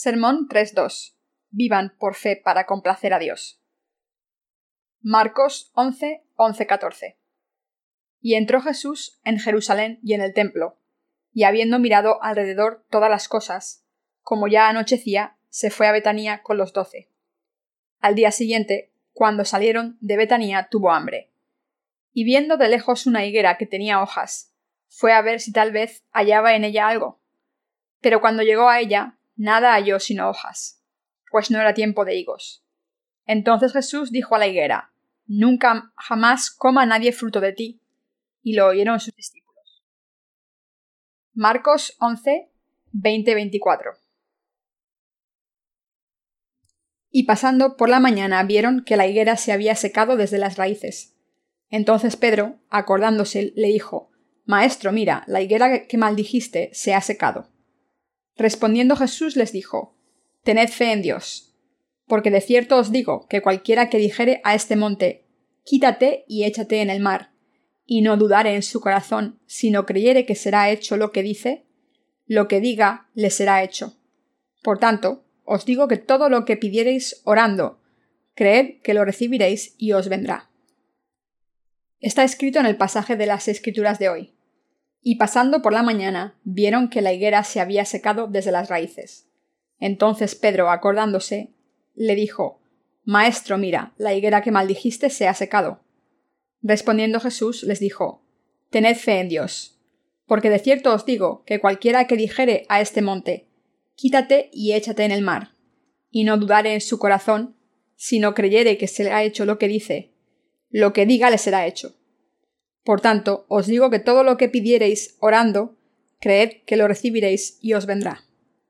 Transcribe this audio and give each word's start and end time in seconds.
Sermón 0.00 0.46
3.2. 0.48 1.16
Vivan 1.50 1.96
por 1.98 2.14
fe 2.14 2.36
para 2.36 2.66
complacer 2.66 3.12
a 3.12 3.18
Dios. 3.18 3.60
Marcos 5.00 5.72
11, 5.74 6.22
11, 6.36 6.66
14. 6.68 7.18
Y 8.20 8.34
entró 8.34 8.60
Jesús 8.60 9.18
en 9.24 9.40
Jerusalén 9.40 9.98
y 10.04 10.14
en 10.14 10.20
el 10.20 10.34
templo, 10.34 10.78
y 11.32 11.42
habiendo 11.42 11.80
mirado 11.80 12.22
alrededor 12.22 12.86
todas 12.90 13.10
las 13.10 13.26
cosas, 13.26 13.88
como 14.20 14.46
ya 14.46 14.68
anochecía, 14.68 15.36
se 15.48 15.68
fue 15.68 15.88
a 15.88 15.92
Betanía 15.92 16.44
con 16.44 16.58
los 16.58 16.72
doce. 16.72 17.10
Al 17.98 18.14
día 18.14 18.30
siguiente, 18.30 18.92
cuando 19.12 19.44
salieron 19.44 19.98
de 20.00 20.16
Betanía, 20.16 20.68
tuvo 20.70 20.92
hambre. 20.92 21.32
Y 22.12 22.22
viendo 22.22 22.56
de 22.56 22.68
lejos 22.68 23.06
una 23.06 23.26
higuera 23.26 23.58
que 23.58 23.66
tenía 23.66 24.00
hojas, 24.00 24.54
fue 24.86 25.12
a 25.12 25.22
ver 25.22 25.40
si 25.40 25.50
tal 25.50 25.72
vez 25.72 26.04
hallaba 26.12 26.54
en 26.54 26.62
ella 26.62 26.86
algo. 26.86 27.20
Pero 28.00 28.20
cuando 28.20 28.44
llegó 28.44 28.68
a 28.68 28.78
ella, 28.78 29.17
nada 29.38 29.72
halló 29.72 29.98
sino 30.00 30.28
hojas, 30.28 30.84
pues 31.30 31.50
no 31.50 31.58
era 31.58 31.72
tiempo 31.72 32.04
de 32.04 32.16
higos. 32.16 32.62
Entonces 33.24 33.72
Jesús 33.72 34.10
dijo 34.10 34.34
a 34.34 34.38
la 34.38 34.46
higuera, 34.46 34.92
Nunca 35.28 35.92
jamás 35.94 36.50
coma 36.50 36.86
nadie 36.86 37.12
fruto 37.12 37.40
de 37.40 37.52
ti. 37.52 37.82
Y 38.42 38.54
lo 38.54 38.68
oyeron 38.68 38.98
sus 38.98 39.14
discípulos. 39.14 39.84
Marcos 41.34 41.94
11, 42.00 42.50
20-24. 42.94 43.98
Y 47.10 47.24
pasando 47.24 47.76
por 47.76 47.90
la 47.90 48.00
mañana 48.00 48.42
vieron 48.42 48.84
que 48.84 48.96
la 48.96 49.06
higuera 49.06 49.36
se 49.36 49.52
había 49.52 49.74
secado 49.74 50.16
desde 50.16 50.38
las 50.38 50.56
raíces. 50.56 51.14
Entonces 51.68 52.16
Pedro, 52.16 52.58
acordándose, 52.70 53.52
le 53.54 53.68
dijo, 53.68 54.10
Maestro, 54.46 54.92
mira, 54.92 55.24
la 55.26 55.42
higuera 55.42 55.86
que 55.86 55.98
maldijiste 55.98 56.70
se 56.72 56.94
ha 56.94 57.02
secado. 57.02 57.50
Respondiendo 58.38 58.94
Jesús 58.94 59.36
les 59.36 59.52
dijo, 59.52 59.96
Tened 60.44 60.68
fe 60.68 60.92
en 60.92 61.02
Dios, 61.02 61.52
porque 62.06 62.30
de 62.30 62.40
cierto 62.40 62.76
os 62.76 62.92
digo 62.92 63.26
que 63.28 63.42
cualquiera 63.42 63.90
que 63.90 63.98
dijere 63.98 64.40
a 64.44 64.54
este 64.54 64.76
monte, 64.76 65.24
Quítate 65.64 66.24
y 66.28 66.44
échate 66.44 66.80
en 66.80 66.88
el 66.88 67.00
mar, 67.00 67.32
y 67.84 68.00
no 68.00 68.16
dudare 68.16 68.54
en 68.54 68.62
su 68.62 68.80
corazón, 68.80 69.40
sino 69.46 69.84
creyere 69.84 70.24
que 70.24 70.34
será 70.34 70.70
hecho 70.70 70.96
lo 70.96 71.12
que 71.12 71.22
dice, 71.22 71.66
lo 72.26 72.48
que 72.48 72.60
diga 72.60 73.08
le 73.12 73.28
será 73.28 73.62
hecho. 73.62 73.98
Por 74.62 74.78
tanto, 74.78 75.24
os 75.44 75.64
digo 75.66 75.88
que 75.88 75.96
todo 75.96 76.28
lo 76.28 76.44
que 76.44 76.56
pidiereis 76.56 77.20
orando, 77.24 77.80
creed 78.34 78.80
que 78.82 78.94
lo 78.94 79.04
recibiréis 79.04 79.74
y 79.78 79.92
os 79.92 80.08
vendrá. 80.08 80.48
Está 82.00 82.22
escrito 82.22 82.60
en 82.60 82.66
el 82.66 82.76
pasaje 82.76 83.16
de 83.16 83.26
las 83.26 83.48
Escrituras 83.48 83.98
de 83.98 84.08
hoy. 84.08 84.37
Y 85.02 85.16
pasando 85.16 85.62
por 85.62 85.72
la 85.72 85.82
mañana, 85.82 86.38
vieron 86.44 86.88
que 86.88 87.02
la 87.02 87.12
higuera 87.12 87.44
se 87.44 87.60
había 87.60 87.84
secado 87.84 88.26
desde 88.26 88.52
las 88.52 88.68
raíces. 88.68 89.28
Entonces 89.78 90.34
Pedro, 90.34 90.70
acordándose, 90.70 91.54
le 91.94 92.14
dijo 92.14 92.60
Maestro, 93.04 93.58
mira, 93.58 93.94
la 93.96 94.14
higuera 94.14 94.42
que 94.42 94.50
maldijiste 94.50 95.10
se 95.10 95.28
ha 95.28 95.34
secado. 95.34 95.80
Respondiendo 96.62 97.20
Jesús 97.20 97.62
les 97.62 97.80
dijo 97.80 98.22
Tened 98.70 98.96
fe 98.96 99.20
en 99.20 99.28
Dios, 99.28 99.80
porque 100.26 100.50
de 100.50 100.58
cierto 100.58 100.92
os 100.92 101.06
digo 101.06 101.44
que 101.44 101.60
cualquiera 101.60 102.06
que 102.06 102.16
dijere 102.16 102.66
a 102.68 102.80
este 102.80 103.00
monte 103.00 103.48
Quítate 103.94 104.48
y 104.52 104.74
échate 104.74 105.04
en 105.04 105.10
el 105.10 105.22
mar, 105.22 105.56
y 106.08 106.22
no 106.22 106.36
dudare 106.36 106.72
en 106.72 106.80
su 106.80 107.00
corazón, 107.00 107.56
sino 107.96 108.32
creyere 108.32 108.78
que 108.78 108.86
se 108.86 109.10
ha 109.10 109.24
hecho 109.24 109.44
lo 109.44 109.58
que 109.58 109.66
dice, 109.66 110.14
lo 110.70 110.92
que 110.92 111.04
diga 111.04 111.30
le 111.30 111.38
será 111.38 111.66
hecho. 111.66 111.97
Por 112.84 113.00
tanto, 113.00 113.44
os 113.48 113.66
digo 113.66 113.90
que 113.90 113.98
todo 113.98 114.22
lo 114.22 114.36
que 114.36 114.48
pidiereis 114.48 115.16
orando, 115.20 115.76
creed 116.20 116.62
que 116.66 116.76
lo 116.76 116.88
recibiréis 116.88 117.58
y 117.60 117.74
os 117.74 117.86
vendrá. 117.86 118.24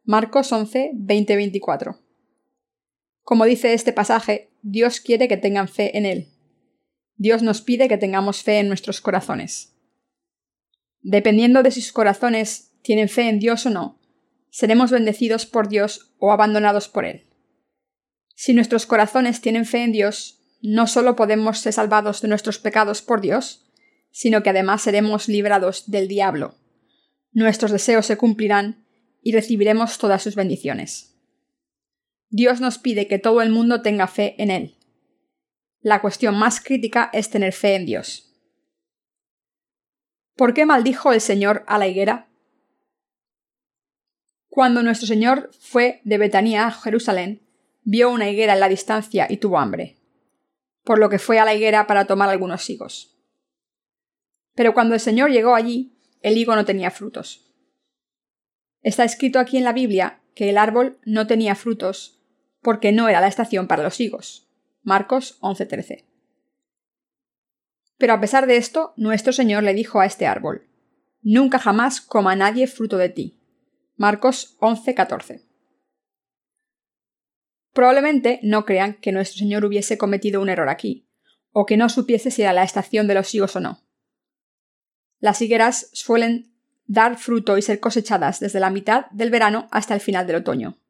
Marcos 0.04 0.50
11, 0.52 0.92
20, 0.94 1.36
24. 1.36 1.98
Como 3.22 3.44
dice 3.44 3.74
este 3.74 3.92
pasaje, 3.92 4.50
Dios 4.62 5.00
quiere 5.00 5.28
que 5.28 5.36
tengan 5.36 5.68
fe 5.68 5.96
en 5.98 6.06
Él. 6.06 6.28
Dios 7.16 7.42
nos 7.42 7.60
pide 7.60 7.88
que 7.88 7.98
tengamos 7.98 8.42
fe 8.42 8.58
en 8.58 8.68
nuestros 8.68 9.00
corazones. 9.00 9.74
Dependiendo 11.00 11.62
de 11.62 11.70
si 11.70 11.80
sus 11.82 11.92
corazones 11.92 12.72
tienen 12.82 13.08
fe 13.08 13.28
en 13.28 13.38
Dios 13.38 13.66
o 13.66 13.70
no, 13.70 14.00
seremos 14.50 14.90
bendecidos 14.90 15.46
por 15.46 15.68
Dios 15.68 16.14
o 16.18 16.32
abandonados 16.32 16.88
por 16.88 17.04
Él. 17.04 17.26
Si 18.34 18.54
nuestros 18.54 18.86
corazones 18.86 19.40
tienen 19.40 19.66
fe 19.66 19.82
en 19.82 19.92
Dios, 19.92 20.42
no 20.62 20.86
solo 20.86 21.16
podemos 21.16 21.58
ser 21.58 21.72
salvados 21.72 22.22
de 22.22 22.28
nuestros 22.28 22.58
pecados 22.58 23.02
por 23.02 23.20
Dios, 23.20 23.67
sino 24.18 24.42
que 24.42 24.50
además 24.50 24.82
seremos 24.82 25.28
librados 25.28 25.88
del 25.92 26.08
diablo. 26.08 26.56
Nuestros 27.30 27.70
deseos 27.70 28.04
se 28.04 28.16
cumplirán 28.16 28.84
y 29.22 29.30
recibiremos 29.30 29.96
todas 29.98 30.24
sus 30.24 30.34
bendiciones. 30.34 31.16
Dios 32.28 32.60
nos 32.60 32.78
pide 32.78 33.06
que 33.06 33.20
todo 33.20 33.42
el 33.42 33.50
mundo 33.50 33.80
tenga 33.80 34.08
fe 34.08 34.34
en 34.42 34.50
Él. 34.50 34.76
La 35.82 36.00
cuestión 36.00 36.36
más 36.36 36.60
crítica 36.60 37.10
es 37.12 37.30
tener 37.30 37.52
fe 37.52 37.76
en 37.76 37.86
Dios. 37.86 38.34
¿Por 40.34 40.52
qué 40.52 40.66
maldijo 40.66 41.12
el 41.12 41.20
Señor 41.20 41.62
a 41.68 41.78
la 41.78 41.86
higuera? 41.86 42.28
Cuando 44.48 44.82
nuestro 44.82 45.06
Señor 45.06 45.50
fue 45.60 46.00
de 46.02 46.18
Betanía 46.18 46.66
a 46.66 46.72
Jerusalén, 46.72 47.46
vio 47.84 48.10
una 48.10 48.28
higuera 48.28 48.54
en 48.54 48.60
la 48.60 48.68
distancia 48.68 49.28
y 49.30 49.36
tuvo 49.36 49.60
hambre, 49.60 49.96
por 50.82 50.98
lo 50.98 51.08
que 51.08 51.20
fue 51.20 51.38
a 51.38 51.44
la 51.44 51.54
higuera 51.54 51.86
para 51.86 52.06
tomar 52.08 52.28
algunos 52.28 52.68
higos. 52.68 53.14
Pero 54.58 54.74
cuando 54.74 54.94
el 54.94 55.00
Señor 55.00 55.30
llegó 55.30 55.54
allí, 55.54 55.96
el 56.20 56.36
higo 56.36 56.56
no 56.56 56.64
tenía 56.64 56.90
frutos. 56.90 57.48
Está 58.82 59.04
escrito 59.04 59.38
aquí 59.38 59.56
en 59.56 59.62
la 59.62 59.72
Biblia 59.72 60.20
que 60.34 60.50
el 60.50 60.58
árbol 60.58 60.98
no 61.04 61.28
tenía 61.28 61.54
frutos 61.54 62.20
porque 62.60 62.90
no 62.90 63.08
era 63.08 63.20
la 63.20 63.28
estación 63.28 63.68
para 63.68 63.84
los 63.84 64.00
higos. 64.00 64.50
Marcos 64.82 65.38
11:13. 65.42 66.06
Pero 67.98 68.14
a 68.14 68.20
pesar 68.20 68.48
de 68.48 68.56
esto, 68.56 68.94
nuestro 68.96 69.32
Señor 69.32 69.62
le 69.62 69.74
dijo 69.74 70.00
a 70.00 70.06
este 70.06 70.26
árbol, 70.26 70.66
Nunca 71.22 71.60
jamás 71.60 72.00
coma 72.00 72.34
nadie 72.34 72.66
fruto 72.66 72.96
de 72.96 73.10
ti. 73.10 73.38
Marcos 73.94 74.56
11:14. 74.58 75.46
Probablemente 77.72 78.40
no 78.42 78.64
crean 78.64 78.94
que 78.94 79.12
nuestro 79.12 79.38
Señor 79.38 79.64
hubiese 79.64 79.98
cometido 79.98 80.42
un 80.42 80.48
error 80.48 80.68
aquí, 80.68 81.08
o 81.52 81.64
que 81.64 81.76
no 81.76 81.88
supiese 81.88 82.32
si 82.32 82.42
era 82.42 82.52
la 82.52 82.64
estación 82.64 83.06
de 83.06 83.14
los 83.14 83.32
higos 83.32 83.54
o 83.54 83.60
no. 83.60 83.87
Las 85.20 85.42
higueras 85.42 85.90
suelen 85.92 86.52
dar 86.86 87.18
fruto 87.18 87.58
y 87.58 87.62
ser 87.62 87.80
cosechadas 87.80 88.40
desde 88.40 88.60
la 88.60 88.70
mitad 88.70 89.06
del 89.10 89.30
verano 89.30 89.68
hasta 89.70 89.94
el 89.94 90.00
final 90.00 90.26
del 90.26 90.36
otoño. 90.36 90.80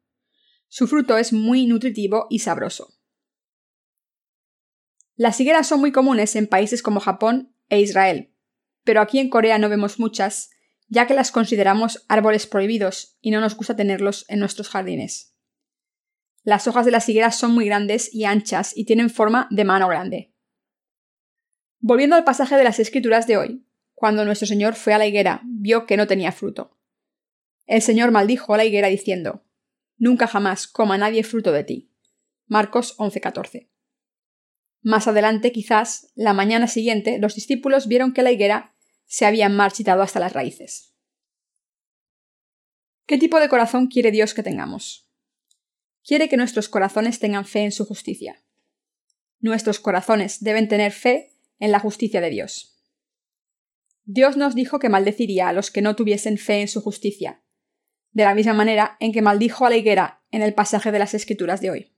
Su 0.67 0.87
fruto 0.87 1.17
es 1.17 1.33
muy 1.33 1.65
nutritivo 1.65 2.27
y 2.29 2.39
sabroso. 2.39 2.93
Las 5.15 5.39
higueras 5.39 5.67
son 5.67 5.81
muy 5.81 5.91
comunes 5.91 6.35
en 6.35 6.47
países 6.47 6.81
como 6.81 7.01
Japón 7.01 7.53
e 7.67 7.81
Israel, 7.81 8.33
pero 8.83 9.01
aquí 9.01 9.19
en 9.19 9.29
Corea 9.29 9.57
no 9.57 9.67
vemos 9.67 9.99
muchas, 9.99 10.51
ya 10.87 11.07
que 11.07 11.13
las 11.13 11.31
consideramos 11.31 12.05
árboles 12.07 12.47
prohibidos 12.47 13.17
y 13.19 13.31
no 13.31 13.41
nos 13.41 13.55
gusta 13.55 13.75
tenerlos 13.75 14.25
en 14.29 14.39
nuestros 14.39 14.69
jardines. 14.69 15.35
Las 16.43 16.67
hojas 16.67 16.85
de 16.85 16.91
las 16.91 17.09
higueras 17.09 17.35
son 17.35 17.51
muy 17.51 17.65
grandes 17.65 18.13
y 18.13 18.23
anchas 18.23 18.71
y 18.75 18.85
tienen 18.85 19.09
forma 19.09 19.47
de 19.51 19.65
mano 19.65 19.89
grande. 19.89 20.33
Volviendo 21.79 22.15
al 22.15 22.23
pasaje 22.23 22.55
de 22.55 22.63
las 22.63 22.79
escrituras 22.79 23.27
de 23.27 23.37
hoy, 23.37 23.65
cuando 23.99 24.23
nuestro 24.23 24.47
Señor 24.47 24.75
fue 24.75 24.93
a 24.93 24.97
la 24.97 25.07
higuera, 25.07 25.41
vio 25.43 25.85
que 25.85 25.97
no 25.97 26.07
tenía 26.07 26.31
fruto. 26.31 26.77
El 27.65 27.81
Señor 27.81 28.11
maldijo 28.11 28.53
a 28.53 28.57
la 28.57 28.63
higuera 28.63 28.87
diciendo, 28.87 29.43
Nunca 29.97 30.25
jamás 30.25 30.67
coma 30.67 30.97
nadie 30.97 31.25
fruto 31.25 31.51
de 31.51 31.65
ti. 31.65 31.91
Marcos 32.47 32.95
11:14. 32.97 33.69
Más 34.81 35.09
adelante, 35.09 35.51
quizás, 35.51 36.13
la 36.15 36.31
mañana 36.31 36.67
siguiente, 36.67 37.19
los 37.19 37.35
discípulos 37.35 37.89
vieron 37.89 38.13
que 38.13 38.21
la 38.23 38.31
higuera 38.31 38.73
se 39.05 39.25
había 39.25 39.49
marchitado 39.49 40.01
hasta 40.01 40.21
las 40.21 40.31
raíces. 40.31 40.95
¿Qué 43.05 43.17
tipo 43.17 43.41
de 43.41 43.49
corazón 43.49 43.87
quiere 43.87 44.11
Dios 44.11 44.33
que 44.33 44.43
tengamos? 44.43 45.09
Quiere 46.05 46.29
que 46.29 46.37
nuestros 46.37 46.69
corazones 46.69 47.19
tengan 47.19 47.43
fe 47.43 47.65
en 47.65 47.73
su 47.73 47.83
justicia. 47.85 48.41
Nuestros 49.41 49.81
corazones 49.81 50.41
deben 50.41 50.69
tener 50.69 50.93
fe 50.93 51.33
en 51.59 51.73
la 51.73 51.81
justicia 51.81 52.21
de 52.21 52.29
Dios. 52.29 52.78
Dios 54.11 54.37
nos 54.37 54.55
dijo 54.55 54.79
que 54.79 54.89
maldeciría 54.89 55.49
a 55.49 55.53
los 55.53 55.69
que 55.69 55.83
no 55.83 55.95
tuviesen 55.95 56.39
fe 56.39 56.61
en 56.61 56.67
su 56.67 56.81
justicia, 56.81 57.43
de 58.09 58.23
la 58.23 58.33
misma 58.33 58.55
manera 58.55 58.97
en 58.99 59.11
que 59.11 59.21
maldijo 59.21 59.67
a 59.67 59.69
la 59.69 59.77
higuera 59.77 60.23
en 60.31 60.41
el 60.41 60.55
pasaje 60.55 60.91
de 60.91 60.97
las 60.97 61.13
Escrituras 61.13 61.61
de 61.61 61.69
hoy. 61.69 61.95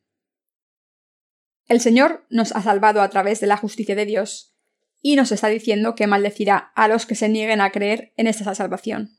El 1.70 1.80
Señor 1.80 2.26
nos 2.30 2.52
ha 2.52 2.62
salvado 2.62 3.02
a 3.02 3.10
través 3.10 3.40
de 3.40 3.48
la 3.48 3.56
justicia 3.56 3.96
de 3.96 4.06
Dios, 4.06 4.58
y 5.02 5.16
nos 5.16 5.32
está 5.32 5.48
diciendo 5.48 5.96
que 5.96 6.06
maldecirá 6.06 6.58
a 6.58 6.90
los 6.90 7.06
que 7.06 7.16
se 7.16 7.30
nieguen 7.30 7.62
a 7.62 7.72
creer 7.72 8.12
en 8.18 8.28
esta 8.28 8.54
salvación. 8.56 9.18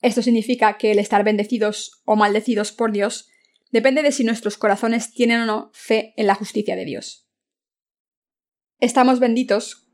Esto 0.00 0.22
significa 0.22 0.78
que 0.78 0.90
el 0.90 0.98
estar 0.98 1.22
bendecidos 1.22 2.00
o 2.06 2.16
maldecidos 2.16 2.72
por 2.72 2.92
Dios 2.92 3.28
depende 3.70 4.02
de 4.02 4.12
si 4.12 4.24
nuestros 4.24 4.56
corazones 4.56 5.12
tienen 5.12 5.42
o 5.42 5.44
no 5.44 5.70
fe 5.74 6.14
en 6.16 6.26
la 6.26 6.34
justicia 6.34 6.76
de 6.76 6.86
Dios. 6.86 7.28
Estamos 8.78 9.20
benditos 9.20 9.89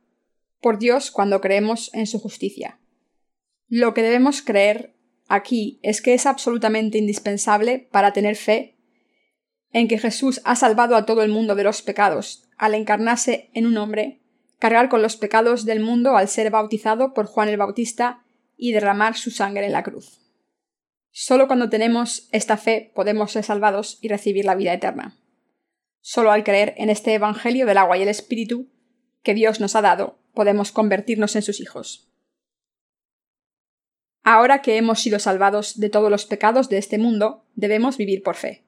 por 0.60 0.78
Dios 0.78 1.10
cuando 1.10 1.40
creemos 1.40 1.90
en 1.94 2.06
su 2.06 2.18
justicia. 2.18 2.78
Lo 3.68 3.94
que 3.94 4.02
debemos 4.02 4.42
creer 4.42 4.94
aquí 5.28 5.80
es 5.82 6.00
que 6.00 6.14
es 6.14 6.26
absolutamente 6.26 6.98
indispensable 6.98 7.88
para 7.90 8.12
tener 8.12 8.36
fe 8.36 8.76
en 9.72 9.88
que 9.88 9.98
Jesús 9.98 10.40
ha 10.44 10.56
salvado 10.56 10.96
a 10.96 11.04
todo 11.04 11.22
el 11.22 11.30
mundo 11.30 11.54
de 11.54 11.64
los 11.64 11.82
pecados, 11.82 12.48
al 12.56 12.74
encarnarse 12.74 13.50
en 13.52 13.66
un 13.66 13.76
hombre, 13.76 14.22
cargar 14.58 14.88
con 14.88 15.02
los 15.02 15.16
pecados 15.16 15.64
del 15.64 15.80
mundo 15.80 16.16
al 16.16 16.28
ser 16.28 16.50
bautizado 16.50 17.12
por 17.12 17.26
Juan 17.26 17.48
el 17.48 17.58
Bautista 17.58 18.24
y 18.56 18.72
derramar 18.72 19.16
su 19.16 19.30
sangre 19.30 19.66
en 19.66 19.72
la 19.72 19.82
cruz. 19.82 20.20
Solo 21.10 21.46
cuando 21.46 21.68
tenemos 21.68 22.28
esta 22.32 22.56
fe 22.56 22.92
podemos 22.94 23.32
ser 23.32 23.44
salvados 23.44 23.98
y 24.00 24.08
recibir 24.08 24.44
la 24.44 24.54
vida 24.54 24.72
eterna. 24.72 25.16
Solo 26.00 26.30
al 26.30 26.44
creer 26.44 26.74
en 26.76 26.88
este 26.88 27.14
Evangelio 27.14 27.66
del 27.66 27.78
agua 27.78 27.98
y 27.98 28.02
el 28.02 28.08
Espíritu 28.08 28.70
que 29.22 29.34
Dios 29.34 29.60
nos 29.60 29.74
ha 29.76 29.82
dado, 29.82 30.18
podemos 30.36 30.70
convertirnos 30.70 31.34
en 31.34 31.42
sus 31.42 31.60
hijos. 31.60 32.08
Ahora 34.22 34.62
que 34.62 34.76
hemos 34.76 35.00
sido 35.00 35.18
salvados 35.18 35.80
de 35.80 35.88
todos 35.88 36.10
los 36.10 36.26
pecados 36.26 36.68
de 36.68 36.78
este 36.78 36.98
mundo, 36.98 37.44
debemos 37.54 37.96
vivir 37.96 38.22
por 38.22 38.36
fe. 38.36 38.64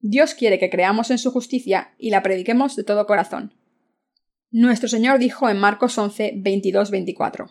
Dios 0.00 0.34
quiere 0.34 0.58
que 0.58 0.70
creamos 0.70 1.10
en 1.10 1.18
su 1.18 1.30
justicia 1.30 1.94
y 1.98 2.10
la 2.10 2.22
prediquemos 2.22 2.76
de 2.76 2.84
todo 2.84 3.06
corazón. 3.06 3.54
Nuestro 4.50 4.88
Señor 4.88 5.18
dijo 5.18 5.48
en 5.48 5.58
Marcos 5.58 5.96
11, 5.98 6.34
22, 6.36 6.90
24. 6.90 7.50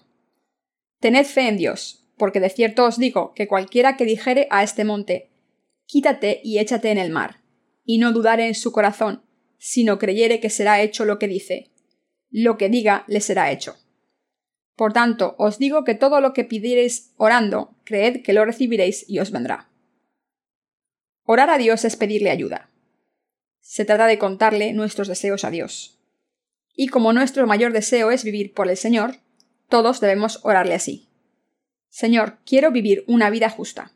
Tened 0.99 1.25
fe 1.25 1.47
en 1.47 1.57
Dios, 1.57 2.07
porque 2.17 2.39
de 2.39 2.49
cierto 2.49 2.85
os 2.85 2.97
digo 2.97 3.33
que 3.33 3.47
cualquiera 3.47 3.97
que 3.97 4.05
dijere 4.05 4.47
a 4.49 4.63
este 4.63 4.83
monte, 4.83 5.29
quítate 5.85 6.41
y 6.43 6.57
échate 6.57 6.89
en 6.91 6.97
el 6.97 7.11
mar, 7.11 7.41
y 7.85 7.99
no 7.99 8.11
dudare 8.11 8.47
en 8.47 8.55
su 8.55 8.71
corazón, 8.71 9.23
sino 9.59 9.99
creyere 9.99 10.39
que 10.39 10.49
será 10.49 10.81
hecho 10.81 11.05
lo 11.05 11.19
que 11.19 11.27
dice, 11.27 11.71
lo 12.29 12.57
que 12.57 12.69
diga 12.69 13.03
le 13.07 13.21
será 13.21 13.51
hecho. 13.51 13.77
Por 14.75 14.93
tanto, 14.93 15.35
os 15.39 15.57
digo 15.57 15.83
que 15.83 15.95
todo 15.95 16.21
lo 16.21 16.33
que 16.33 16.43
pidiereis 16.43 17.13
orando, 17.17 17.75
creed 17.83 18.21
que 18.23 18.33
lo 18.33 18.45
recibiréis 18.45 19.09
y 19.09 19.19
os 19.19 19.31
vendrá. 19.31 19.69
Orar 21.23 21.49
a 21.49 21.57
Dios 21.57 21.83
es 21.83 21.95
pedirle 21.95 22.29
ayuda. 22.29 22.69
Se 23.59 23.85
trata 23.85 24.07
de 24.07 24.19
contarle 24.19 24.73
nuestros 24.73 25.07
deseos 25.07 25.43
a 25.43 25.51
Dios. 25.51 25.99
Y 26.75 26.87
como 26.87 27.11
nuestro 27.11 27.47
mayor 27.47 27.73
deseo 27.73 28.11
es 28.11 28.23
vivir 28.23 28.53
por 28.53 28.69
el 28.69 28.77
Señor, 28.77 29.17
todos 29.67 29.99
debemos 29.99 30.39
orarle 30.43 30.75
así. 30.75 31.09
Señor, 31.89 32.37
quiero 32.45 32.71
vivir 32.71 33.03
una 33.07 33.29
vida 33.29 33.49
justa. 33.49 33.91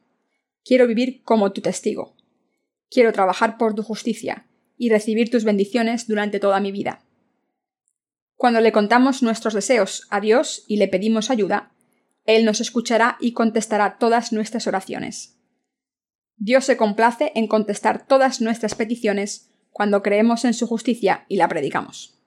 Quiero 0.65 0.87
vivir 0.87 1.21
como 1.23 1.51
tu 1.51 1.61
testigo. 1.61 2.15
Quiero 2.89 3.13
trabajar 3.13 3.57
por 3.57 3.75
tu 3.75 3.83
justicia 3.83 4.47
y 4.77 4.89
recibir 4.89 5.29
tus 5.29 5.43
bendiciones 5.43 6.07
durante 6.07 6.39
toda 6.39 6.59
mi 6.59 6.71
vida. 6.71 7.03
Cuando 8.41 8.59
le 8.59 8.71
contamos 8.71 9.21
nuestros 9.21 9.53
deseos 9.53 10.07
a 10.09 10.19
Dios 10.19 10.65
y 10.67 10.77
le 10.77 10.87
pedimos 10.87 11.29
ayuda, 11.29 11.73
Él 12.25 12.43
nos 12.43 12.59
escuchará 12.59 13.17
y 13.19 13.33
contestará 13.33 13.99
todas 13.99 14.33
nuestras 14.33 14.65
oraciones. 14.65 15.37
Dios 16.37 16.65
se 16.65 16.75
complace 16.75 17.31
en 17.35 17.45
contestar 17.45 18.07
todas 18.07 18.41
nuestras 18.41 18.73
peticiones 18.73 19.51
cuando 19.69 20.01
creemos 20.01 20.43
en 20.43 20.55
su 20.55 20.65
justicia 20.65 21.23
y 21.27 21.35
la 21.35 21.47
predicamos. 21.49 22.19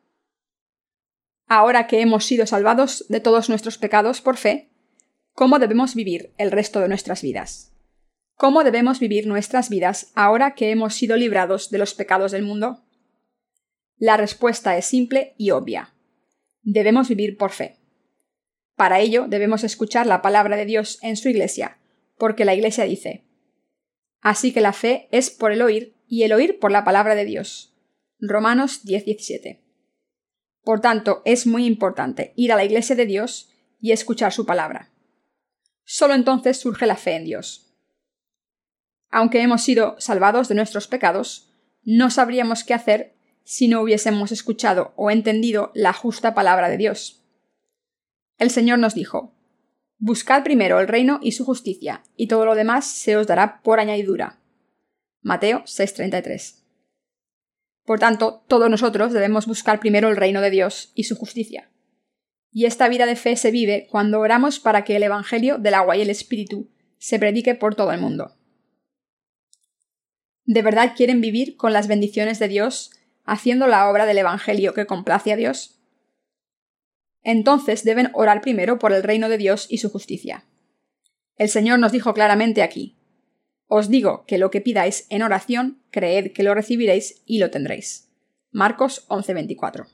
Ahora 1.48 1.88
que 1.88 2.00
hemos 2.00 2.24
sido 2.24 2.46
salvados 2.46 3.06
de 3.08 3.18
todos 3.18 3.48
nuestros 3.48 3.76
pecados 3.76 4.20
por 4.20 4.36
fe, 4.36 4.70
¿cómo 5.32 5.58
debemos 5.58 5.96
vivir 5.96 6.32
el 6.38 6.52
resto 6.52 6.78
de 6.78 6.86
nuestras 6.86 7.22
vidas? 7.22 7.72
¿Cómo 8.36 8.62
debemos 8.62 9.00
vivir 9.00 9.26
nuestras 9.26 9.68
vidas 9.68 10.12
ahora 10.14 10.54
que 10.54 10.70
hemos 10.70 10.94
sido 10.94 11.16
librados 11.16 11.70
de 11.70 11.78
los 11.78 11.92
pecados 11.92 12.30
del 12.30 12.44
mundo? 12.44 12.84
La 13.96 14.16
respuesta 14.16 14.76
es 14.76 14.84
simple 14.84 15.34
y 15.38 15.50
obvia. 15.50 15.93
Debemos 16.64 17.08
vivir 17.08 17.36
por 17.36 17.52
fe. 17.52 17.76
Para 18.74 19.00
ello 19.00 19.26
debemos 19.28 19.62
escuchar 19.62 20.06
la 20.06 20.22
palabra 20.22 20.56
de 20.56 20.64
Dios 20.64 20.98
en 21.02 21.16
su 21.16 21.28
iglesia, 21.28 21.78
porque 22.18 22.44
la 22.44 22.54
iglesia 22.54 22.84
dice, 22.84 23.24
Así 24.20 24.52
que 24.52 24.62
la 24.62 24.72
fe 24.72 25.08
es 25.12 25.30
por 25.30 25.52
el 25.52 25.60
oír 25.60 25.94
y 26.08 26.22
el 26.22 26.32
oír 26.32 26.58
por 26.58 26.72
la 26.72 26.82
palabra 26.82 27.14
de 27.14 27.26
Dios. 27.26 27.76
Romanos 28.18 28.82
10:17. 28.84 29.60
Por 30.62 30.80
tanto, 30.80 31.20
es 31.26 31.46
muy 31.46 31.66
importante 31.66 32.32
ir 32.34 32.50
a 32.50 32.56
la 32.56 32.64
iglesia 32.64 32.96
de 32.96 33.04
Dios 33.04 33.50
y 33.78 33.92
escuchar 33.92 34.32
su 34.32 34.46
palabra. 34.46 34.90
Solo 35.84 36.14
entonces 36.14 36.56
surge 36.56 36.86
la 36.86 36.96
fe 36.96 37.16
en 37.16 37.24
Dios. 37.24 37.76
Aunque 39.10 39.42
hemos 39.42 39.62
sido 39.62 39.96
salvados 39.98 40.48
de 40.48 40.54
nuestros 40.54 40.88
pecados, 40.88 41.52
no 41.82 42.10
sabríamos 42.10 42.64
qué 42.64 42.72
hacer 42.72 43.14
si 43.44 43.68
no 43.68 43.82
hubiésemos 43.82 44.32
escuchado 44.32 44.92
o 44.96 45.10
entendido 45.10 45.70
la 45.74 45.92
justa 45.92 46.34
palabra 46.34 46.68
de 46.68 46.78
Dios. 46.78 47.22
El 48.38 48.50
Señor 48.50 48.78
nos 48.78 48.94
dijo, 48.94 49.32
Buscad 49.98 50.42
primero 50.42 50.80
el 50.80 50.88
reino 50.88 51.20
y 51.22 51.32
su 51.32 51.44
justicia, 51.44 52.02
y 52.16 52.26
todo 52.26 52.44
lo 52.44 52.54
demás 52.54 52.86
se 52.86 53.16
os 53.16 53.26
dará 53.26 53.62
por 53.62 53.80
añadidura. 53.80 54.40
Mateo 55.22 55.62
6:33. 55.66 56.62
Por 57.84 57.98
tanto, 57.98 58.42
todos 58.48 58.68
nosotros 58.68 59.12
debemos 59.12 59.46
buscar 59.46 59.78
primero 59.78 60.08
el 60.08 60.16
reino 60.16 60.40
de 60.40 60.50
Dios 60.50 60.92
y 60.94 61.04
su 61.04 61.16
justicia. 61.16 61.70
Y 62.50 62.66
esta 62.66 62.88
vida 62.88 63.06
de 63.06 63.16
fe 63.16 63.36
se 63.36 63.50
vive 63.50 63.86
cuando 63.90 64.20
oramos 64.20 64.60
para 64.60 64.84
que 64.84 64.96
el 64.96 65.02
Evangelio 65.02 65.58
del 65.58 65.74
agua 65.74 65.96
y 65.96 66.02
el 66.02 66.10
Espíritu 66.10 66.70
se 66.98 67.18
predique 67.18 67.54
por 67.54 67.74
todo 67.74 67.92
el 67.92 68.00
mundo. 68.00 68.36
¿De 70.44 70.62
verdad 70.62 70.92
quieren 70.96 71.20
vivir 71.20 71.56
con 71.56 71.72
las 71.72 71.88
bendiciones 71.88 72.38
de 72.38 72.48
Dios, 72.48 72.90
haciendo 73.24 73.66
la 73.66 73.88
obra 73.88 74.06
del 74.06 74.18
Evangelio 74.18 74.74
que 74.74 74.86
complace 74.86 75.32
a 75.32 75.36
Dios? 75.36 75.74
entonces 77.24 77.84
deben 77.84 78.10
orar 78.12 78.42
primero 78.42 78.78
por 78.78 78.92
el 78.92 79.02
reino 79.02 79.28
de 79.28 79.38
Dios 79.38 79.66
y 79.70 79.78
su 79.78 79.90
justicia. 79.90 80.44
El 81.36 81.48
Señor 81.48 81.78
nos 81.80 81.90
dijo 81.90 82.14
claramente 82.14 82.62
aquí, 82.62 82.98
Os 83.66 83.88
digo 83.88 84.24
que 84.26 84.38
lo 84.38 84.50
que 84.50 84.60
pidáis 84.60 85.06
en 85.08 85.22
oración, 85.22 85.82
creed 85.90 86.32
que 86.32 86.42
lo 86.42 86.54
recibiréis 86.54 87.22
y 87.24 87.38
lo 87.38 87.50
tendréis. 87.50 88.12
Marcos 88.52 89.06
11:24. 89.08 89.88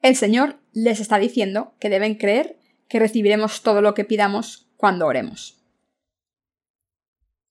El 0.00 0.16
Señor 0.16 0.60
les 0.72 1.00
está 1.00 1.18
diciendo 1.18 1.74
que 1.80 1.90
deben 1.90 2.14
creer 2.14 2.58
que 2.88 3.00
recibiremos 3.00 3.62
todo 3.62 3.82
lo 3.82 3.94
que 3.94 4.04
pidamos 4.04 4.70
cuando 4.76 5.06
oremos. 5.06 5.60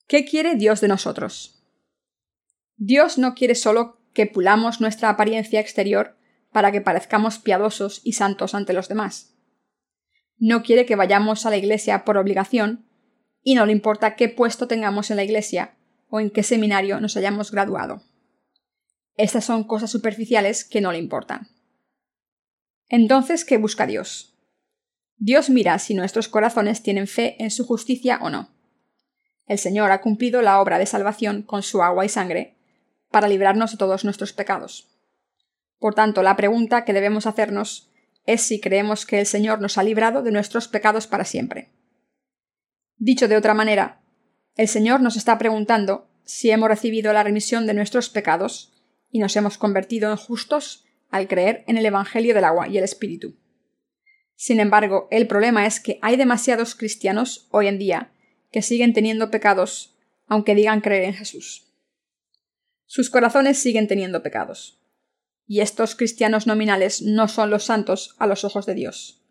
¿Qué 0.08 0.26
quiere 0.26 0.56
Dios 0.56 0.80
de 0.80 0.88
nosotros? 0.88 1.64
Dios 2.78 3.18
no 3.18 3.36
quiere 3.36 3.56
solo 3.56 4.00
que 4.14 4.26
pulamos 4.26 4.80
nuestra 4.80 5.10
apariencia 5.10 5.60
exterior 5.60 6.18
para 6.52 6.72
que 6.72 6.82
parezcamos 6.82 7.40
piadosos 7.40 8.02
y 8.04 8.14
santos 8.14 8.54
ante 8.54 8.74
los 8.74 8.88
demás. 8.88 9.36
No 10.38 10.64
quiere 10.64 10.86
que 10.86 10.96
vayamos 10.96 11.46
a 11.46 11.50
la 11.50 11.58
iglesia 11.58 12.06
por 12.06 12.18
obligación 12.18 12.86
y 13.42 13.56
no 13.56 13.66
le 13.66 13.72
importa 13.72 14.16
qué 14.16 14.30
puesto 14.30 14.68
tengamos 14.68 15.10
en 15.12 15.18
la 15.18 15.24
iglesia 15.24 15.76
o 16.10 16.20
en 16.20 16.30
qué 16.30 16.44
seminario 16.44 17.00
nos 17.00 17.18
hayamos 17.18 17.52
graduado. 17.52 18.04
Estas 19.16 19.46
son 19.46 19.64
cosas 19.64 19.92
superficiales 19.92 20.64
que 20.64 20.82
no 20.82 20.92
le 20.92 20.98
importan. 20.98 21.48
Entonces, 22.88 23.46
¿qué 23.46 23.58
busca 23.58 23.86
Dios? 23.86 24.36
Dios 25.18 25.50
mira 25.50 25.78
si 25.80 25.94
nuestros 25.94 26.28
corazones 26.28 26.84
tienen 26.84 27.08
fe 27.08 27.36
en 27.40 27.52
su 27.52 27.66
justicia 27.66 28.20
o 28.22 28.30
no. 28.30 28.50
El 29.46 29.58
Señor 29.58 29.92
ha 29.92 30.02
cumplido 30.02 30.42
la 30.42 30.60
obra 30.62 30.78
de 30.80 30.86
salvación 30.86 31.44
con 31.44 31.64
su 31.64 31.84
agua 31.84 32.06
y 32.06 32.10
sangre 32.10 32.56
para 33.14 33.28
librarnos 33.28 33.72
de 33.72 33.78
todos 33.78 34.04
nuestros 34.04 34.34
pecados. 34.34 34.90
Por 35.78 35.94
tanto, 35.94 36.24
la 36.24 36.36
pregunta 36.36 36.84
que 36.84 36.94
debemos 36.94 37.28
hacernos 37.28 37.92
es 38.26 38.42
si 38.42 38.60
creemos 38.60 39.06
que 39.06 39.20
el 39.20 39.28
Señor 39.28 39.62
nos 39.62 39.78
ha 39.78 39.84
librado 39.84 40.24
de 40.24 40.32
nuestros 40.32 40.68
pecados 40.68 41.06
para 41.06 41.24
siempre. 41.24 41.70
Dicho 42.98 43.28
de 43.28 43.38
otra 43.38 43.54
manera, 43.54 44.02
el 44.56 44.68
Señor 44.68 45.00
nos 45.02 45.16
está 45.16 45.38
preguntando 45.38 46.10
si 46.24 46.50
hemos 46.50 46.70
recibido 46.70 47.14
la 47.14 47.22
remisión 47.22 47.68
de 47.68 47.76
nuestros 47.76 48.10
pecados 48.10 48.74
y 49.12 49.20
nos 49.20 49.36
hemos 49.36 49.60
convertido 49.60 50.10
en 50.10 50.18
justos 50.18 50.86
al 51.12 51.28
creer 51.28 51.64
en 51.68 51.78
el 51.78 51.86
Evangelio 51.86 52.34
del 52.34 52.46
agua 52.46 52.68
y 52.68 52.80
el 52.80 52.84
Espíritu. 52.84 53.36
Sin 54.36 54.60
embargo, 54.60 55.08
el 55.12 55.28
problema 55.28 55.68
es 55.68 55.80
que 55.80 56.00
hay 56.02 56.16
demasiados 56.16 56.74
cristianos 56.74 57.48
hoy 57.52 57.68
en 57.68 57.78
día 57.78 58.12
que 58.52 58.64
siguen 58.64 58.94
teniendo 58.94 59.30
pecados 59.30 59.96
aunque 60.28 60.56
digan 60.56 60.82
creer 60.82 61.04
en 61.04 61.14
Jesús. 61.14 61.73
Sus 62.86 63.10
corazones 63.10 63.58
siguen 63.58 63.88
teniendo 63.88 64.22
pecados 64.24 64.84
y 65.48 65.60
estos 65.60 65.96
cristianos 65.96 66.48
nominales 66.48 67.02
no 67.02 67.28
son 67.28 67.50
los 67.50 67.66
santos 67.66 68.16
a 68.18 68.28
los 68.28 68.44
ojos 68.44 68.66
de 68.66 68.74
Dios, 68.76 69.22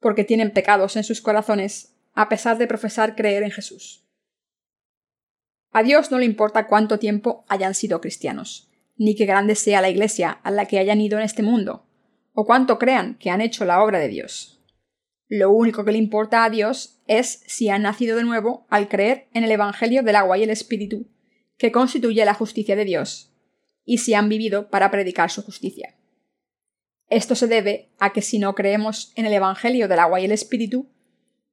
porque 0.00 0.24
tienen 0.24 0.52
pecados 0.52 0.96
en 0.96 1.04
sus 1.04 1.20
corazones 1.20 1.94
a 2.14 2.28
pesar 2.28 2.58
de 2.58 2.66
profesar 2.66 3.14
creer 3.14 3.42
en 3.42 3.50
Jesús. 3.50 4.04
A 5.72 5.82
Dios 5.82 6.10
no 6.10 6.18
le 6.18 6.24
importa 6.24 6.66
cuánto 6.66 6.98
tiempo 6.98 7.44
hayan 7.48 7.74
sido 7.74 8.00
cristianos, 8.00 8.68
ni 8.96 9.14
qué 9.14 9.24
grande 9.24 9.54
sea 9.54 9.80
la 9.80 9.88
iglesia 9.88 10.30
a 10.30 10.50
la 10.50 10.66
que 10.66 10.78
hayan 10.78 11.00
ido 11.00 11.18
en 11.18 11.24
este 11.24 11.42
mundo, 11.42 11.86
o 12.32 12.44
cuánto 12.44 12.78
crean 12.78 13.16
que 13.18 13.30
han 13.30 13.40
hecho 13.40 13.64
la 13.64 13.82
obra 13.82 14.00
de 14.00 14.08
Dios. 14.08 14.60
Lo 15.28 15.52
único 15.52 15.84
que 15.84 15.92
le 15.92 15.98
importa 15.98 16.44
a 16.44 16.50
Dios 16.50 17.00
es 17.06 17.44
si 17.46 17.68
han 17.68 17.82
nacido 17.82 18.16
de 18.16 18.24
nuevo 18.24 18.66
al 18.68 18.88
creer 18.88 19.28
en 19.32 19.44
el 19.44 19.52
Evangelio 19.52 20.02
del 20.02 20.16
agua 20.16 20.36
y 20.38 20.42
el 20.42 20.50
Espíritu, 20.50 21.06
que 21.60 21.72
constituye 21.72 22.24
la 22.24 22.32
justicia 22.32 22.74
de 22.74 22.86
Dios, 22.86 23.34
y 23.84 23.98
si 23.98 24.14
han 24.14 24.30
vivido 24.30 24.70
para 24.70 24.90
predicar 24.90 25.30
su 25.30 25.42
justicia. 25.42 25.94
Esto 27.10 27.34
se 27.34 27.48
debe 27.48 27.90
a 27.98 28.14
que 28.14 28.22
si 28.22 28.38
no 28.38 28.54
creemos 28.54 29.12
en 29.14 29.26
el 29.26 29.34
Evangelio 29.34 29.86
del 29.86 29.98
agua 29.98 30.20
y 30.20 30.24
el 30.24 30.32
Espíritu, 30.32 30.88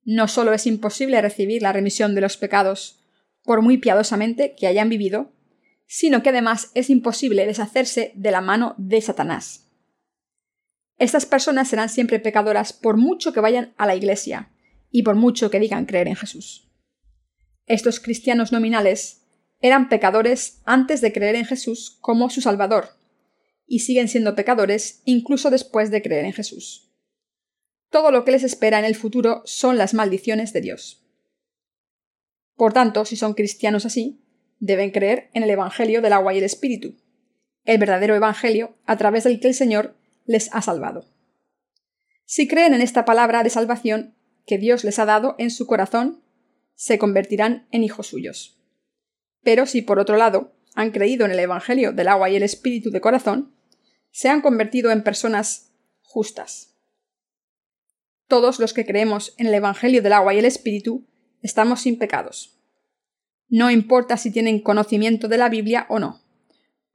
no 0.05 0.29
solo 0.29 0.53
es 0.53 0.65
imposible 0.65 1.21
recibir 1.21 1.61
la 1.61 1.73
remisión 1.73 2.15
de 2.15 2.21
los 2.21 2.37
pecados, 2.37 3.03
por 3.43 3.61
muy 3.61 3.79
piadosamente 3.79 4.55
que 4.55 4.67
hayan 4.67 4.87
vivido, 4.87 5.33
sino 5.87 6.23
que 6.23 6.29
además 6.29 6.71
es 6.73 6.89
imposible 6.89 7.45
deshacerse 7.45 8.13
de 8.15 8.31
la 8.31 8.39
mano 8.39 8.75
de 8.77 9.01
Satanás. 9.01 9.69
Estas 10.97 11.25
personas 11.25 11.67
serán 11.67 11.89
siempre 11.89 12.21
pecadoras 12.21 12.71
por 12.71 12.95
mucho 12.95 13.33
que 13.33 13.41
vayan 13.41 13.73
a 13.75 13.85
la 13.85 13.95
iglesia 13.97 14.53
y 14.89 15.03
por 15.03 15.15
mucho 15.15 15.51
que 15.51 15.59
digan 15.59 15.85
creer 15.85 16.07
en 16.07 16.15
Jesús. 16.15 16.71
Estos 17.65 17.99
cristianos 17.99 18.53
nominales 18.53 19.26
eran 19.59 19.89
pecadores 19.89 20.61
antes 20.65 21.01
de 21.01 21.11
creer 21.11 21.35
en 21.35 21.45
Jesús 21.45 21.97
como 22.01 22.29
su 22.29 22.41
Salvador, 22.41 22.89
y 23.65 23.79
siguen 23.79 24.07
siendo 24.07 24.35
pecadores 24.35 25.01
incluso 25.05 25.49
después 25.49 25.91
de 25.91 26.01
creer 26.01 26.25
en 26.25 26.33
Jesús. 26.33 26.91
Todo 27.89 28.11
lo 28.11 28.25
que 28.25 28.31
les 28.31 28.43
espera 28.43 28.79
en 28.79 28.85
el 28.85 28.95
futuro 28.95 29.41
son 29.45 29.77
las 29.77 29.93
maldiciones 29.93 30.53
de 30.53 30.61
Dios. 30.61 31.05
Por 32.55 32.73
tanto, 32.73 33.05
si 33.05 33.15
son 33.15 33.33
cristianos 33.33 33.85
así, 33.85 34.23
deben 34.59 34.91
creer 34.91 35.29
en 35.33 35.43
el 35.43 35.49
Evangelio 35.49 36.01
del 36.01 36.13
agua 36.13 36.33
y 36.33 36.39
el 36.39 36.43
Espíritu, 36.43 36.95
el 37.65 37.77
verdadero 37.77 38.15
Evangelio 38.15 38.77
a 38.85 38.97
través 38.97 39.23
del 39.23 39.39
que 39.39 39.47
el 39.47 39.53
Señor 39.53 39.95
les 40.25 40.53
ha 40.53 40.61
salvado. 40.61 41.05
Si 42.25 42.47
creen 42.47 42.73
en 42.73 42.81
esta 42.81 43.05
palabra 43.05 43.43
de 43.43 43.49
salvación 43.49 44.15
que 44.45 44.57
Dios 44.57 44.83
les 44.83 44.99
ha 44.99 45.05
dado 45.05 45.35
en 45.37 45.51
su 45.51 45.67
corazón, 45.67 46.23
se 46.75 46.97
convertirán 46.97 47.67
en 47.71 47.83
hijos 47.83 48.07
suyos. 48.07 48.56
Pero 49.43 49.65
si 49.65 49.81
por 49.81 49.99
otro 49.99 50.17
lado 50.17 50.53
han 50.75 50.91
creído 50.91 51.25
en 51.25 51.31
el 51.31 51.39
Evangelio 51.39 51.91
del 51.91 52.07
agua 52.07 52.29
y 52.29 52.35
el 52.35 52.43
Espíritu 52.43 52.91
de 52.91 53.01
corazón, 53.01 53.53
se 54.11 54.29
han 54.29 54.41
convertido 54.41 54.91
en 54.91 55.03
personas 55.03 55.71
justas. 56.01 56.75
Todos 58.27 58.59
los 58.59 58.73
que 58.73 58.85
creemos 58.85 59.33
en 59.37 59.47
el 59.47 59.53
Evangelio 59.53 60.01
del 60.01 60.13
agua 60.13 60.33
y 60.33 60.39
el 60.39 60.45
Espíritu 60.45 61.07
estamos 61.41 61.81
sin 61.81 61.97
pecados. 61.97 62.57
No 63.49 63.71
importa 63.71 64.17
si 64.17 64.31
tienen 64.31 64.59
conocimiento 64.59 65.27
de 65.27 65.37
la 65.37 65.49
Biblia 65.49 65.85
o 65.89 65.99
no, 65.99 66.21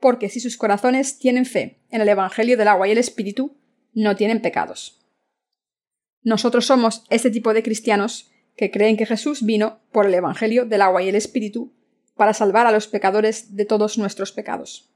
porque 0.01 0.29
si 0.29 0.41
sus 0.41 0.57
corazones 0.57 1.19
tienen 1.19 1.47
fe 1.47 1.81
en 1.91 2.01
el 2.03 2.09
Evangelio 2.09 2.57
del 2.57 2.69
agua 2.69 2.89
y 2.89 2.91
el 2.91 2.99
Espíritu, 2.99 3.57
no 3.95 4.17
tienen 4.17 4.43
pecados. 4.43 5.01
Nosotros 6.23 6.67
somos 6.67 7.05
ese 7.09 7.31
tipo 7.31 7.55
de 7.55 7.63
cristianos 7.63 8.31
que 8.57 8.71
creen 8.71 8.97
que 8.97 9.07
Jesús 9.07 9.45
vino 9.45 9.81
por 9.93 10.07
el 10.07 10.15
Evangelio 10.15 10.67
del 10.67 10.83
agua 10.83 11.03
y 11.03 11.09
el 11.09 11.15
Espíritu 11.15 11.73
para 12.15 12.35
salvar 12.35 12.67
a 12.67 12.73
los 12.73 12.87
pecadores 12.87 13.57
de 13.57 13.65
todos 13.65 13.99
nuestros 13.99 14.33
pecados. 14.33 14.91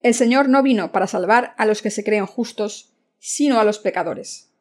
El 0.00 0.14
Señor 0.14 0.48
no 0.48 0.62
vino 0.62 0.92
para 0.92 1.06
salvar 1.06 1.54
a 1.58 1.66
los 1.66 1.82
que 1.82 1.90
se 1.90 2.04
creen 2.04 2.26
justos, 2.26 2.94
sino 3.18 3.60
a 3.60 3.64
los 3.64 3.78
pecadores. 3.78 4.52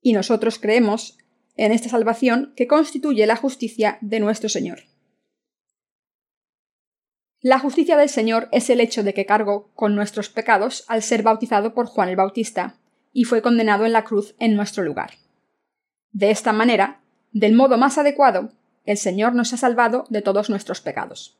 Y 0.00 0.12
nosotros 0.12 0.58
creemos 0.58 1.18
en 1.56 1.72
esta 1.72 1.88
salvación 1.88 2.52
que 2.56 2.66
constituye 2.66 3.26
la 3.26 3.36
justicia 3.36 3.98
de 4.00 4.18
nuestro 4.18 4.48
Señor. 4.48 4.80
La 7.40 7.58
justicia 7.58 7.96
del 7.96 8.08
Señor 8.08 8.48
es 8.52 8.70
el 8.70 8.80
hecho 8.80 9.02
de 9.02 9.14
que 9.14 9.26
cargó 9.26 9.72
con 9.74 9.94
nuestros 9.94 10.28
pecados 10.28 10.84
al 10.88 11.02
ser 11.02 11.22
bautizado 11.22 11.74
por 11.74 11.86
Juan 11.86 12.08
el 12.08 12.16
Bautista, 12.16 12.78
y 13.12 13.24
fue 13.24 13.42
condenado 13.42 13.84
en 13.84 13.92
la 13.92 14.04
cruz 14.04 14.34
en 14.38 14.54
nuestro 14.54 14.82
lugar. 14.84 15.14
De 16.12 16.30
esta 16.30 16.52
manera, 16.52 17.02
del 17.32 17.52
modo 17.52 17.76
más 17.78 17.98
adecuado, 17.98 18.52
el 18.84 18.96
Señor 18.96 19.34
nos 19.34 19.52
ha 19.52 19.56
salvado 19.56 20.04
de 20.08 20.22
todos 20.22 20.50
nuestros 20.50 20.80
pecados. 20.80 21.38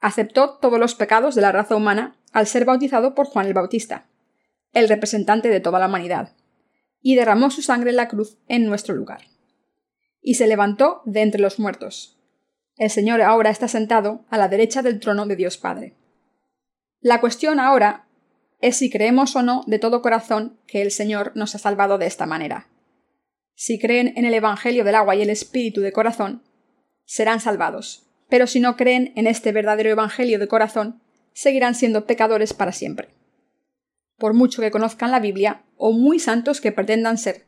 Aceptó 0.00 0.58
todos 0.58 0.78
los 0.78 0.94
pecados 0.94 1.34
de 1.34 1.42
la 1.42 1.52
raza 1.52 1.76
humana 1.76 2.16
al 2.32 2.46
ser 2.46 2.64
bautizado 2.64 3.14
por 3.14 3.26
Juan 3.26 3.46
el 3.46 3.54
Bautista, 3.54 4.06
el 4.72 4.88
representante 4.88 5.48
de 5.48 5.60
toda 5.60 5.78
la 5.78 5.86
humanidad, 5.86 6.34
y 7.00 7.14
derramó 7.14 7.50
su 7.50 7.62
sangre 7.62 7.90
en 7.90 7.96
la 7.96 8.08
cruz 8.08 8.38
en 8.48 8.66
nuestro 8.66 8.94
lugar. 8.94 9.22
Y 10.20 10.34
se 10.34 10.46
levantó 10.46 11.02
de 11.04 11.22
entre 11.22 11.40
los 11.40 11.58
muertos, 11.58 12.18
el 12.76 12.90
Señor 12.90 13.20
ahora 13.20 13.50
está 13.50 13.68
sentado 13.68 14.24
a 14.30 14.38
la 14.38 14.48
derecha 14.48 14.82
del 14.82 14.98
trono 14.98 15.26
de 15.26 15.36
Dios 15.36 15.58
Padre. 15.58 15.94
La 17.00 17.20
cuestión 17.20 17.60
ahora 17.60 18.06
es 18.60 18.76
si 18.76 18.90
creemos 18.90 19.36
o 19.36 19.42
no 19.42 19.62
de 19.66 19.78
todo 19.78 20.02
corazón 20.02 20.58
que 20.66 20.82
el 20.82 20.90
Señor 20.90 21.32
nos 21.34 21.54
ha 21.54 21.58
salvado 21.58 21.98
de 21.98 22.06
esta 22.06 22.26
manera. 22.26 22.68
Si 23.54 23.78
creen 23.78 24.12
en 24.16 24.24
el 24.24 24.34
Evangelio 24.34 24.84
del 24.84 24.94
agua 24.94 25.16
y 25.16 25.22
el 25.22 25.30
Espíritu 25.30 25.80
de 25.80 25.92
corazón, 25.92 26.42
serán 27.04 27.40
salvados, 27.40 28.06
pero 28.28 28.46
si 28.46 28.60
no 28.60 28.76
creen 28.76 29.12
en 29.16 29.26
este 29.26 29.52
verdadero 29.52 29.90
Evangelio 29.90 30.38
de 30.38 30.48
corazón, 30.48 31.02
seguirán 31.32 31.74
siendo 31.74 32.06
pecadores 32.06 32.54
para 32.54 32.72
siempre. 32.72 33.08
Por 34.18 34.34
mucho 34.34 34.62
que 34.62 34.70
conozcan 34.70 35.10
la 35.10 35.20
Biblia, 35.20 35.64
o 35.76 35.92
muy 35.92 36.18
santos 36.18 36.60
que 36.60 36.72
pretendan 36.72 37.18
ser, 37.18 37.46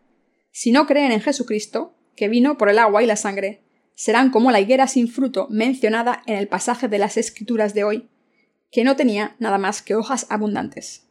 si 0.51 0.73
no 0.73 0.87
creen 0.87 1.13
en 1.13 1.21
Jesucristo, 1.21 1.97
que 2.17 2.29
vino 2.29 2.59
por 2.59 2.69
el 2.69 2.79
agua 2.79 3.03
y 3.03 3.07
la 3.07 3.17
sangre, 3.17 3.63
serán 3.95 4.31
como 4.31 4.51
la 4.51 4.61
higuera 4.61 4.87
sin 4.87 5.09
fruto 5.09 5.47
mencionada 5.51 6.23
en 6.27 6.37
el 6.37 6.49
pasaje 6.49 6.89
de 6.89 6.99
las 6.99 7.17
Escrituras 7.17 7.75
de 7.75 7.85
hoy, 7.85 8.09
que 8.71 8.85
no 8.85 8.97
tenía 8.97 9.37
nada 9.39 9.59
más 9.59 9.83
que 9.83 9.95
hojas 9.95 10.27
abundantes. 10.31 11.04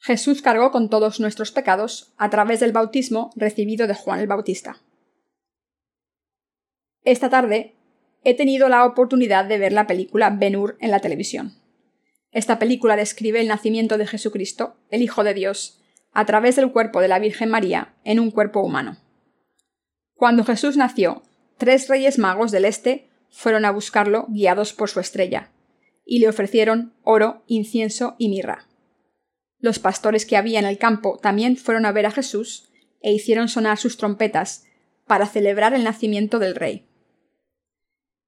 Jesús 0.00 0.40
cargó 0.40 0.70
con 0.70 0.88
todos 0.88 1.20
nuestros 1.20 1.52
pecados 1.52 2.14
a 2.16 2.30
través 2.30 2.60
del 2.60 2.72
bautismo 2.72 3.30
recibido 3.36 3.86
de 3.86 3.94
Juan 3.94 4.18
el 4.18 4.26
Bautista. 4.26 4.78
Esta 7.04 7.28
tarde 7.28 7.76
he 8.24 8.34
tenido 8.34 8.70
la 8.70 8.86
oportunidad 8.86 9.44
de 9.44 9.58
ver 9.58 9.72
la 9.72 9.86
película 9.86 10.30
Ben-Hur 10.30 10.78
en 10.80 10.90
la 10.90 11.00
televisión. 11.00 11.54
Esta 12.32 12.58
película 12.58 12.96
describe 12.96 13.40
el 13.40 13.48
nacimiento 13.48 13.98
de 13.98 14.06
Jesucristo, 14.06 14.76
el 14.90 15.02
Hijo 15.02 15.22
de 15.22 15.34
Dios, 15.34 15.82
a 16.12 16.24
través 16.24 16.56
del 16.56 16.72
cuerpo 16.72 17.00
de 17.00 17.08
la 17.08 17.18
Virgen 17.18 17.50
María 17.50 17.94
en 18.04 18.20
un 18.20 18.30
cuerpo 18.30 18.60
humano. 18.60 18.96
Cuando 20.14 20.44
Jesús 20.44 20.76
nació, 20.78 21.22
tres 21.58 21.88
reyes 21.88 22.18
magos 22.18 22.52
del 22.52 22.64
este 22.64 23.10
fueron 23.30 23.66
a 23.66 23.70
buscarlo 23.70 24.26
guiados 24.28 24.72
por 24.72 24.88
su 24.88 25.00
estrella, 25.00 25.50
y 26.04 26.20
le 26.20 26.28
ofrecieron 26.28 26.94
oro, 27.02 27.42
incienso 27.46 28.16
y 28.18 28.28
mirra. 28.28 28.69
Los 29.60 29.78
pastores 29.78 30.26
que 30.26 30.36
había 30.36 30.58
en 30.58 30.66
el 30.66 30.78
campo 30.78 31.18
también 31.22 31.56
fueron 31.56 31.86
a 31.86 31.92
ver 31.92 32.06
a 32.06 32.10
Jesús 32.10 32.70
e 33.02 33.12
hicieron 33.12 33.48
sonar 33.48 33.78
sus 33.78 33.96
trompetas 33.96 34.64
para 35.06 35.26
celebrar 35.26 35.74
el 35.74 35.84
nacimiento 35.84 36.38
del 36.38 36.54
rey. 36.54 36.86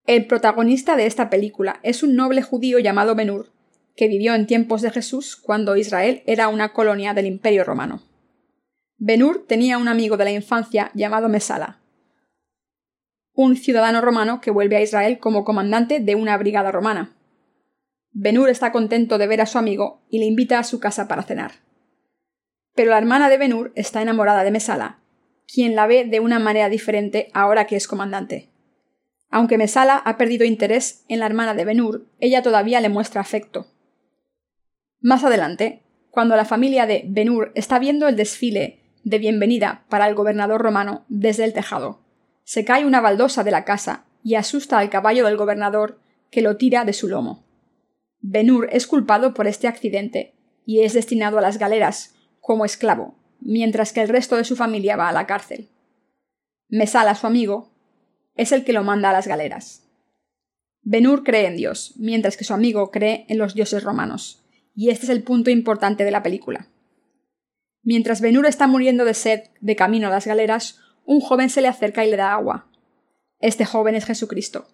El 0.07 0.27
protagonista 0.27 0.97
de 0.97 1.07
esta 1.07 1.31
película 1.31 1.79
es 1.83 2.03
un 2.03 2.17
noble 2.17 2.43
judío 2.43 2.79
llamado 2.79 3.15
Benur, 3.15 3.53
que 3.95 4.09
vivió 4.09 4.35
en 4.35 4.47
tiempos 4.47 4.83
de 4.83 4.91
Jesús 4.91 5.37
cuando 5.37 5.77
Israel 5.77 6.23
era 6.27 6.49
una 6.49 6.73
colonia 6.73 7.15
del 7.15 7.27
Imperio 7.27 7.63
romano. 7.65 8.03
Benur 8.99 9.47
tenía 9.47 9.79
un 9.79 9.89
amigo 9.89 10.17
de 10.17 10.25
la 10.25 10.33
infancia 10.33 10.91
llamado 10.95 11.29
Mesala, 11.29 11.83
un 13.35 13.57
ciudadano 13.57 14.01
romano 14.01 14.41
que 14.41 14.51
vuelve 14.51 14.77
a 14.77 14.83
Israel 14.83 15.19
como 15.19 15.45
comandante 15.45 16.01
de 16.01 16.15
una 16.15 16.37
brigada 16.37 16.71
romana. 16.71 17.17
Benur 18.15 18.51
está 18.51 18.73
contento 18.73 19.17
de 19.17 19.27
ver 19.27 19.41
a 19.41 19.47
su 19.47 19.57
amigo 19.57 20.03
y 20.11 20.19
le 20.19 20.27
invita 20.27 20.59
a 20.59 20.65
su 20.65 20.81
casa 20.81 21.09
para 21.09 21.23
cenar. 21.23 21.53
Pero 22.75 22.91
la 22.91 22.99
hermana 22.99 23.31
de 23.31 23.39
Benur 23.39 23.73
está 23.75 24.03
enamorada 24.03 24.45
de 24.45 24.51
Mesala, 24.51 24.99
quien 25.53 25.75
la 25.75 25.87
ve 25.87 26.05
de 26.05 26.21
una 26.21 26.39
manera 26.39 26.69
diferente 26.69 27.31
ahora 27.33 27.67
que 27.67 27.77
es 27.77 27.89
comandante. 27.89 28.51
Aunque 29.31 29.57
Mesala 29.57 29.97
ha 29.97 30.19
perdido 30.19 30.45
interés 30.45 31.05
en 31.09 31.21
la 31.21 31.27
hermana 31.27 31.55
de 31.55 31.65
Benur, 31.65 32.07
ella 32.21 32.43
todavía 32.43 32.83
le 32.83 32.91
muestra 32.91 33.23
afecto. 33.23 33.67
Más 35.01 35.25
adelante, 35.25 35.83
cuando 36.11 36.37
la 36.37 36.45
familia 36.45 36.87
de 36.87 37.05
Benur 37.09 37.51
está 37.55 37.79
viendo 37.79 38.09
el 38.09 38.17
desfile 38.17 38.81
de 39.05 39.19
bienvenida 39.19 39.85
para 39.89 40.07
el 40.07 40.15
gobernador 40.15 40.61
romano 40.61 41.07
desde 41.09 41.45
el 41.45 41.55
tejado, 41.55 42.03
se 42.45 42.67
cae 42.67 42.85
una 42.85 43.01
baldosa 43.01 43.43
de 43.43 43.51
la 43.53 43.65
casa 43.65 44.05
y 44.23 44.35
asusta 44.35 44.79
al 44.79 44.91
caballo 44.91 45.25
del 45.25 45.39
gobernador, 45.39 45.99
que 46.31 46.43
lo 46.43 46.59
tira 46.59 46.85
de 46.85 46.93
su 46.93 47.09
lomo. 47.09 47.45
Benur 48.23 48.69
es 48.71 48.87
culpado 48.87 49.35
por 49.35 49.49
este 49.49 49.67
accidente 49.67 50.35
y 50.65 50.81
es 50.81 50.93
destinado 50.95 51.39
a 51.39 51.43
las 51.43 51.59
galeras 51.59 52.15
como 52.41 52.65
esclavo, 52.65 53.17
mientras 53.41 53.93
que 53.93 54.01
el 54.01 54.09
resto 54.09 54.37
de 54.37 54.45
su 54.45 54.55
familia 54.55 54.97
va 54.97 55.09
a 55.09 55.13
la 55.13 55.27
cárcel. 55.27 55.69
Mesala, 56.69 57.17
su 57.17 57.27
amigo, 57.27 57.73
es 58.37 58.53
el 58.53 58.65
que 58.65 58.73
lo 58.73 58.85
manda 58.85 59.11
a 59.11 59.13
las 59.13 59.27
galeras. 59.27 59.89
Benur 60.83 61.25
cree 61.25 61.47
en 61.47 61.57
Dios, 61.57 61.95
mientras 61.97 62.37
que 62.37 62.45
su 62.45 62.55
amigo 62.55 62.93
cree 62.93 63.27
en 63.29 63.39
los 63.39 63.55
dioses 63.55 63.83
romanos, 63.83 64.45
y 64.75 64.91
este 64.91 65.07
es 65.07 65.11
el 65.11 65.25
punto 65.25 65.51
importante 65.51 66.05
de 66.05 66.13
la 66.13 66.23
película. 66.23 66.69
Mientras 67.83 68.21
Benur 68.21 68.47
está 68.47 68.69
muriendo 68.69 69.05
de 69.05 69.15
sed 69.15 69.43
de 69.61 69.75
camino 69.75 70.07
a 70.07 70.11
las 70.11 70.29
galeras, 70.29 70.79
un 71.05 71.21
joven 71.21 71.51
se 71.51 71.61
le 71.61 71.69
acerca 71.69 72.07
y 72.07 72.11
le 72.11 72.17
da 72.17 72.33
agua. 72.33 72.69
Este 73.41 73.65
joven 73.65 73.97
es 73.97 74.05
Jesucristo. 74.05 74.69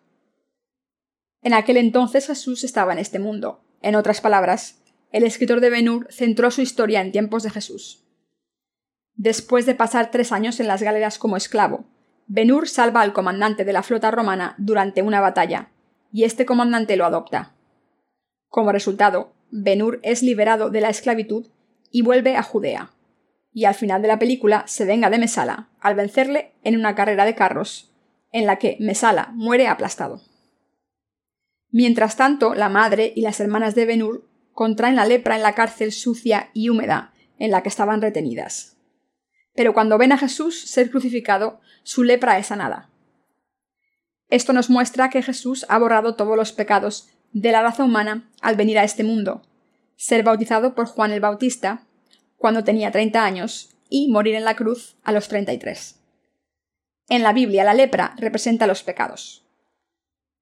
En 1.42 1.54
aquel 1.54 1.76
entonces 1.76 2.26
Jesús 2.26 2.64
estaba 2.64 2.92
en 2.92 2.98
este 2.98 3.18
mundo. 3.18 3.64
En 3.80 3.94
otras 3.94 4.20
palabras, 4.20 4.82
el 5.12 5.24
escritor 5.24 5.60
de 5.60 5.70
Benur 5.70 6.08
centró 6.10 6.50
su 6.50 6.60
historia 6.60 7.00
en 7.00 7.12
tiempos 7.12 7.42
de 7.42 7.50
Jesús. 7.50 8.04
Después 9.14 9.66
de 9.66 9.74
pasar 9.74 10.10
tres 10.10 10.32
años 10.32 10.60
en 10.60 10.68
las 10.68 10.82
galeras 10.82 11.18
como 11.18 11.36
esclavo, 11.36 11.84
Benur 12.26 12.68
salva 12.68 13.00
al 13.00 13.12
comandante 13.12 13.64
de 13.64 13.72
la 13.72 13.82
flota 13.82 14.10
romana 14.10 14.54
durante 14.58 15.02
una 15.02 15.20
batalla, 15.20 15.70
y 16.12 16.24
este 16.24 16.44
comandante 16.46 16.96
lo 16.96 17.04
adopta. 17.04 17.54
Como 18.48 18.72
resultado, 18.72 19.32
Benur 19.50 20.00
es 20.02 20.22
liberado 20.22 20.70
de 20.70 20.80
la 20.80 20.90
esclavitud 20.90 21.46
y 21.90 22.02
vuelve 22.02 22.36
a 22.36 22.42
Judea 22.42 22.92
y 23.58 23.64
al 23.64 23.74
final 23.74 24.02
de 24.02 24.08
la 24.08 24.20
película 24.20 24.62
se 24.68 24.84
venga 24.84 25.10
de 25.10 25.18
Mesala 25.18 25.68
al 25.80 25.96
vencerle 25.96 26.52
en 26.62 26.76
una 26.76 26.94
carrera 26.94 27.24
de 27.24 27.34
carros, 27.34 27.92
en 28.30 28.46
la 28.46 28.56
que 28.56 28.76
Mesala 28.78 29.32
muere 29.34 29.66
aplastado. 29.66 30.20
Mientras 31.70 32.16
tanto, 32.16 32.54
la 32.54 32.68
madre 32.68 33.12
y 33.14 33.22
las 33.22 33.40
hermanas 33.40 33.74
de 33.74 33.86
Benur 33.86 34.28
contraen 34.52 34.96
la 34.96 35.06
lepra 35.06 35.36
en 35.36 35.42
la 35.42 35.54
cárcel 35.54 35.92
sucia 35.92 36.50
y 36.54 36.68
húmeda 36.68 37.12
en 37.38 37.50
la 37.50 37.62
que 37.62 37.68
estaban 37.68 38.02
retenidas. 38.02 38.76
Pero 39.54 39.74
cuando 39.74 39.98
ven 39.98 40.12
a 40.12 40.18
Jesús 40.18 40.60
ser 40.62 40.90
crucificado, 40.90 41.60
su 41.82 42.04
lepra 42.04 42.38
es 42.38 42.46
sanada. 42.46 42.90
Esto 44.30 44.52
nos 44.52 44.70
muestra 44.70 45.10
que 45.10 45.22
Jesús 45.22 45.64
ha 45.68 45.78
borrado 45.78 46.14
todos 46.14 46.36
los 46.36 46.52
pecados 46.52 47.08
de 47.32 47.52
la 47.52 47.62
raza 47.62 47.84
humana 47.84 48.30
al 48.40 48.56
venir 48.56 48.78
a 48.78 48.84
este 48.84 49.04
mundo, 49.04 49.42
ser 49.96 50.22
bautizado 50.22 50.74
por 50.74 50.86
Juan 50.86 51.12
el 51.12 51.20
Bautista 51.20 51.86
cuando 52.36 52.64
tenía 52.64 52.90
30 52.90 53.24
años 53.24 53.76
y 53.88 54.08
morir 54.08 54.34
en 54.34 54.44
la 54.44 54.56
cruz 54.56 54.96
a 55.02 55.12
los 55.12 55.28
33. 55.28 56.00
En 57.08 57.22
la 57.22 57.32
Biblia 57.32 57.64
la 57.64 57.74
lepra 57.74 58.14
representa 58.18 58.66
los 58.66 58.82
pecados. 58.82 59.47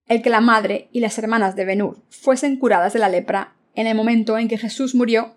El 0.06 0.22
que 0.22 0.30
la 0.30 0.40
madre 0.40 0.88
y 0.92 1.00
las 1.00 1.18
hermanas 1.18 1.56
de 1.56 1.64
Benur 1.64 1.98
fuesen 2.10 2.56
curadas 2.56 2.92
de 2.92 3.00
la 3.00 3.08
lepra 3.08 3.56
en 3.74 3.86
el 3.86 3.96
momento 3.96 4.38
en 4.38 4.48
que 4.48 4.58
Jesús 4.58 4.94
murió 4.94 5.36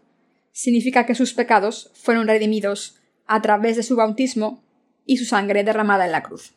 significa 0.52 1.06
que 1.06 1.16
sus 1.16 1.34
pecados 1.34 1.92
fueron 1.96 2.28
redimidos 2.28 3.00
a 3.26 3.42
través 3.42 3.76
de 3.76 3.84
su 3.84 3.96
bautismo 3.96 4.64
y 5.06 5.18
su 5.18 5.26
sangre 5.26 5.64
derramada 5.64 6.06
en 6.06 6.12
la 6.12 6.24
cruz. 6.24 6.54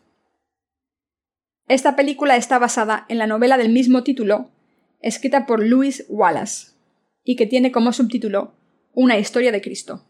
Esta 1.68 1.96
película 1.96 2.36
está 2.36 2.58
basada 2.58 3.06
en 3.08 3.18
la 3.18 3.26
novela 3.26 3.56
del 3.56 3.70
mismo 3.70 4.02
título, 4.02 4.50
escrita 5.00 5.46
por 5.46 5.64
Louis 5.64 6.04
Wallace, 6.08 6.72
y 7.24 7.36
que 7.36 7.46
tiene 7.46 7.72
como 7.72 7.92
subtítulo 7.92 8.54
Una 8.92 9.18
historia 9.18 9.52
de 9.52 9.62
Cristo. 9.62 10.04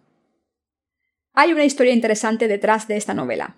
Hay 1.34 1.52
una 1.52 1.64
historia 1.64 1.92
interesante 1.92 2.48
detrás 2.48 2.88
de 2.88 2.96
esta 2.96 3.14
novela. 3.14 3.56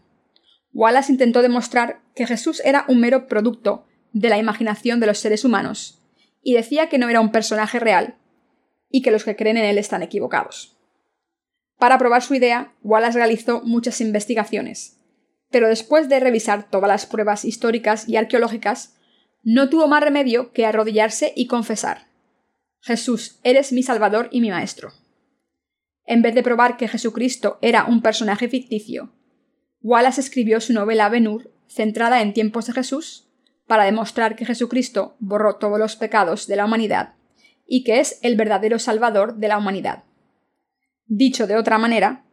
Wallace 0.72 1.12
intentó 1.12 1.40
demostrar 1.40 2.02
que 2.14 2.26
Jesús 2.26 2.60
era 2.64 2.84
un 2.88 3.00
mero 3.00 3.26
producto 3.26 3.86
de 4.14 4.30
la 4.30 4.38
imaginación 4.38 4.98
de 5.00 5.06
los 5.06 5.18
seres 5.18 5.44
humanos, 5.44 6.00
y 6.42 6.54
decía 6.54 6.88
que 6.88 6.96
no 6.96 7.10
era 7.10 7.20
un 7.20 7.30
personaje 7.30 7.78
real, 7.78 8.16
y 8.88 9.02
que 9.02 9.10
los 9.10 9.24
que 9.24 9.36
creen 9.36 9.58
en 9.58 9.66
él 9.66 9.76
están 9.76 10.02
equivocados. 10.02 10.78
Para 11.78 11.98
probar 11.98 12.22
su 12.22 12.34
idea, 12.34 12.72
Wallace 12.82 13.18
realizó 13.18 13.60
muchas 13.60 14.00
investigaciones, 14.00 14.98
pero 15.50 15.68
después 15.68 16.08
de 16.08 16.20
revisar 16.20 16.70
todas 16.70 16.88
las 16.88 17.04
pruebas 17.04 17.44
históricas 17.44 18.08
y 18.08 18.16
arqueológicas, 18.16 18.96
no 19.42 19.68
tuvo 19.68 19.86
más 19.88 20.02
remedio 20.02 20.52
que 20.52 20.64
arrodillarse 20.64 21.34
y 21.36 21.46
confesar 21.46 22.06
Jesús, 22.84 23.40
eres 23.44 23.72
mi 23.72 23.82
Salvador 23.82 24.28
y 24.30 24.42
mi 24.42 24.50
Maestro. 24.50 24.92
En 26.04 26.20
vez 26.20 26.34
de 26.34 26.42
probar 26.42 26.76
que 26.76 26.86
Jesucristo 26.86 27.58
era 27.62 27.86
un 27.86 28.02
personaje 28.02 28.46
ficticio, 28.46 29.14
Wallace 29.80 30.20
escribió 30.20 30.60
su 30.60 30.74
novela 30.74 31.08
Ben-Hur, 31.08 31.50
centrada 31.66 32.20
en 32.20 32.34
tiempos 32.34 32.66
de 32.66 32.74
Jesús, 32.74 33.26
para 33.66 33.84
demostrar 33.84 34.36
que 34.36 34.46
Jesucristo 34.46 35.16
borró 35.18 35.56
todos 35.56 35.78
los 35.78 35.96
pecados 35.96 36.46
de 36.46 36.56
la 36.56 36.64
humanidad 36.64 37.14
y 37.66 37.84
que 37.84 38.00
es 38.00 38.18
el 38.22 38.36
verdadero 38.36 38.78
Salvador 38.78 39.36
de 39.36 39.48
la 39.48 39.58
humanidad. 39.58 40.04
Dicho 41.06 41.46
de 41.46 41.56
otra 41.56 41.78
manera, 41.78 42.24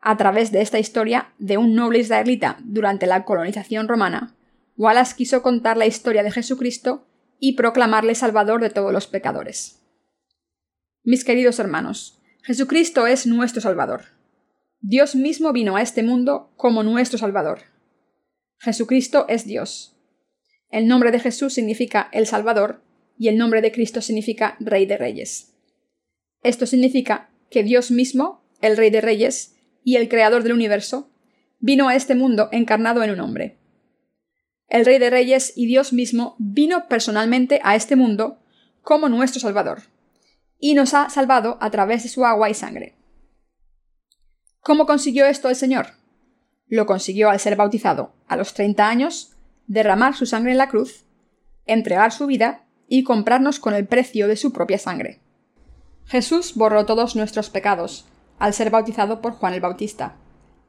a 0.00 0.16
través 0.16 0.52
de 0.52 0.60
esta 0.60 0.78
historia 0.78 1.32
de 1.38 1.58
un 1.58 1.74
noble 1.74 1.98
israelita 1.98 2.58
durante 2.62 3.06
la 3.06 3.24
colonización 3.24 3.88
romana, 3.88 4.36
Wallace 4.76 5.16
quiso 5.16 5.42
contar 5.42 5.76
la 5.76 5.86
historia 5.86 6.22
de 6.22 6.30
Jesucristo 6.30 7.06
y 7.38 7.54
proclamarle 7.54 8.14
Salvador 8.14 8.60
de 8.60 8.70
todos 8.70 8.92
los 8.92 9.06
pecadores. 9.06 9.82
Mis 11.02 11.24
queridos 11.24 11.58
hermanos, 11.58 12.22
Jesucristo 12.42 13.06
es 13.06 13.26
nuestro 13.26 13.60
Salvador. 13.60 14.02
Dios 14.80 15.16
mismo 15.16 15.52
vino 15.52 15.76
a 15.76 15.82
este 15.82 16.02
mundo 16.02 16.52
como 16.56 16.82
nuestro 16.82 17.18
Salvador. 17.18 17.60
Jesucristo 18.58 19.26
es 19.28 19.46
Dios. 19.46 19.95
El 20.70 20.88
nombre 20.88 21.10
de 21.10 21.20
Jesús 21.20 21.54
significa 21.54 22.08
el 22.12 22.26
Salvador 22.26 22.82
y 23.18 23.28
el 23.28 23.38
nombre 23.38 23.62
de 23.62 23.72
Cristo 23.72 24.00
significa 24.00 24.56
Rey 24.60 24.86
de 24.86 24.96
Reyes. 24.96 25.54
Esto 26.42 26.66
significa 26.66 27.30
que 27.50 27.62
Dios 27.62 27.90
mismo, 27.90 28.42
el 28.60 28.76
Rey 28.76 28.90
de 28.90 29.00
Reyes 29.00 29.56
y 29.84 29.96
el 29.96 30.08
Creador 30.08 30.42
del 30.42 30.52
universo, 30.52 31.10
vino 31.60 31.88
a 31.88 31.94
este 31.94 32.14
mundo 32.14 32.48
encarnado 32.52 33.02
en 33.02 33.10
un 33.10 33.20
hombre. 33.20 33.56
El 34.68 34.84
Rey 34.84 34.98
de 34.98 35.10
Reyes 35.10 35.52
y 35.56 35.66
Dios 35.66 35.92
mismo 35.92 36.34
vino 36.38 36.88
personalmente 36.88 37.60
a 37.62 37.76
este 37.76 37.96
mundo 37.96 38.38
como 38.82 39.08
nuestro 39.08 39.40
Salvador 39.40 39.82
y 40.58 40.74
nos 40.74 40.94
ha 40.94 41.08
salvado 41.10 41.58
a 41.60 41.70
través 41.70 42.02
de 42.02 42.08
su 42.08 42.24
agua 42.24 42.50
y 42.50 42.54
sangre. 42.54 42.94
¿Cómo 44.60 44.86
consiguió 44.86 45.26
esto 45.26 45.48
el 45.48 45.56
Señor? 45.56 45.92
Lo 46.66 46.86
consiguió 46.86 47.30
al 47.30 47.38
ser 47.38 47.54
bautizado 47.54 48.12
a 48.26 48.36
los 48.36 48.54
30 48.54 48.88
años, 48.88 49.35
derramar 49.66 50.14
su 50.14 50.26
sangre 50.26 50.52
en 50.52 50.58
la 50.58 50.68
cruz, 50.68 51.04
entregar 51.66 52.12
su 52.12 52.26
vida 52.26 52.64
y 52.88 53.02
comprarnos 53.02 53.58
con 53.58 53.74
el 53.74 53.86
precio 53.86 54.28
de 54.28 54.36
su 54.36 54.52
propia 54.52 54.78
sangre. 54.78 55.20
Jesús 56.06 56.54
borró 56.54 56.86
todos 56.86 57.16
nuestros 57.16 57.50
pecados 57.50 58.06
al 58.38 58.54
ser 58.54 58.70
bautizado 58.70 59.20
por 59.20 59.32
Juan 59.32 59.54
el 59.54 59.60
Bautista. 59.60 60.14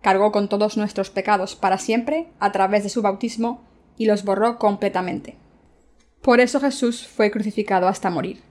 Cargó 0.01 0.31
con 0.31 0.47
todos 0.47 0.77
nuestros 0.77 1.09
pecados 1.09 1.55
para 1.55 1.77
siempre 1.77 2.27
a 2.39 2.51
través 2.51 2.83
de 2.83 2.89
su 2.89 3.01
bautismo 3.01 3.61
y 3.97 4.05
los 4.05 4.23
borró 4.23 4.57
completamente. 4.57 5.37
Por 6.21 6.39
eso 6.39 6.59
Jesús 6.59 7.07
fue 7.07 7.31
crucificado 7.31 7.87
hasta 7.87 8.09
morir. 8.09 8.41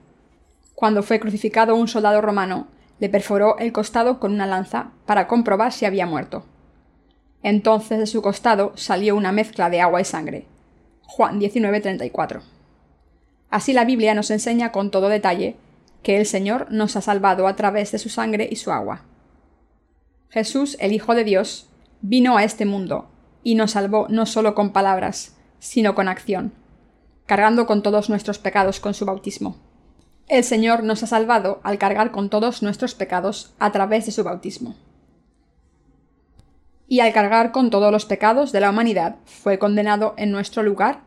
Cuando 0.75 1.03
fue 1.03 1.19
crucificado 1.19 1.75
un 1.75 1.87
soldado 1.87 2.21
romano, 2.21 2.67
le 2.99 3.09
perforó 3.09 3.57
el 3.59 3.71
costado 3.71 4.19
con 4.19 4.33
una 4.33 4.45
lanza 4.45 4.91
para 5.05 5.27
comprobar 5.27 5.71
si 5.71 5.85
había 5.85 6.05
muerto. 6.05 6.45
Entonces 7.43 7.99
de 7.99 8.07
su 8.07 8.21
costado 8.21 8.73
salió 8.75 9.15
una 9.15 9.31
mezcla 9.31 9.69
de 9.69 9.81
agua 9.81 10.01
y 10.01 10.05
sangre. 10.05 10.45
Juan 11.01 11.39
19:34. 11.39 12.41
Así 13.49 13.73
la 13.73 13.85
Biblia 13.85 14.13
nos 14.13 14.29
enseña 14.31 14.71
con 14.71 14.91
todo 14.91 15.09
detalle 15.09 15.55
que 16.03 16.17
el 16.17 16.25
Señor 16.25 16.67
nos 16.71 16.95
ha 16.95 17.01
salvado 17.01 17.47
a 17.47 17.55
través 17.55 17.91
de 17.91 17.99
su 17.99 18.09
sangre 18.09 18.47
y 18.49 18.55
su 18.57 18.71
agua. 18.71 19.03
Jesús, 20.29 20.77
el 20.79 20.93
Hijo 20.93 21.15
de 21.15 21.23
Dios, 21.23 21.69
vino 22.01 22.37
a 22.37 22.43
este 22.43 22.65
mundo 22.65 23.09
y 23.43 23.55
nos 23.55 23.71
salvó 23.71 24.07
no 24.09 24.25
solo 24.25 24.53
con 24.53 24.73
palabras, 24.73 25.37
sino 25.59 25.95
con 25.95 26.07
acción, 26.07 26.53
cargando 27.25 27.65
con 27.65 27.81
todos 27.81 28.09
nuestros 28.09 28.39
pecados 28.39 28.79
con 28.79 28.93
su 28.93 29.05
bautismo. 29.05 29.57
El 30.27 30.43
Señor 30.43 30.83
nos 30.83 31.03
ha 31.03 31.07
salvado 31.07 31.61
al 31.63 31.77
cargar 31.77 32.11
con 32.11 32.29
todos 32.29 32.61
nuestros 32.61 32.93
pecados 32.93 33.53
a 33.59 33.71
través 33.71 34.05
de 34.05 34.11
su 34.11 34.25
bautismo. 34.25 34.75
Y 36.87 37.01
al 37.01 37.13
cargar 37.13 37.51
con 37.51 37.69
todos 37.69 37.91
los 37.91 38.05
pecados 38.05 38.51
de 38.51 38.61
la 38.61 38.69
humanidad, 38.69 39.17
fue 39.25 39.59
condenado 39.59 40.13
en 40.17 40.31
nuestro 40.31 40.63
lugar 40.63 41.01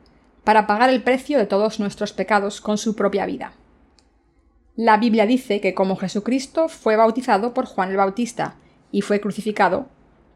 para 0.44 0.66
pagar 0.66 0.90
el 0.90 1.02
precio 1.02 1.38
de 1.38 1.46
todos 1.46 1.80
nuestros 1.80 2.12
pecados 2.12 2.60
con 2.60 2.78
su 2.78 2.94
propia 2.94 3.26
vida. 3.26 3.52
La 4.76 4.96
Biblia 4.96 5.26
dice 5.26 5.60
que 5.60 5.74
como 5.74 5.96
Jesucristo 5.96 6.68
fue 6.68 6.96
bautizado 6.96 7.52
por 7.54 7.66
Juan 7.66 7.90
el 7.90 7.96
Bautista 7.96 8.56
y 8.92 9.02
fue 9.02 9.20
crucificado, 9.20 9.88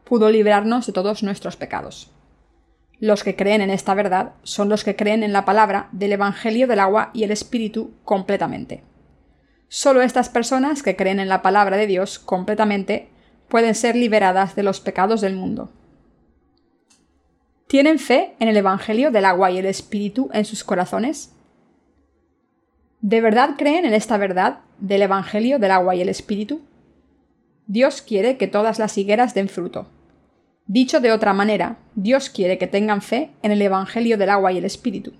pudo 0.04 0.30
librarnos 0.30 0.86
de 0.86 0.92
todos 0.92 1.22
nuestros 1.22 1.56
pecados. 1.56 2.10
Los 3.00 3.24
que 3.24 3.36
creen 3.36 3.60
en 3.60 3.70
esta 3.70 3.94
verdad 3.94 4.32
son 4.42 4.68
los 4.68 4.84
que 4.84 4.96
creen 4.96 5.22
en 5.22 5.32
la 5.32 5.44
palabra 5.44 5.88
del 5.92 6.12
Evangelio 6.12 6.66
del 6.66 6.80
agua 6.80 7.10
y 7.12 7.24
el 7.24 7.30
Espíritu 7.30 7.94
completamente. 8.04 8.82
Solo 9.68 10.02
estas 10.02 10.28
personas 10.28 10.82
que 10.82 10.94
creen 10.94 11.20
en 11.20 11.28
la 11.28 11.42
palabra 11.42 11.76
de 11.76 11.86
Dios 11.86 12.18
completamente 12.18 13.08
pueden 13.48 13.74
ser 13.74 13.96
liberadas 13.96 14.56
de 14.56 14.62
los 14.62 14.80
pecados 14.80 15.20
del 15.20 15.34
mundo. 15.34 15.70
¿Tienen 17.66 17.98
fe 17.98 18.34
en 18.38 18.48
el 18.48 18.56
Evangelio 18.56 19.10
del 19.10 19.24
agua 19.24 19.50
y 19.50 19.58
el 19.58 19.66
Espíritu 19.66 20.28
en 20.32 20.44
sus 20.44 20.64
corazones? 20.64 21.32
¿De 23.00 23.20
verdad 23.20 23.56
creen 23.58 23.84
en 23.84 23.94
esta 23.94 24.16
verdad 24.16 24.60
del 24.78 25.02
Evangelio 25.02 25.58
del 25.58 25.70
agua 25.70 25.94
y 25.94 26.00
el 26.00 26.08
Espíritu? 26.08 26.62
Dios 27.66 28.02
quiere 28.02 28.36
que 28.36 28.46
todas 28.46 28.78
las 28.78 28.96
higueras 28.98 29.34
den 29.34 29.48
fruto. 29.48 29.88
Dicho 30.66 31.00
de 31.00 31.12
otra 31.12 31.32
manera, 31.32 31.78
Dios 31.94 32.30
quiere 32.30 32.56
que 32.58 32.66
tengan 32.66 33.02
fe 33.02 33.30
en 33.42 33.52
el 33.52 33.60
Evangelio 33.60 34.16
del 34.16 34.30
agua 34.30 34.52
y 34.52 34.58
el 34.58 34.64
Espíritu, 34.64 35.12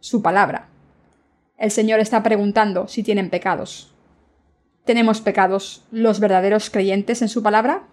su 0.00 0.22
palabra. 0.22 0.68
El 1.58 1.70
Señor 1.70 2.00
está 2.00 2.22
preguntando 2.22 2.88
si 2.88 3.02
tienen 3.02 3.30
pecados. 3.30 3.92
¿Tenemos 4.84 5.20
pecados 5.20 5.84
los 5.92 6.18
verdaderos 6.18 6.70
creyentes 6.70 7.22
en 7.22 7.28
su 7.28 7.42
palabra? 7.42 7.84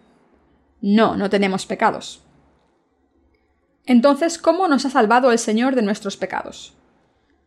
No, 0.81 1.15
no 1.15 1.29
tenemos 1.29 1.65
pecados. 1.65 2.23
Entonces, 3.85 4.37
¿cómo 4.37 4.67
nos 4.67 4.85
ha 4.85 4.89
salvado 4.89 5.31
el 5.31 5.39
Señor 5.39 5.75
de 5.75 5.81
nuestros 5.81 6.17
pecados? 6.17 6.73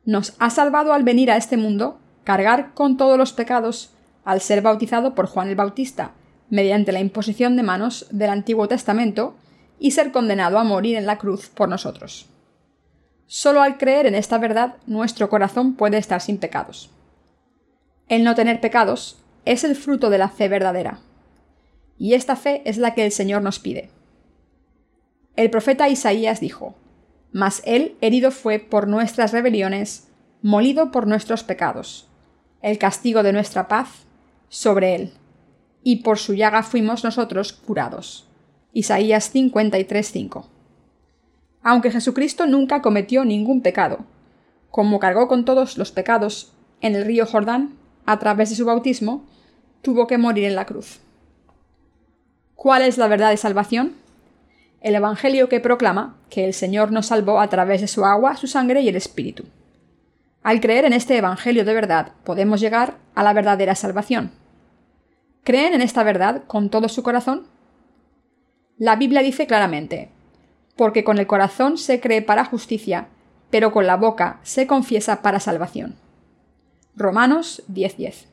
Nos 0.05 0.35
ha 0.38 0.50
salvado 0.50 0.92
al 0.92 1.02
venir 1.02 1.31
a 1.31 1.37
este 1.37 1.57
mundo, 1.57 1.98
cargar 2.24 2.74
con 2.74 2.96
todos 2.96 3.18
los 3.18 3.33
pecados, 3.33 3.90
al 4.24 4.40
ser 4.40 4.62
bautizado 4.62 5.14
por 5.14 5.26
Juan 5.26 5.48
el 5.48 5.57
Bautista, 5.57 6.12
mediante 6.48 6.92
la 6.92 7.00
imposición 7.00 7.57
de 7.57 7.62
manos 7.62 8.07
del 8.11 8.31
Antiguo 8.31 8.68
Testamento 8.68 9.37
y 9.78 9.92
ser 9.92 10.12
condenado 10.12 10.59
a 10.59 10.64
morir 10.64 10.96
en 10.96 11.07
la 11.07 11.18
cruz 11.18 11.48
por 11.48 11.68
nosotros. 11.68 12.28
Solo 13.26 13.62
al 13.62 13.78
creer 13.78 14.07
en 14.07 14.14
esta 14.14 14.38
verdad 14.38 14.76
nuestro 14.87 15.28
corazón 15.28 15.74
puede 15.74 15.96
estar 15.96 16.20
sin 16.20 16.38
pecados. 16.38 16.90
El 18.09 18.24
no 18.24 18.35
tener 18.35 18.61
pecados 18.61 19.21
es 19.44 19.64
el 19.64 19.76
fruto 19.76 20.11
de 20.11 20.18
la 20.18 20.28
fe 20.28 20.48
verdadera. 20.48 21.00
y 21.98 22.14
esta 22.14 22.35
fe 22.35 22.62
es 22.64 22.78
la 22.78 22.94
que 22.94 23.05
el 23.05 23.12
Señor 23.12 23.42
nos 23.42 23.61
pide. 23.61 23.90
El 25.37 25.50
profeta 25.50 25.88
Isaías 25.88 26.40
dijo, 26.40 26.74
Mas 27.31 27.62
él 27.64 27.96
herido 28.00 28.33
fue 28.33 28.59
por 28.59 28.88
nuestras 28.88 29.33
rebeliones, 29.33 30.09
molido 30.42 30.90
por 30.90 31.07
nuestros 31.07 31.44
pecados. 31.44 32.09
El 32.61 32.78
castigo 32.78 33.22
de 33.22 33.33
nuestra 33.33 33.68
paz 33.68 33.88
sobre 34.48 34.96
él, 34.96 35.12
y 35.85 35.96
por 35.96 36.18
su 36.18 36.35
llaga 36.35 36.62
fuimos 36.62 37.05
nosotros 37.05 37.52
curados. 37.52 38.28
Isaías 38.72 39.33
53:5. 39.33 40.46
Aunque 41.62 41.90
Jesucristo 41.90 42.46
nunca 42.46 42.83
cometió 42.83 43.24
ningún 43.24 43.62
pecado, 43.62 44.05
como 44.70 44.98
cargó 44.98 45.28
con 45.28 45.44
todos 45.44 45.78
los 45.78 45.92
pecados 45.92 46.52
en 46.81 46.96
el 46.96 47.05
río 47.05 47.26
Jordán 47.26 47.74
a 48.06 48.18
través 48.18 48.50
de 48.50 48.56
su 48.56 48.64
bautismo, 48.64 49.24
tuvo 49.82 50.06
que 50.06 50.18
morir 50.18 50.44
en 50.44 50.54
la 50.54 50.66
cruz. 50.66 51.00
¿Cuál 52.54 52.82
es 52.82 52.98
la 52.98 53.08
verdad 53.08 53.30
de 53.30 53.36
salvación? 53.36 53.94
El 54.80 54.94
Evangelio 54.94 55.48
que 55.48 55.60
proclama 55.60 56.16
que 56.30 56.44
el 56.44 56.54
Señor 56.54 56.92
nos 56.92 57.06
salvó 57.06 57.40
a 57.40 57.48
través 57.48 57.80
de 57.80 57.88
su 57.88 58.04
agua, 58.04 58.36
su 58.36 58.46
sangre 58.46 58.80
y 58.80 58.88
el 58.88 58.96
Espíritu. 58.96 59.44
Al 60.42 60.60
creer 60.60 60.84
en 60.84 60.92
este 60.92 61.16
Evangelio 61.16 61.64
de 61.64 61.74
verdad, 61.74 62.12
podemos 62.24 62.60
llegar 62.60 62.98
a 63.14 63.22
la 63.22 63.32
verdadera 63.32 63.74
salvación. 63.74 64.32
¿Creen 65.44 65.74
en 65.74 65.82
esta 65.82 66.02
verdad 66.02 66.44
con 66.46 66.70
todo 66.70 66.88
su 66.88 67.02
corazón? 67.02 67.46
La 68.78 68.96
Biblia 68.96 69.22
dice 69.22 69.46
claramente, 69.46 70.10
porque 70.76 71.04
con 71.04 71.18
el 71.18 71.26
corazón 71.26 71.78
se 71.78 72.00
cree 72.00 72.22
para 72.22 72.44
justicia, 72.44 73.08
pero 73.50 73.72
con 73.72 73.86
la 73.86 73.96
boca 73.96 74.40
se 74.42 74.66
confiesa 74.66 75.22
para 75.22 75.40
salvación. 75.40 75.96
Romanos 76.94 77.62
10:10. 77.68 78.26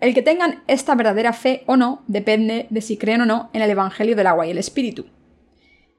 El 0.00 0.14
que 0.14 0.22
tengan 0.22 0.62
esta 0.66 0.94
verdadera 0.94 1.32
fe 1.32 1.62
o 1.66 1.76
no 1.76 2.02
depende 2.06 2.66
de 2.70 2.80
si 2.80 2.96
creen 2.96 3.20
o 3.20 3.26
no 3.26 3.50
en 3.52 3.60
el 3.60 3.70
Evangelio 3.70 4.16
del 4.16 4.26
agua 4.26 4.46
y 4.46 4.50
el 4.50 4.58
Espíritu. 4.58 5.06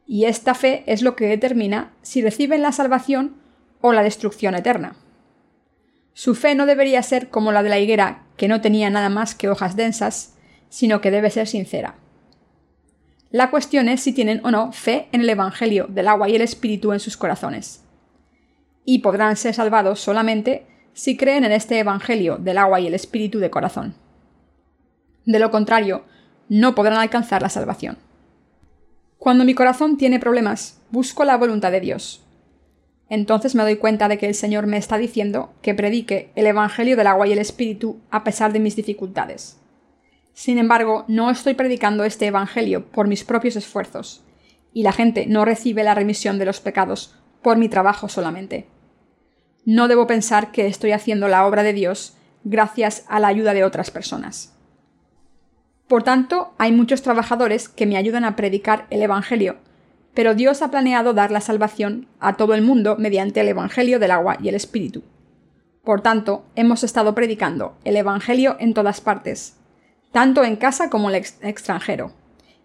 Y 0.07 0.25
esta 0.25 0.55
fe 0.55 0.83
es 0.87 1.01
lo 1.01 1.15
que 1.15 1.27
determina 1.27 1.93
si 2.01 2.21
reciben 2.21 2.61
la 2.61 2.71
salvación 2.71 3.37
o 3.79 3.93
la 3.93 4.03
destrucción 4.03 4.55
eterna. 4.55 4.95
Su 6.13 6.35
fe 6.35 6.55
no 6.55 6.65
debería 6.65 7.01
ser 7.03 7.29
como 7.29 7.51
la 7.51 7.63
de 7.63 7.69
la 7.69 7.79
higuera, 7.79 8.25
que 8.35 8.47
no 8.47 8.59
tenía 8.59 8.89
nada 8.89 9.09
más 9.09 9.35
que 9.35 9.49
hojas 9.49 9.75
densas, 9.75 10.35
sino 10.69 10.99
que 10.99 11.11
debe 11.11 11.29
ser 11.29 11.47
sincera. 11.47 11.95
La 13.29 13.49
cuestión 13.51 13.87
es 13.87 14.01
si 14.01 14.13
tienen 14.13 14.41
o 14.43 14.51
no 14.51 14.71
fe 14.71 15.07
en 15.11 15.21
el 15.21 15.29
Evangelio 15.29 15.87
del 15.87 16.07
agua 16.07 16.27
y 16.27 16.35
el 16.35 16.41
Espíritu 16.41 16.91
en 16.91 16.99
sus 16.99 17.17
corazones. 17.17 17.83
Y 18.83 18.99
podrán 18.99 19.37
ser 19.37 19.53
salvados 19.53 20.01
solamente 20.01 20.67
si 20.93 21.17
creen 21.17 21.43
en 21.43 21.51
este 21.51 21.79
Evangelio 21.79 22.37
del 22.37 22.57
agua 22.57 22.79
y 22.79 22.87
el 22.87 22.93
Espíritu 22.93 23.39
de 23.39 23.49
corazón. 23.49 23.95
De 25.25 25.39
lo 25.39 25.51
contrario, 25.51 26.05
no 26.49 26.75
podrán 26.75 26.99
alcanzar 26.99 27.41
la 27.41 27.49
salvación. 27.49 27.97
Cuando 29.17 29.45
mi 29.45 29.53
corazón 29.53 29.97
tiene 29.97 30.19
problemas, 30.19 30.81
busco 30.91 31.23
la 31.23 31.37
voluntad 31.37 31.71
de 31.71 31.79
Dios, 31.79 32.23
entonces 33.13 33.53
me 33.53 33.61
doy 33.63 33.75
cuenta 33.75 34.07
de 34.07 34.17
que 34.17 34.27
el 34.27 34.33
Señor 34.33 34.65
me 34.65 34.77
está 34.77 34.97
diciendo 34.97 35.53
que 35.61 35.75
predique 35.75 36.31
el 36.35 36.47
Evangelio 36.47 36.95
del 36.97 37.05
agua 37.05 37.27
y 37.27 37.31
el 37.31 37.37
Espíritu 37.37 37.99
a 38.09 38.23
pesar 38.23 38.53
de 38.53 38.59
mis 38.59 38.75
dificultades. 38.75 39.59
Sin 40.33 40.57
embargo, 40.57 41.05
no 41.07 41.29
estoy 41.29 41.53
predicando 41.53 42.05
este 42.05 42.25
Evangelio 42.25 42.87
por 42.87 43.07
mis 43.07 43.23
propios 43.23 43.55
esfuerzos, 43.55 44.23
y 44.73 44.81
la 44.81 44.93
gente 44.93 45.27
no 45.27 45.45
recibe 45.45 45.83
la 45.83 45.93
remisión 45.93 46.39
de 46.39 46.45
los 46.45 46.59
pecados 46.59 47.15
por 47.43 47.57
mi 47.57 47.69
trabajo 47.69 48.09
solamente. 48.09 48.65
No 49.65 49.87
debo 49.87 50.07
pensar 50.07 50.51
que 50.51 50.67
estoy 50.67 50.91
haciendo 50.91 51.27
la 51.27 51.45
obra 51.45 51.63
de 51.63 51.73
Dios 51.73 52.17
gracias 52.43 53.05
a 53.07 53.19
la 53.19 53.29
ayuda 53.29 53.53
de 53.53 53.63
otras 53.63 53.91
personas. 53.91 54.53
Por 55.87 56.03
tanto, 56.03 56.53
hay 56.57 56.71
muchos 56.71 57.01
trabajadores 57.01 57.69
que 57.69 57.85
me 57.85 57.97
ayudan 57.97 58.25
a 58.25 58.35
predicar 58.35 58.87
el 58.89 59.01
Evangelio, 59.01 59.57
pero 60.13 60.35
Dios 60.35 60.61
ha 60.61 60.71
planeado 60.71 61.13
dar 61.13 61.31
la 61.31 61.41
salvación 61.41 62.07
a 62.19 62.35
todo 62.35 62.53
el 62.53 62.61
mundo 62.61 62.97
mediante 62.97 63.41
el 63.41 63.47
Evangelio 63.47 63.99
del 63.99 64.11
agua 64.11 64.37
y 64.41 64.49
el 64.49 64.55
Espíritu. 64.55 65.03
Por 65.83 66.01
tanto, 66.01 66.45
hemos 66.55 66.83
estado 66.83 67.15
predicando 67.15 67.77
el 67.83 67.95
Evangelio 67.95 68.57
en 68.59 68.73
todas 68.73 69.01
partes, 69.01 69.57
tanto 70.11 70.43
en 70.43 70.55
casa 70.55 70.89
como 70.89 71.09
en 71.09 71.15
el 71.15 71.25
extranjero, 71.41 72.11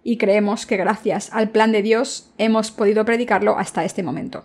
y 0.03 0.17
creemos 0.17 0.67
que 0.67 0.77
gracias 0.77 1.31
al 1.33 1.51
plan 1.51 1.73
de 1.73 1.83
Dios 1.83 2.33
hemos 2.39 2.71
podido 2.71 3.05
predicarlo 3.05 3.59
hasta 3.59 3.85
este 3.85 4.03
momento. 4.03 4.45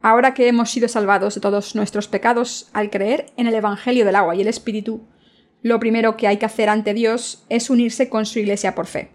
Ahora 0.00 0.34
que 0.34 0.48
hemos 0.48 0.70
sido 0.70 0.88
salvados 0.88 1.34
de 1.34 1.40
todos 1.40 1.74
nuestros 1.74 2.08
pecados 2.08 2.68
al 2.72 2.90
creer 2.90 3.26
en 3.36 3.46
el 3.46 3.54
Evangelio 3.54 4.04
del 4.04 4.16
agua 4.16 4.36
y 4.36 4.40
el 4.40 4.48
Espíritu, 4.48 5.06
lo 5.62 5.80
primero 5.80 6.16
que 6.16 6.28
hay 6.28 6.36
que 6.36 6.46
hacer 6.46 6.68
ante 6.68 6.94
Dios 6.94 7.44
es 7.48 7.70
unirse 7.70 8.08
con 8.08 8.26
su 8.26 8.38
Iglesia 8.38 8.74
por 8.74 8.86
fe 8.86 9.10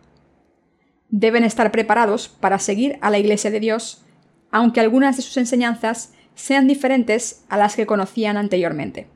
deben 1.16 1.44
estar 1.44 1.72
preparados 1.72 2.28
para 2.28 2.58
seguir 2.58 2.98
a 3.02 3.12
la 3.12 3.20
Iglesia 3.20 3.52
de 3.52 3.60
Dios, 3.60 4.04
aunque 4.50 4.80
algunas 4.80 5.16
de 5.16 5.22
sus 5.22 5.38
enseñanzas 5.38 6.12
sean 6.34 6.68
diferentes 6.68 7.46
a 7.50 7.58
las 7.58 7.76
que 7.76 7.86
conocían 7.86 8.36
anteriormente. 8.36 9.08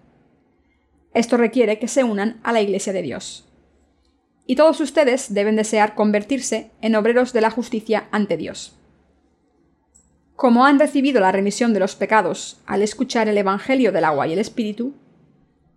Esto 1.16 1.38
requiere 1.38 1.80
que 1.80 1.88
se 1.88 2.04
unan 2.04 2.40
a 2.44 2.52
la 2.52 2.62
Iglesia 2.62 2.94
de 2.94 3.02
Dios. 3.02 3.52
Y 4.46 4.56
todos 4.56 4.80
ustedes 4.80 5.34
deben 5.34 5.56
desear 5.56 5.96
convertirse 5.96 6.70
en 6.82 6.96
obreros 6.96 7.34
de 7.34 7.42
la 7.42 7.50
justicia 7.50 8.08
ante 8.12 8.38
Dios. 8.38 8.78
Como 10.38 10.68
han 10.68 10.78
recibido 10.78 11.20
la 11.20 11.32
remisión 11.32 11.74
de 11.74 11.80
los 11.80 11.96
pecados 11.96 12.62
al 12.68 12.84
escuchar 12.84 13.28
el 13.28 13.40
Evangelio 13.40 13.92
del 13.92 14.04
agua 14.04 14.28
y 14.28 14.34
el 14.34 14.40
Espíritu, 14.40 14.94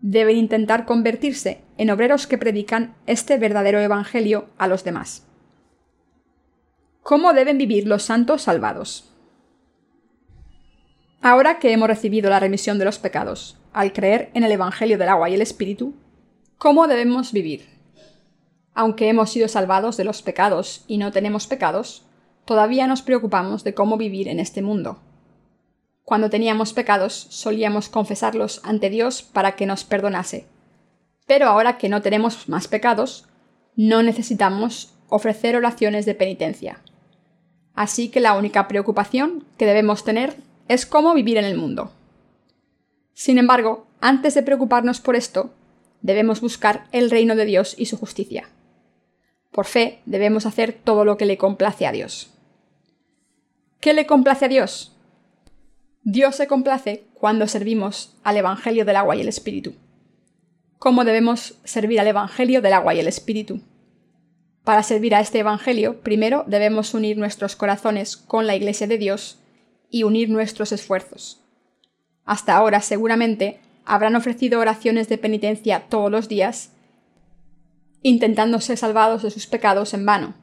deben 0.02 0.36
intentar 0.36 0.84
convertirse 0.84 1.62
en 1.78 1.88
obreros 1.88 2.26
que 2.26 2.36
predican 2.36 2.94
este 3.06 3.38
verdadero 3.38 3.80
Evangelio 3.80 4.50
a 4.58 4.68
los 4.68 4.84
demás. 4.84 5.26
¿Cómo 7.02 7.32
deben 7.32 7.56
vivir 7.56 7.86
los 7.86 8.02
santos 8.02 8.42
salvados? 8.42 9.10
Ahora 11.22 11.58
que 11.58 11.72
hemos 11.72 11.88
recibido 11.88 12.28
la 12.28 12.38
remisión 12.38 12.78
de 12.78 12.84
los 12.84 12.98
pecados, 12.98 13.56
al 13.72 13.94
creer 13.94 14.30
en 14.34 14.44
el 14.44 14.52
Evangelio 14.52 14.98
del 14.98 15.08
agua 15.08 15.30
y 15.30 15.34
el 15.34 15.40
Espíritu, 15.40 15.94
¿cómo 16.58 16.86
debemos 16.86 17.32
vivir? 17.32 17.66
Aunque 18.74 19.08
hemos 19.08 19.30
sido 19.30 19.48
salvados 19.48 19.96
de 19.96 20.04
los 20.04 20.20
pecados 20.20 20.84
y 20.86 20.98
no 20.98 21.12
tenemos 21.12 21.46
pecados, 21.46 22.04
todavía 22.50 22.88
nos 22.88 23.00
preocupamos 23.00 23.62
de 23.62 23.74
cómo 23.74 23.96
vivir 23.96 24.26
en 24.26 24.40
este 24.40 24.60
mundo. 24.60 24.98
Cuando 26.02 26.30
teníamos 26.30 26.72
pecados, 26.72 27.28
solíamos 27.30 27.88
confesarlos 27.88 28.60
ante 28.64 28.90
Dios 28.90 29.22
para 29.22 29.54
que 29.54 29.66
nos 29.66 29.84
perdonase. 29.84 30.48
Pero 31.28 31.46
ahora 31.46 31.78
que 31.78 31.88
no 31.88 32.02
tenemos 32.02 32.48
más 32.48 32.66
pecados, 32.66 33.28
no 33.76 34.02
necesitamos 34.02 34.96
ofrecer 35.08 35.54
oraciones 35.54 36.06
de 36.06 36.16
penitencia. 36.16 36.80
Así 37.76 38.08
que 38.08 38.18
la 38.18 38.36
única 38.36 38.66
preocupación 38.66 39.44
que 39.56 39.66
debemos 39.66 40.02
tener 40.02 40.34
es 40.66 40.86
cómo 40.86 41.14
vivir 41.14 41.36
en 41.36 41.44
el 41.44 41.56
mundo. 41.56 41.92
Sin 43.14 43.38
embargo, 43.38 43.86
antes 44.00 44.34
de 44.34 44.42
preocuparnos 44.42 45.00
por 45.00 45.14
esto, 45.14 45.54
debemos 46.02 46.40
buscar 46.40 46.88
el 46.90 47.12
reino 47.12 47.36
de 47.36 47.44
Dios 47.44 47.76
y 47.78 47.86
su 47.86 47.96
justicia. 47.96 48.48
Por 49.52 49.66
fe 49.66 50.00
debemos 50.04 50.46
hacer 50.46 50.72
todo 50.72 51.04
lo 51.04 51.16
que 51.16 51.26
le 51.26 51.38
complace 51.38 51.86
a 51.86 51.92
Dios. 51.92 52.34
¿Qué 53.80 53.94
le 53.94 54.04
complace 54.04 54.44
a 54.44 54.48
Dios? 54.48 54.94
Dios 56.02 56.36
se 56.36 56.46
complace 56.46 57.04
cuando 57.14 57.46
servimos 57.46 58.14
al 58.22 58.36
Evangelio 58.36 58.84
del 58.84 58.96
agua 58.96 59.16
y 59.16 59.22
el 59.22 59.28
Espíritu. 59.28 59.72
¿Cómo 60.78 61.04
debemos 61.04 61.58
servir 61.64 61.98
al 61.98 62.06
Evangelio 62.06 62.60
del 62.60 62.74
agua 62.74 62.94
y 62.94 63.00
el 63.00 63.06
Espíritu? 63.06 63.62
Para 64.64 64.82
servir 64.82 65.14
a 65.14 65.20
este 65.20 65.38
Evangelio, 65.38 66.02
primero 66.02 66.44
debemos 66.46 66.92
unir 66.92 67.16
nuestros 67.16 67.56
corazones 67.56 68.18
con 68.18 68.46
la 68.46 68.54
Iglesia 68.54 68.86
de 68.86 68.98
Dios 68.98 69.38
y 69.88 70.02
unir 70.02 70.28
nuestros 70.28 70.72
esfuerzos. 70.72 71.40
Hasta 72.26 72.56
ahora 72.56 72.82
seguramente 72.82 73.60
habrán 73.86 74.14
ofrecido 74.14 74.60
oraciones 74.60 75.08
de 75.08 75.16
penitencia 75.16 75.86
todos 75.88 76.10
los 76.10 76.28
días, 76.28 76.72
intentando 78.02 78.60
ser 78.60 78.76
salvados 78.76 79.22
de 79.22 79.30
sus 79.30 79.46
pecados 79.46 79.94
en 79.94 80.04
vano. 80.04 80.34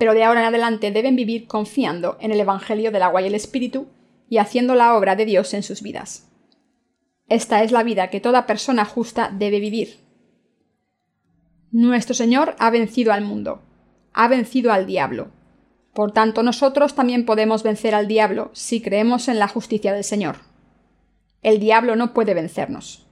Pero 0.00 0.14
de 0.14 0.24
ahora 0.24 0.40
en 0.40 0.46
adelante 0.46 0.90
deben 0.90 1.14
vivir 1.14 1.46
confiando 1.46 2.16
en 2.20 2.32
el 2.32 2.40
Evangelio 2.40 2.90
del 2.90 3.02
agua 3.02 3.22
y 3.22 3.26
el 3.28 3.36
Espíritu 3.36 3.86
y 4.28 4.38
haciendo 4.38 4.74
la 4.74 4.96
obra 4.96 5.14
de 5.14 5.26
Dios 5.26 5.54
en 5.54 5.62
sus 5.62 5.80
vidas. 5.82 6.26
Esta 7.28 7.62
es 7.62 7.70
la 7.70 7.84
vida 7.84 8.10
que 8.10 8.20
toda 8.20 8.46
persona 8.46 8.84
justa 8.84 9.30
debe 9.32 9.60
vivir, 9.60 9.98
nuestro 11.72 12.16
Señor 12.16 12.56
ha 12.58 12.68
vencido 12.70 13.12
al 13.12 13.22
mundo, 13.22 13.62
ha 14.12 14.26
vencido 14.26 14.72
al 14.72 14.86
diablo. 14.86 15.30
Por 15.94 16.10
tanto, 16.10 16.42
nosotros 16.42 16.96
también 16.96 17.24
podemos 17.24 17.62
vencer 17.62 17.94
al 17.94 18.08
diablo 18.08 18.50
si 18.54 18.80
creemos 18.82 19.28
en 19.28 19.38
la 19.38 19.46
justicia 19.46 19.92
del 19.92 20.02
Señor. 20.02 20.38
El 21.42 21.60
diablo 21.60 21.94
no 21.94 22.12
puede 22.12 22.34
vencernos. 22.34 23.06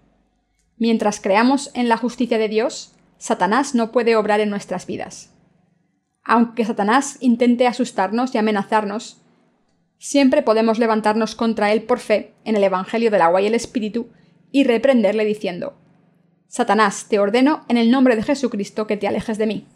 Mientras 0.77 1.20
creamos 1.20 1.70
en 1.74 1.88
la 1.88 1.96
justicia 1.96 2.37
de 2.37 2.48
Dios, 2.48 2.96
Satanás 3.16 3.77
no 3.77 3.92
puede 3.92 4.16
obrar 4.16 4.40
en 4.40 4.51
nuestras 4.51 4.87
vidas. 4.87 5.31
Aunque 6.31 6.67
Satanás 6.67 7.17
intente 7.21 7.67
asustarnos 7.67 8.35
y 8.35 8.38
amenazarnos, 8.38 9.17
siempre 9.97 10.43
podemos 10.43 10.79
levantarnos 10.79 11.35
contra 11.35 11.73
él 11.73 11.85
por 11.85 12.01
fe 12.01 12.35
en 12.45 12.55
el 12.55 12.62
Evangelio 12.62 13.11
del 13.11 13.23
agua 13.23 13.41
y 13.41 13.47
el 13.47 13.55
Espíritu 13.55 14.11
y 14.53 14.64
reprenderle 14.64 15.25
diciendo, 15.25 15.79
Satanás, 16.47 17.07
te 17.09 17.19
ordeno 17.19 17.64
en 17.69 17.79
el 17.79 17.91
nombre 17.91 18.14
de 18.14 18.23
Jesucristo 18.23 18.87
que 18.87 18.99
te 18.99 19.09
alejes 19.09 19.38
de 19.38 19.47
mí. 19.47 19.67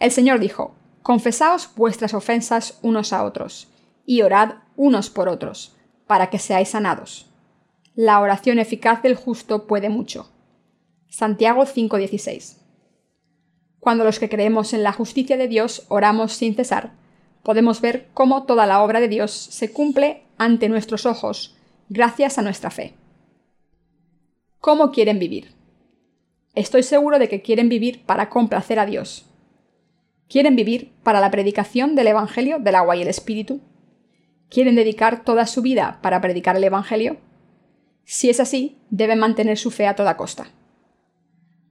El 0.00 0.10
Señor 0.10 0.40
dijo, 0.40 0.74
Confesaos 1.02 1.70
vuestras 1.76 2.12
ofensas 2.12 2.80
unos 2.82 3.12
a 3.12 3.22
otros, 3.22 3.68
y 4.06 4.22
orad 4.22 4.54
unos 4.74 5.08
por 5.08 5.28
otros, 5.28 5.76
para 6.08 6.30
que 6.30 6.40
seáis 6.40 6.70
sanados. 6.70 7.30
La 7.94 8.18
oración 8.18 8.58
eficaz 8.58 9.02
del 9.02 9.14
justo 9.14 9.68
puede 9.68 9.88
mucho. 9.88 10.32
Santiago 11.08 11.64
5:16. 11.64 12.65
Cuando 13.86 14.02
los 14.02 14.18
que 14.18 14.28
creemos 14.28 14.72
en 14.72 14.82
la 14.82 14.90
justicia 14.90 15.36
de 15.36 15.46
Dios 15.46 15.84
oramos 15.86 16.32
sin 16.32 16.56
cesar, 16.56 16.94
podemos 17.44 17.80
ver 17.80 18.08
cómo 18.14 18.42
toda 18.42 18.66
la 18.66 18.82
obra 18.82 18.98
de 18.98 19.06
Dios 19.06 19.30
se 19.30 19.72
cumple 19.72 20.24
ante 20.38 20.68
nuestros 20.68 21.06
ojos, 21.06 21.54
gracias 21.88 22.36
a 22.36 22.42
nuestra 22.42 22.72
fe. 22.72 22.94
¿Cómo 24.58 24.90
quieren 24.90 25.20
vivir? 25.20 25.54
Estoy 26.56 26.82
seguro 26.82 27.20
de 27.20 27.28
que 27.28 27.42
quieren 27.42 27.68
vivir 27.68 28.04
para 28.04 28.28
complacer 28.28 28.80
a 28.80 28.86
Dios. 28.86 29.26
¿Quieren 30.28 30.56
vivir 30.56 30.90
para 31.04 31.20
la 31.20 31.30
predicación 31.30 31.94
del 31.94 32.08
Evangelio 32.08 32.58
del 32.58 32.74
agua 32.74 32.96
y 32.96 33.02
el 33.02 33.08
Espíritu? 33.08 33.60
¿Quieren 34.50 34.74
dedicar 34.74 35.22
toda 35.22 35.46
su 35.46 35.62
vida 35.62 36.00
para 36.02 36.20
predicar 36.20 36.56
el 36.56 36.64
Evangelio? 36.64 37.18
Si 38.02 38.30
es 38.30 38.40
así, 38.40 38.78
deben 38.90 39.20
mantener 39.20 39.56
su 39.56 39.70
fe 39.70 39.86
a 39.86 39.94
toda 39.94 40.16
costa. 40.16 40.48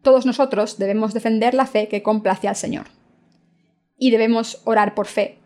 Todos 0.05 0.27
nosotros 0.27 0.77
debemos 0.77 1.15
defender 1.15 1.55
la 1.55 1.65
fe 1.65 1.87
que 1.87 2.03
complace 2.03 2.47
al 2.47 2.55
Señor. 2.55 2.85
Y 3.97 4.11
debemos 4.11 4.61
orar 4.63 4.93
por 4.93 5.07
fe, 5.07 5.39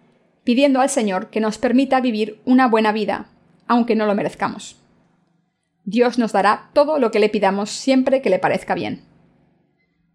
pidiendo 0.44 0.82
al 0.82 0.90
Señor 0.90 1.30
que 1.30 1.40
nos 1.40 1.58
permita 1.58 2.02
vivir 2.02 2.42
una 2.44 2.68
buena 2.68 2.92
vida, 2.92 3.30
aunque 3.68 3.96
no 3.96 4.06
lo 4.06 4.16
merezcamos. 4.16 4.76
Dios 5.86 6.20
nos 6.20 6.34
dará 6.34 6.72
todo 6.74 7.00
lo 7.00 7.10
que 7.10 7.20
le 7.20 7.30
pidamos 7.30 7.70
siempre 7.70 8.22
que 8.22 8.30
le 8.30 8.38
parezca 8.38 8.76
bien. 8.76 9.06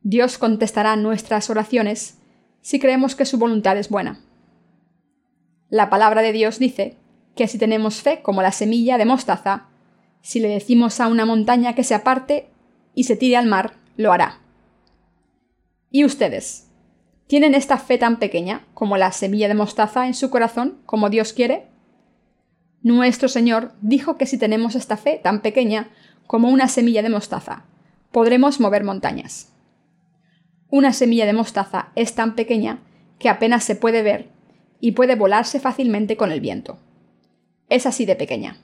Dios 0.03 0.37
contestará 0.37 0.95
nuestras 0.97 1.49
oraciones 1.49 2.19
si 2.61 2.79
creemos 2.79 3.15
que 3.15 3.25
su 3.25 3.39
voluntad 3.39 3.79
es 3.79 3.89
buena. 3.89 4.21
La 5.71 5.89
palabra 5.89 6.21
de 6.21 6.33
Dios 6.33 6.59
dice 6.59 6.99
que 7.35 7.49
si 7.49 7.57
tenemos 7.57 8.03
fe 8.03 8.21
como 8.21 8.43
la 8.43 8.53
semilla 8.53 8.99
de 8.99 9.07
mostaza, 9.07 9.69
si 10.21 10.39
le 10.39 10.49
decimos 10.49 11.01
a 11.01 11.09
una 11.09 11.25
montaña 11.25 11.75
que 11.75 11.83
se 11.83 11.95
aparte 11.95 12.51
y 12.95 13.05
se 13.05 13.17
tire 13.17 13.39
al 13.39 13.47
mar, 13.47 13.83
lo 13.97 14.13
hará. 14.13 14.41
¿Y 15.91 16.05
ustedes? 16.05 16.71
¿Tienen 17.27 17.55
esta 17.55 17.79
fe 17.79 17.99
tan 17.99 18.19
pequeña 18.19 18.67
como 18.75 18.97
la 18.97 19.13
semilla 19.13 19.49
de 19.49 19.55
mostaza 19.55 20.07
en 20.07 20.15
su 20.15 20.31
corazón, 20.31 20.79
como 20.87 21.11
Dios 21.11 21.33
quiere? 21.33 21.69
Nuestro 22.83 23.29
Señor 23.29 23.73
dijo 23.81 24.19
que 24.19 24.27
si 24.27 24.37
tenemos 24.37 24.75
esta 24.75 24.97
fe 24.97 25.21
tan 25.23 25.41
pequeña 25.41 25.89
como 26.27 26.49
una 26.49 26.69
semilla 26.69 27.03
de 27.03 27.09
mostaza, 27.09 27.65
podremos 28.13 28.61
mover 28.61 28.85
montañas. 28.85 29.53
Una 30.69 30.93
semilla 30.93 31.25
de 31.25 31.33
mostaza 31.33 31.89
es 31.95 32.15
tan 32.15 32.35
pequeña 32.35 32.81
que 33.19 33.29
apenas 33.29 33.65
se 33.65 33.77
puede 33.77 34.03
ver 34.03 34.29
y 34.81 34.93
puede 34.93 35.15
volarse 35.15 35.61
fácilmente 35.61 36.17
con 36.17 36.31
el 36.31 36.41
viento. 36.41 36.79
Es 37.69 37.87
así 37.87 38.05
de 38.05 38.17
pequeña. 38.17 38.59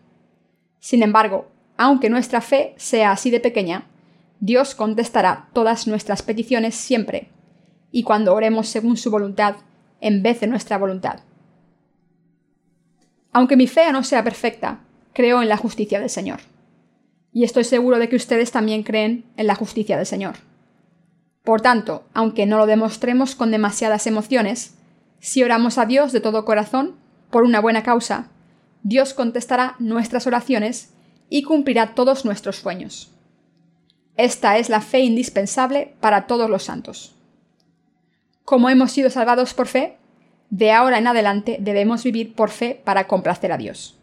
Sin 0.80 1.02
embargo, 1.02 1.48
aunque 1.76 2.10
nuestra 2.10 2.40
fe 2.40 2.74
sea 2.76 3.12
así 3.12 3.30
de 3.30 3.40
pequeña, 3.40 3.86
Dios 4.40 4.74
contestará 4.74 5.50
todas 5.52 5.86
nuestras 5.86 6.22
peticiones 6.22 6.74
siempre, 6.74 7.28
y 7.92 8.02
cuando 8.04 8.34
oremos 8.34 8.68
según 8.68 8.96
su 8.96 9.10
voluntad, 9.10 9.56
en 10.00 10.22
vez 10.22 10.40
de 10.40 10.46
nuestra 10.46 10.78
voluntad. 10.78 11.20
Aunque 13.32 13.56
mi 13.56 13.66
fe 13.66 13.92
no 13.92 14.02
sea 14.02 14.24
perfecta, 14.24 14.80
creo 15.12 15.42
en 15.42 15.48
la 15.48 15.58
justicia 15.58 16.00
del 16.00 16.08
Señor. 16.08 16.40
Y 17.32 17.44
estoy 17.44 17.64
seguro 17.64 17.98
de 17.98 18.08
que 18.08 18.16
ustedes 18.16 18.50
también 18.50 18.82
creen 18.82 19.26
en 19.36 19.46
la 19.46 19.54
justicia 19.54 19.96
del 19.96 20.06
Señor. 20.06 20.36
Por 21.44 21.60
tanto, 21.60 22.04
aunque 22.14 22.46
no 22.46 22.56
lo 22.56 22.66
demostremos 22.66 23.34
con 23.34 23.50
demasiadas 23.50 24.06
emociones, 24.06 24.74
si 25.20 25.42
oramos 25.42 25.76
a 25.76 25.84
Dios 25.84 26.12
de 26.12 26.20
todo 26.20 26.46
corazón, 26.46 26.96
por 27.30 27.44
una 27.44 27.60
buena 27.60 27.82
causa, 27.82 28.30
Dios 28.82 29.12
contestará 29.12 29.76
nuestras 29.78 30.26
oraciones 30.26 30.94
y 31.28 31.42
cumplirá 31.42 31.94
todos 31.94 32.24
nuestros 32.24 32.56
sueños. 32.56 33.14
Esta 34.16 34.58
es 34.58 34.68
la 34.68 34.80
fe 34.80 35.00
indispensable 35.00 35.94
para 36.00 36.26
todos 36.26 36.50
los 36.50 36.64
santos. 36.64 37.14
Como 38.44 38.68
hemos 38.68 38.92
sido 38.92 39.10
salvados 39.10 39.54
por 39.54 39.66
fe, 39.66 39.96
de 40.50 40.72
ahora 40.72 40.98
en 40.98 41.06
adelante 41.06 41.58
debemos 41.60 42.02
vivir 42.02 42.34
por 42.34 42.50
fe 42.50 42.80
para 42.84 43.06
complacer 43.06 43.52
a 43.52 43.56
Dios. 43.56 43.98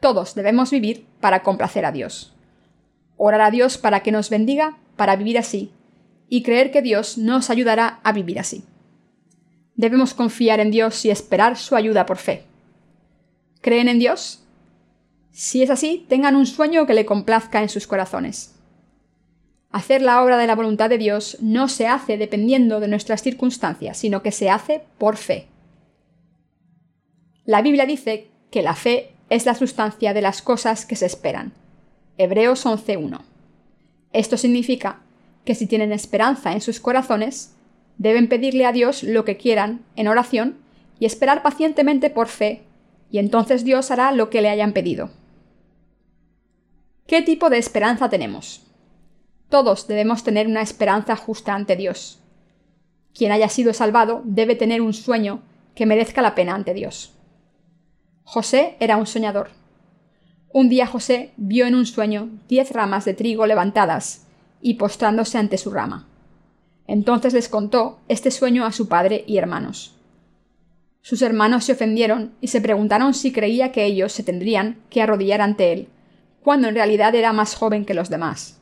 Todos 0.00 0.34
debemos 0.34 0.70
vivir 0.70 1.06
para 1.20 1.42
complacer 1.42 1.84
a 1.84 1.92
Dios. 1.92 2.34
Orar 3.16 3.42
a 3.42 3.50
Dios 3.50 3.78
para 3.78 4.00
que 4.00 4.12
nos 4.12 4.30
bendiga 4.30 4.78
para 4.96 5.16
vivir 5.16 5.38
así, 5.38 5.72
y 6.28 6.42
creer 6.42 6.70
que 6.70 6.82
Dios 6.82 7.18
nos 7.18 7.50
ayudará 7.50 8.00
a 8.02 8.12
vivir 8.12 8.38
así. 8.38 8.64
Debemos 9.74 10.14
confiar 10.14 10.60
en 10.60 10.70
Dios 10.70 11.04
y 11.04 11.10
esperar 11.10 11.56
su 11.56 11.76
ayuda 11.76 12.06
por 12.06 12.18
fe. 12.18 12.44
¿Creen 13.60 13.88
en 13.88 13.98
Dios? 13.98 14.44
Si 15.32 15.62
es 15.62 15.70
así, 15.70 16.04
tengan 16.08 16.36
un 16.36 16.46
sueño 16.46 16.86
que 16.86 16.94
le 16.94 17.06
complazca 17.06 17.62
en 17.62 17.68
sus 17.68 17.86
corazones. 17.86 18.59
Hacer 19.70 20.02
la 20.02 20.22
obra 20.22 20.36
de 20.36 20.46
la 20.46 20.56
voluntad 20.56 20.90
de 20.90 20.98
Dios 20.98 21.36
no 21.40 21.68
se 21.68 21.86
hace 21.86 22.16
dependiendo 22.16 22.80
de 22.80 22.88
nuestras 22.88 23.22
circunstancias, 23.22 23.96
sino 23.96 24.22
que 24.22 24.32
se 24.32 24.50
hace 24.50 24.82
por 24.98 25.16
fe. 25.16 25.46
La 27.44 27.62
Biblia 27.62 27.86
dice 27.86 28.28
que 28.50 28.62
la 28.62 28.74
fe 28.74 29.12
es 29.28 29.46
la 29.46 29.54
sustancia 29.54 30.12
de 30.12 30.22
las 30.22 30.42
cosas 30.42 30.86
que 30.86 30.96
se 30.96 31.06
esperan. 31.06 31.52
Hebreos 32.18 32.66
11.1. 32.66 33.20
Esto 34.12 34.36
significa 34.36 35.00
que 35.44 35.54
si 35.54 35.66
tienen 35.66 35.92
esperanza 35.92 36.52
en 36.52 36.60
sus 36.60 36.80
corazones, 36.80 37.54
deben 37.96 38.28
pedirle 38.28 38.66
a 38.66 38.72
Dios 38.72 39.04
lo 39.04 39.24
que 39.24 39.36
quieran 39.36 39.84
en 39.94 40.08
oración 40.08 40.58
y 40.98 41.06
esperar 41.06 41.42
pacientemente 41.42 42.10
por 42.10 42.28
fe 42.28 42.62
y 43.10 43.18
entonces 43.18 43.64
Dios 43.64 43.90
hará 43.90 44.12
lo 44.12 44.30
que 44.30 44.42
le 44.42 44.48
hayan 44.48 44.72
pedido. 44.72 45.10
¿Qué 47.06 47.22
tipo 47.22 47.50
de 47.50 47.58
esperanza 47.58 48.08
tenemos? 48.08 48.69
Todos 49.50 49.88
debemos 49.88 50.22
tener 50.22 50.46
una 50.46 50.62
esperanza 50.62 51.16
justa 51.16 51.54
ante 51.54 51.74
Dios. 51.74 52.20
Quien 53.12 53.32
haya 53.32 53.48
sido 53.48 53.74
salvado 53.74 54.22
debe 54.24 54.54
tener 54.54 54.80
un 54.80 54.94
sueño 54.94 55.42
que 55.74 55.86
merezca 55.86 56.22
la 56.22 56.36
pena 56.36 56.54
ante 56.54 56.72
Dios. 56.72 57.14
José 58.22 58.76
era 58.78 58.96
un 58.96 59.08
soñador. 59.08 59.50
Un 60.52 60.68
día 60.68 60.86
José 60.86 61.32
vio 61.36 61.66
en 61.66 61.74
un 61.74 61.84
sueño 61.84 62.28
diez 62.48 62.70
ramas 62.70 63.04
de 63.04 63.14
trigo 63.14 63.44
levantadas 63.44 64.24
y 64.62 64.74
postrándose 64.74 65.36
ante 65.36 65.58
su 65.58 65.72
rama. 65.72 66.06
Entonces 66.86 67.34
les 67.34 67.48
contó 67.48 67.98
este 68.06 68.30
sueño 68.30 68.64
a 68.64 68.70
su 68.72 68.86
padre 68.86 69.24
y 69.26 69.38
hermanos. 69.38 69.96
Sus 71.02 71.22
hermanos 71.22 71.64
se 71.64 71.72
ofendieron 71.72 72.34
y 72.40 72.48
se 72.48 72.60
preguntaron 72.60 73.14
si 73.14 73.32
creía 73.32 73.72
que 73.72 73.84
ellos 73.84 74.12
se 74.12 74.22
tendrían 74.22 74.76
que 74.90 75.02
arrodillar 75.02 75.40
ante 75.40 75.72
él, 75.72 75.88
cuando 76.44 76.68
en 76.68 76.76
realidad 76.76 77.16
era 77.16 77.32
más 77.32 77.56
joven 77.56 77.84
que 77.84 77.94
los 77.94 78.10
demás. 78.10 78.59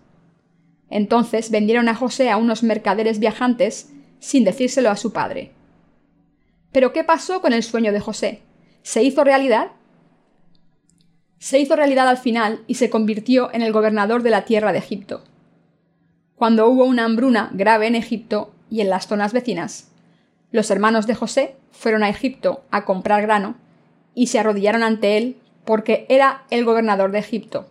Entonces 0.91 1.51
vendieron 1.51 1.89
a 1.89 1.95
José 1.95 2.31
a 2.31 2.37
unos 2.37 2.63
mercaderes 2.63 3.19
viajantes 3.19 3.93
sin 4.19 4.45
decírselo 4.45 4.91
a 4.91 4.97
su 4.97 5.13
padre. 5.13 5.53
Pero 6.73 6.93
¿qué 6.93 7.05
pasó 7.05 7.41
con 7.41 7.53
el 7.53 7.63
sueño 7.63 7.93
de 7.93 8.01
José? 8.01 8.43
¿Se 8.83 9.03
hizo 9.03 9.25
realidad? 9.25 9.69
Se 11.39 11.59
hizo 11.59 11.77
realidad 11.77 12.09
al 12.09 12.19
final 12.19 12.63
y 12.67 12.75
se 12.75 12.91
convirtió 12.91 13.53
en 13.53 13.63
el 13.63 13.73
gobernador 13.73 14.23
de 14.23 14.31
la 14.31 14.45
tierra 14.45 14.73
de 14.73 14.79
Egipto. 14.79 15.23
Cuando 16.35 16.69
hubo 16.69 16.85
una 16.85 17.05
hambruna 17.05 17.51
grave 17.53 17.87
en 17.87 17.95
Egipto 17.95 18.53
y 18.71 18.81
en 18.81 18.91
las 18.91 19.07
zonas 19.07 19.33
vecinas, 19.33 19.91
los 20.51 20.71
hermanos 20.71 21.07
de 21.07 21.15
José 21.15 21.57
fueron 21.71 22.03
a 22.03 22.09
Egipto 22.09 22.65
a 22.71 22.85
comprar 22.85 23.23
grano 23.23 23.57
y 24.15 24.29
se 24.29 24.39
arrodillaron 24.39 24.83
ante 24.83 25.17
él 25.17 25.37
porque 25.65 26.07
era 26.09 26.45
el 26.51 26.65
gobernador 26.65 27.13
de 27.13 27.19
Egipto. 27.19 27.69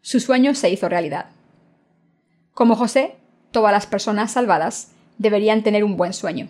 Su 0.00 0.20
sueño 0.20 0.54
se 0.54 0.70
hizo 0.70 0.88
realidad. 0.88 1.26
Como 2.58 2.74
José, 2.74 3.14
todas 3.52 3.70
las 3.70 3.86
personas 3.86 4.32
salvadas 4.32 4.90
deberían 5.16 5.62
tener 5.62 5.84
un 5.84 5.96
buen 5.96 6.12
sueño. 6.12 6.48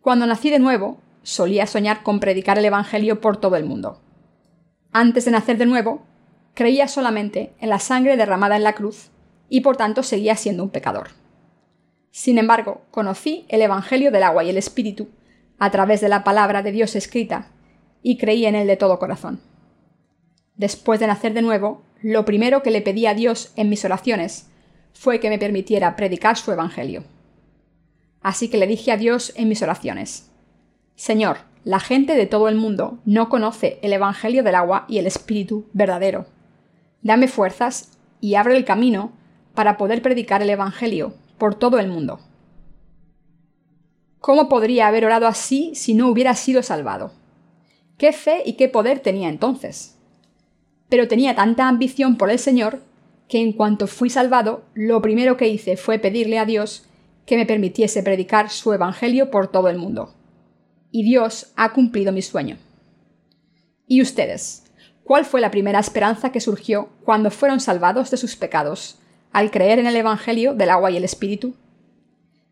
Cuando 0.00 0.24
nací 0.24 0.50
de 0.50 0.60
nuevo, 0.60 1.00
solía 1.24 1.66
soñar 1.66 2.04
con 2.04 2.20
predicar 2.20 2.58
el 2.58 2.64
Evangelio 2.64 3.20
por 3.20 3.38
todo 3.38 3.56
el 3.56 3.64
mundo. 3.64 4.00
Antes 4.92 5.24
de 5.24 5.32
nacer 5.32 5.58
de 5.58 5.66
nuevo, 5.66 6.06
creía 6.54 6.86
solamente 6.86 7.54
en 7.58 7.70
la 7.70 7.80
sangre 7.80 8.16
derramada 8.16 8.54
en 8.54 8.62
la 8.62 8.74
cruz 8.74 9.10
y 9.48 9.62
por 9.62 9.76
tanto 9.76 10.04
seguía 10.04 10.36
siendo 10.36 10.62
un 10.62 10.70
pecador. 10.70 11.08
Sin 12.12 12.38
embargo, 12.38 12.82
conocí 12.92 13.46
el 13.48 13.62
Evangelio 13.62 14.12
del 14.12 14.22
agua 14.22 14.44
y 14.44 14.50
el 14.50 14.58
Espíritu 14.58 15.08
a 15.58 15.72
través 15.72 16.00
de 16.00 16.08
la 16.08 16.22
palabra 16.22 16.62
de 16.62 16.70
Dios 16.70 16.94
escrita 16.94 17.50
y 18.00 18.16
creí 18.16 18.46
en 18.46 18.54
él 18.54 18.68
de 18.68 18.76
todo 18.76 19.00
corazón. 19.00 19.40
Después 20.54 21.00
de 21.00 21.08
nacer 21.08 21.34
de 21.34 21.42
nuevo, 21.42 21.82
lo 22.00 22.24
primero 22.24 22.62
que 22.62 22.70
le 22.70 22.80
pedí 22.80 23.06
a 23.06 23.14
Dios 23.14 23.52
en 23.56 23.70
mis 23.70 23.84
oraciones 23.84 24.47
fue 24.98 25.20
que 25.20 25.30
me 25.30 25.38
permitiera 25.38 25.94
predicar 25.94 26.36
su 26.36 26.50
Evangelio. 26.50 27.04
Así 28.20 28.48
que 28.50 28.58
le 28.58 28.66
dije 28.66 28.90
a 28.90 28.96
Dios 28.96 29.32
en 29.36 29.48
mis 29.48 29.62
oraciones, 29.62 30.32
Señor, 30.96 31.38
la 31.62 31.78
gente 31.78 32.16
de 32.16 32.26
todo 32.26 32.48
el 32.48 32.56
mundo 32.56 32.98
no 33.04 33.28
conoce 33.28 33.78
el 33.82 33.92
Evangelio 33.92 34.42
del 34.42 34.56
agua 34.56 34.86
y 34.88 34.98
el 34.98 35.06
Espíritu 35.06 35.66
verdadero. 35.72 36.26
Dame 37.00 37.28
fuerzas 37.28 37.96
y 38.20 38.34
abre 38.34 38.56
el 38.56 38.64
camino 38.64 39.12
para 39.54 39.76
poder 39.76 40.02
predicar 40.02 40.42
el 40.42 40.50
Evangelio 40.50 41.14
por 41.38 41.54
todo 41.54 41.78
el 41.78 41.86
mundo. 41.86 42.18
¿Cómo 44.18 44.48
podría 44.48 44.88
haber 44.88 45.04
orado 45.04 45.28
así 45.28 45.76
si 45.76 45.94
no 45.94 46.08
hubiera 46.08 46.34
sido 46.34 46.64
salvado? 46.64 47.12
¿Qué 47.98 48.12
fe 48.12 48.42
y 48.44 48.54
qué 48.54 48.68
poder 48.68 48.98
tenía 48.98 49.28
entonces? 49.28 49.96
Pero 50.88 51.06
tenía 51.06 51.36
tanta 51.36 51.68
ambición 51.68 52.16
por 52.16 52.30
el 52.30 52.40
Señor 52.40 52.87
que 53.28 53.38
en 53.38 53.52
cuanto 53.52 53.86
fui 53.86 54.10
salvado, 54.10 54.64
lo 54.74 55.02
primero 55.02 55.36
que 55.36 55.48
hice 55.48 55.76
fue 55.76 55.98
pedirle 55.98 56.38
a 56.38 56.46
Dios 56.46 56.86
que 57.26 57.36
me 57.36 57.46
permitiese 57.46 58.02
predicar 58.02 58.48
su 58.48 58.72
Evangelio 58.72 59.30
por 59.30 59.48
todo 59.48 59.68
el 59.68 59.76
mundo. 59.76 60.14
Y 60.90 61.04
Dios 61.04 61.52
ha 61.56 61.72
cumplido 61.74 62.10
mi 62.10 62.22
sueño. 62.22 62.56
¿Y 63.86 64.00
ustedes? 64.00 64.64
¿Cuál 65.04 65.26
fue 65.26 65.40
la 65.42 65.50
primera 65.50 65.78
esperanza 65.78 66.32
que 66.32 66.40
surgió 66.40 66.88
cuando 67.04 67.30
fueron 67.30 67.60
salvados 67.60 68.10
de 68.10 68.16
sus 68.16 68.36
pecados, 68.36 68.98
al 69.30 69.50
creer 69.50 69.78
en 69.78 69.86
el 69.86 69.96
Evangelio 69.96 70.54
del 70.54 70.70
agua 70.70 70.90
y 70.90 70.96
el 70.96 71.04
Espíritu? 71.04 71.54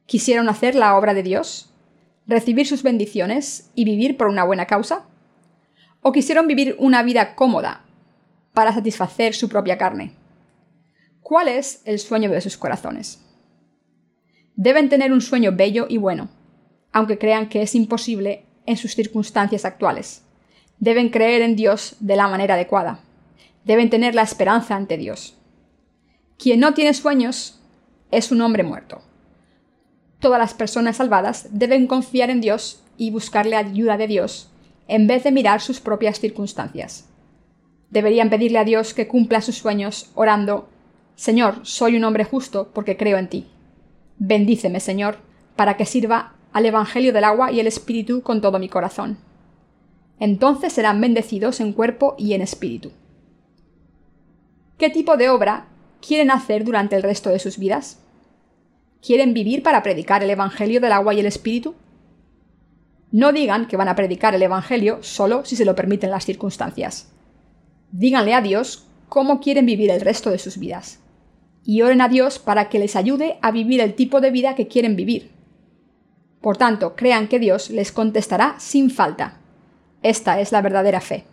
¿Quisieron 0.04 0.48
hacer 0.50 0.74
la 0.74 0.96
obra 0.96 1.14
de 1.14 1.22
Dios? 1.22 1.70
¿Recibir 2.26 2.66
sus 2.66 2.82
bendiciones 2.82 3.70
y 3.74 3.84
vivir 3.84 4.16
por 4.18 4.28
una 4.28 4.44
buena 4.44 4.66
causa? 4.66 5.06
¿O 6.02 6.12
quisieron 6.12 6.46
vivir 6.46 6.76
una 6.78 7.02
vida 7.02 7.34
cómoda 7.34 7.84
para 8.52 8.72
satisfacer 8.72 9.34
su 9.34 9.48
propia 9.48 9.78
carne? 9.78 10.12
¿Cuál 11.28 11.48
es 11.48 11.82
el 11.86 11.98
sueño 11.98 12.30
de 12.30 12.40
sus 12.40 12.56
corazones? 12.56 13.20
Deben 14.54 14.88
tener 14.88 15.12
un 15.12 15.20
sueño 15.20 15.50
bello 15.56 15.86
y 15.88 15.96
bueno, 15.96 16.28
aunque 16.92 17.18
crean 17.18 17.48
que 17.48 17.62
es 17.62 17.74
imposible 17.74 18.44
en 18.64 18.76
sus 18.76 18.94
circunstancias 18.94 19.64
actuales. 19.64 20.22
Deben 20.78 21.08
creer 21.08 21.42
en 21.42 21.56
Dios 21.56 21.96
de 21.98 22.14
la 22.14 22.28
manera 22.28 22.54
adecuada. 22.54 23.00
Deben 23.64 23.90
tener 23.90 24.14
la 24.14 24.22
esperanza 24.22 24.76
ante 24.76 24.98
Dios. 24.98 25.36
Quien 26.38 26.60
no 26.60 26.74
tiene 26.74 26.94
sueños 26.94 27.60
es 28.12 28.30
un 28.30 28.40
hombre 28.40 28.62
muerto. 28.62 29.02
Todas 30.20 30.38
las 30.38 30.54
personas 30.54 30.98
salvadas 30.98 31.48
deben 31.50 31.88
confiar 31.88 32.30
en 32.30 32.40
Dios 32.40 32.84
y 32.96 33.10
buscarle 33.10 33.56
ayuda 33.56 33.96
de 33.96 34.06
Dios 34.06 34.52
en 34.86 35.08
vez 35.08 35.24
de 35.24 35.32
mirar 35.32 35.60
sus 35.60 35.80
propias 35.80 36.20
circunstancias. 36.20 37.08
Deberían 37.90 38.30
pedirle 38.30 38.60
a 38.60 38.64
Dios 38.64 38.94
que 38.94 39.08
cumpla 39.08 39.40
sus 39.40 39.58
sueños 39.58 40.12
orando 40.14 40.68
Señor, 41.16 41.60
soy 41.62 41.96
un 41.96 42.04
hombre 42.04 42.24
justo 42.24 42.70
porque 42.74 42.98
creo 42.98 43.16
en 43.16 43.28
ti. 43.28 43.46
Bendíceme, 44.18 44.80
Señor, 44.80 45.16
para 45.56 45.78
que 45.78 45.86
sirva 45.86 46.34
al 46.52 46.66
Evangelio 46.66 47.12
del 47.12 47.24
agua 47.24 47.50
y 47.50 47.58
el 47.58 47.66
Espíritu 47.66 48.20
con 48.20 48.42
todo 48.42 48.58
mi 48.58 48.68
corazón. 48.68 49.16
Entonces 50.20 50.74
serán 50.74 51.00
bendecidos 51.00 51.60
en 51.60 51.72
cuerpo 51.72 52.14
y 52.18 52.34
en 52.34 52.42
espíritu. 52.42 52.92
¿Qué 54.78 54.90
tipo 54.90 55.16
de 55.16 55.30
obra 55.30 55.68
quieren 56.06 56.30
hacer 56.30 56.64
durante 56.64 56.96
el 56.96 57.02
resto 57.02 57.30
de 57.30 57.38
sus 57.38 57.58
vidas? 57.58 57.98
¿Quieren 59.04 59.32
vivir 59.32 59.62
para 59.62 59.82
predicar 59.82 60.22
el 60.22 60.30
Evangelio 60.30 60.80
del 60.80 60.92
agua 60.92 61.14
y 61.14 61.20
el 61.20 61.26
Espíritu? 61.26 61.74
No 63.10 63.32
digan 63.32 63.68
que 63.68 63.76
van 63.76 63.88
a 63.88 63.94
predicar 63.94 64.34
el 64.34 64.42
Evangelio 64.42 64.98
solo 65.02 65.46
si 65.46 65.56
se 65.56 65.64
lo 65.64 65.74
permiten 65.74 66.10
las 66.10 66.26
circunstancias. 66.26 67.10
Díganle 67.90 68.34
a 68.34 68.42
Dios 68.42 68.86
cómo 69.08 69.40
quieren 69.40 69.64
vivir 69.64 69.90
el 69.90 70.00
resto 70.02 70.30
de 70.30 70.38
sus 70.38 70.58
vidas 70.58 71.00
y 71.66 71.82
oren 71.82 72.00
a 72.00 72.08
Dios 72.08 72.38
para 72.38 72.68
que 72.68 72.78
les 72.78 72.94
ayude 72.94 73.38
a 73.42 73.50
vivir 73.50 73.80
el 73.80 73.94
tipo 73.94 74.20
de 74.20 74.30
vida 74.30 74.54
que 74.54 74.68
quieren 74.68 74.94
vivir. 74.94 75.32
Por 76.40 76.56
tanto, 76.56 76.94
crean 76.94 77.26
que 77.26 77.40
Dios 77.40 77.70
les 77.70 77.90
contestará 77.90 78.54
sin 78.58 78.88
falta. 78.88 79.40
Esta 80.02 80.40
es 80.40 80.52
la 80.52 80.62
verdadera 80.62 81.00
fe. 81.00 81.24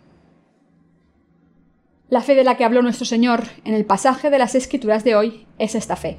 La 2.08 2.20
fe 2.20 2.34
de 2.34 2.42
la 2.42 2.56
que 2.56 2.64
habló 2.64 2.82
nuestro 2.82 3.06
Señor 3.06 3.44
en 3.64 3.74
el 3.74 3.84
pasaje 3.84 4.28
de 4.28 4.38
las 4.38 4.56
Escrituras 4.56 5.04
de 5.04 5.14
hoy 5.14 5.46
es 5.58 5.76
esta 5.76 5.94
fe. 5.94 6.18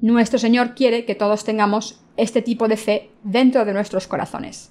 Nuestro 0.00 0.38
Señor 0.38 0.76
quiere 0.76 1.04
que 1.04 1.16
todos 1.16 1.44
tengamos 1.44 2.00
este 2.16 2.40
tipo 2.40 2.68
de 2.68 2.76
fe 2.76 3.10
dentro 3.24 3.64
de 3.64 3.72
nuestros 3.72 4.06
corazones. 4.06 4.70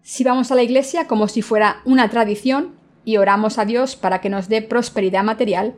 Si 0.00 0.24
vamos 0.24 0.50
a 0.50 0.54
la 0.54 0.62
iglesia 0.62 1.06
como 1.06 1.28
si 1.28 1.42
fuera 1.42 1.82
una 1.84 2.08
tradición 2.08 2.74
y 3.04 3.18
oramos 3.18 3.58
a 3.58 3.66
Dios 3.66 3.96
para 3.96 4.22
que 4.22 4.30
nos 4.30 4.48
dé 4.48 4.62
prosperidad 4.62 5.24
material, 5.24 5.74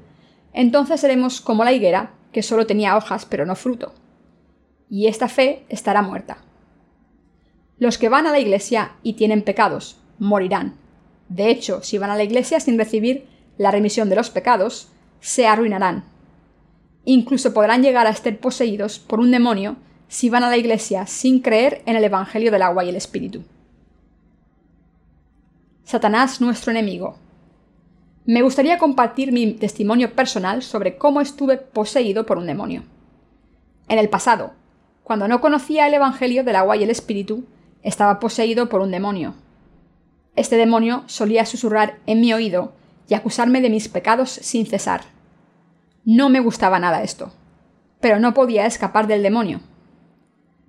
entonces 0.56 1.00
seremos 1.02 1.42
como 1.42 1.64
la 1.64 1.72
higuera, 1.72 2.14
que 2.32 2.42
solo 2.42 2.66
tenía 2.66 2.96
hojas 2.96 3.26
pero 3.26 3.44
no 3.44 3.54
fruto. 3.54 3.92
Y 4.88 5.06
esta 5.06 5.28
fe 5.28 5.66
estará 5.68 6.00
muerta. 6.00 6.38
Los 7.78 7.98
que 7.98 8.08
van 8.08 8.26
a 8.26 8.32
la 8.32 8.38
iglesia 8.38 8.92
y 9.02 9.12
tienen 9.12 9.42
pecados, 9.42 9.98
morirán. 10.18 10.74
De 11.28 11.50
hecho, 11.50 11.82
si 11.82 11.98
van 11.98 12.08
a 12.08 12.16
la 12.16 12.24
iglesia 12.24 12.58
sin 12.58 12.78
recibir 12.78 13.26
la 13.58 13.70
remisión 13.70 14.08
de 14.08 14.16
los 14.16 14.30
pecados, 14.30 14.88
se 15.20 15.46
arruinarán. 15.46 16.04
Incluso 17.04 17.52
podrán 17.52 17.82
llegar 17.82 18.06
a 18.06 18.10
estar 18.10 18.34
poseídos 18.38 18.98
por 18.98 19.20
un 19.20 19.30
demonio 19.30 19.76
si 20.08 20.30
van 20.30 20.42
a 20.42 20.48
la 20.48 20.56
iglesia 20.56 21.06
sin 21.06 21.40
creer 21.40 21.82
en 21.84 21.96
el 21.96 22.04
Evangelio 22.04 22.50
del 22.50 22.62
agua 22.62 22.82
y 22.82 22.88
el 22.88 22.96
Espíritu. 22.96 23.42
Satanás 25.84 26.40
nuestro 26.40 26.70
enemigo, 26.70 27.18
me 28.26 28.42
gustaría 28.42 28.76
compartir 28.76 29.30
mi 29.30 29.52
testimonio 29.52 30.12
personal 30.12 30.62
sobre 30.62 30.98
cómo 30.98 31.20
estuve 31.20 31.58
poseído 31.58 32.26
por 32.26 32.38
un 32.38 32.46
demonio. 32.46 32.82
En 33.88 34.00
el 34.00 34.08
pasado, 34.08 34.52
cuando 35.04 35.28
no 35.28 35.40
conocía 35.40 35.86
el 35.86 35.94
Evangelio 35.94 36.42
del 36.42 36.56
agua 36.56 36.76
y 36.76 36.82
el 36.82 36.90
Espíritu, 36.90 37.44
estaba 37.84 38.18
poseído 38.18 38.68
por 38.68 38.80
un 38.80 38.90
demonio. 38.90 39.34
Este 40.34 40.56
demonio 40.56 41.04
solía 41.06 41.46
susurrar 41.46 42.00
en 42.06 42.20
mi 42.20 42.32
oído 42.32 42.72
y 43.08 43.14
acusarme 43.14 43.60
de 43.60 43.70
mis 43.70 43.88
pecados 43.88 44.30
sin 44.30 44.66
cesar. 44.66 45.02
No 46.04 46.28
me 46.28 46.40
gustaba 46.40 46.80
nada 46.80 47.04
esto, 47.04 47.32
pero 48.00 48.18
no 48.18 48.34
podía 48.34 48.66
escapar 48.66 49.06
del 49.06 49.22
demonio. 49.22 49.60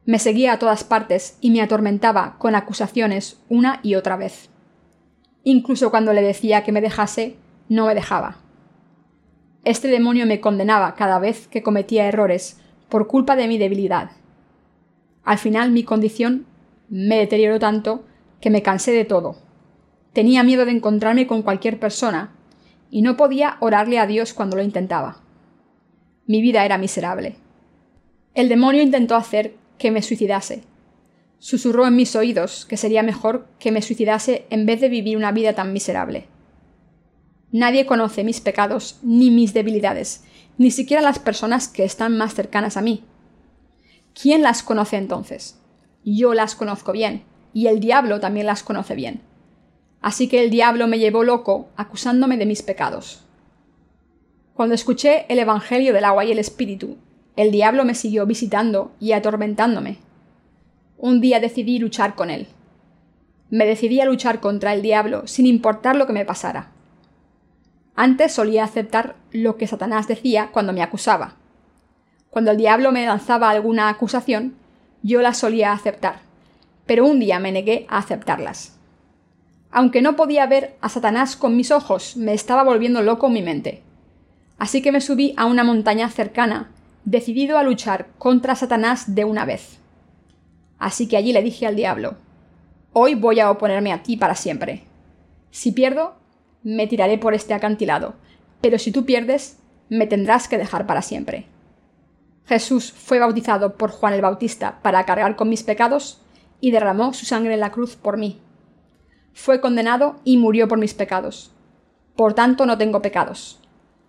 Me 0.05 0.19
seguía 0.19 0.53
a 0.53 0.59
todas 0.59 0.83
partes 0.83 1.39
y 1.41 1.49
me 1.49 1.63
atormentaba 1.63 2.35
con 2.37 2.53
acusaciones 2.53 3.39
una 3.49 3.79
y 3.81 3.95
otra 3.95 4.15
vez. 4.15 4.49
Incluso 5.43 5.89
cuando 5.89 6.13
le 6.13 6.21
decía 6.21 6.63
que 6.63 6.71
me 6.71 6.81
dejase, 6.81 7.35
no 7.69 7.87
me 7.87 7.95
dejaba. 7.95 8.37
Este 9.63 9.87
demonio 9.87 10.25
me 10.25 10.39
condenaba 10.39 10.95
cada 10.95 11.19
vez 11.19 11.47
que 11.47 11.63
cometía 11.63 12.07
errores 12.07 12.59
por 12.89 13.07
culpa 13.07 13.35
de 13.35 13.47
mi 13.47 13.57
debilidad. 13.57 14.11
Al 15.23 15.37
final 15.37 15.71
mi 15.71 15.83
condición 15.83 16.45
me 16.89 17.17
deterioró 17.17 17.59
tanto 17.59 18.05
que 18.39 18.49
me 18.49 18.61
cansé 18.61 18.91
de 18.91 19.03
todo. 19.03 19.35
Tenía 20.13 20.43
miedo 20.43 20.65
de 20.65 20.71
encontrarme 20.71 21.27
con 21.27 21.41
cualquier 21.41 21.79
persona 21.79 22.33
y 22.89 23.01
no 23.01 23.17
podía 23.17 23.57
orarle 23.59 23.99
a 23.99 24.07
Dios 24.07 24.33
cuando 24.33 24.55
lo 24.55 24.63
intentaba. 24.63 25.17
Mi 26.25 26.41
vida 26.41 26.63
era 26.63 26.77
miserable. 26.77 27.35
El 28.33 28.49
demonio 28.49 28.81
intentó 28.81 29.15
hacer 29.15 29.55
que 29.77 29.91
me 29.91 30.01
suicidase. 30.01 30.63
Susurró 31.39 31.85
en 31.85 31.95
mis 31.95 32.15
oídos 32.15 32.65
que 32.65 32.77
sería 32.77 33.03
mejor 33.03 33.47
que 33.59 33.71
me 33.71 33.81
suicidase 33.81 34.45
en 34.49 34.65
vez 34.65 34.81
de 34.81 34.89
vivir 34.89 35.17
una 35.17 35.31
vida 35.31 35.53
tan 35.53 35.73
miserable. 35.73 36.27
Nadie 37.51 37.85
conoce 37.85 38.23
mis 38.23 38.41
pecados 38.41 38.99
ni 39.03 39.31
mis 39.31 39.53
debilidades, 39.53 40.23
ni 40.57 40.71
siquiera 40.71 41.01
las 41.01 41.19
personas 41.19 41.67
que 41.67 41.85
están 41.85 42.17
más 42.17 42.33
cercanas 42.33 42.75
a 42.75 42.81
mí. 42.81 43.03
¿Quién 44.19 44.41
las 44.41 44.63
conoce 44.63 44.97
entonces? 44.97 45.59
Yo 46.03 46.33
las 46.33 46.55
conozco 46.55 46.91
bien, 46.91 47.23
y 47.53 47.67
el 47.67 47.79
diablo 47.79 48.19
también 48.19 48.47
las 48.47 48.63
conoce 48.63 48.95
bien. 48.95 49.21
Así 50.01 50.27
que 50.27 50.43
el 50.43 50.49
diablo 50.49 50.87
me 50.87 50.99
llevó 50.99 51.23
loco 51.23 51.69
acusándome 51.75 52.37
de 52.37 52.45
mis 52.45 52.63
pecados. 52.63 53.23
Cuando 54.53 54.75
escuché 54.75 55.25
el 55.29 55.39
Evangelio 55.39 55.93
del 55.93 56.05
agua 56.05 56.25
y 56.25 56.31
el 56.31 56.39
Espíritu, 56.39 56.97
el 57.35 57.51
diablo 57.51 57.85
me 57.85 57.95
siguió 57.95 58.25
visitando 58.25 58.91
y 58.99 59.11
atormentándome. 59.11 59.99
Un 60.97 61.21
día 61.21 61.39
decidí 61.39 61.77
luchar 61.77 62.15
con 62.15 62.29
él. 62.29 62.47
Me 63.49 63.65
decidí 63.65 64.01
a 64.01 64.05
luchar 64.05 64.39
contra 64.39 64.73
el 64.73 64.81
diablo 64.81 65.27
sin 65.27 65.45
importar 65.45 65.95
lo 65.95 66.07
que 66.07 66.13
me 66.13 66.25
pasara. 66.25 66.71
Antes 67.99 68.31
solía 68.31 68.63
aceptar 68.63 69.15
lo 69.31 69.57
que 69.57 69.65
Satanás 69.65 70.07
decía 70.07 70.51
cuando 70.53 70.71
me 70.71 70.83
acusaba. 70.83 71.33
Cuando 72.29 72.51
el 72.51 72.57
diablo 72.57 72.91
me 72.91 73.07
lanzaba 73.07 73.49
alguna 73.49 73.89
acusación, 73.89 74.53
yo 75.01 75.23
la 75.23 75.33
solía 75.33 75.71
aceptar, 75.71 76.19
pero 76.85 77.07
un 77.07 77.19
día 77.19 77.39
me 77.39 77.51
negué 77.51 77.87
a 77.89 77.97
aceptarlas. 77.97 78.77
Aunque 79.71 80.03
no 80.03 80.15
podía 80.15 80.45
ver 80.45 80.77
a 80.79 80.89
Satanás 80.89 81.35
con 81.35 81.57
mis 81.57 81.71
ojos, 81.71 82.15
me 82.17 82.35
estaba 82.35 82.63
volviendo 82.63 83.01
loco 83.01 83.29
mi 83.29 83.41
mente. 83.41 83.81
Así 84.59 84.83
que 84.83 84.91
me 84.91 85.01
subí 85.01 85.33
a 85.35 85.45
una 85.45 85.63
montaña 85.63 86.07
cercana, 86.09 86.69
decidido 87.03 87.57
a 87.57 87.63
luchar 87.63 88.09
contra 88.19 88.53
Satanás 88.53 89.15
de 89.15 89.25
una 89.25 89.43
vez. 89.43 89.79
Así 90.77 91.07
que 91.07 91.17
allí 91.17 91.33
le 91.33 91.41
dije 91.41 91.65
al 91.65 91.75
diablo, 91.75 92.17
Hoy 92.93 93.15
voy 93.15 93.39
a 93.39 93.49
oponerme 93.49 93.91
a 93.91 94.03
ti 94.03 94.17
para 94.17 94.35
siempre. 94.35 94.83
Si 95.49 95.71
pierdo, 95.71 96.15
me 96.63 96.87
tiraré 96.87 97.17
por 97.17 97.33
este 97.33 97.53
acantilado, 97.53 98.15
pero 98.61 98.79
si 98.79 98.91
tú 98.91 99.05
pierdes, 99.05 99.59
me 99.89 100.07
tendrás 100.07 100.47
que 100.47 100.57
dejar 100.57 100.85
para 100.85 101.01
siempre. 101.01 101.47
Jesús 102.45 102.91
fue 102.91 103.19
bautizado 103.19 103.75
por 103.75 103.91
Juan 103.91 104.13
el 104.13 104.21
Bautista 104.21 104.79
para 104.81 105.05
cargar 105.05 105.35
con 105.35 105.49
mis 105.49 105.63
pecados 105.63 106.21
y 106.61 106.71
derramó 106.71 107.13
su 107.13 107.25
sangre 107.25 107.53
en 107.53 107.59
la 107.59 107.71
cruz 107.71 107.95
por 107.95 108.17
mí. 108.17 108.39
Fue 109.33 109.61
condenado 109.61 110.19
y 110.23 110.37
murió 110.37 110.67
por 110.67 110.79
mis 110.79 110.93
pecados. 110.93 111.51
Por 112.15 112.33
tanto 112.33 112.65
no 112.65 112.77
tengo 112.77 113.01
pecados. 113.01 113.59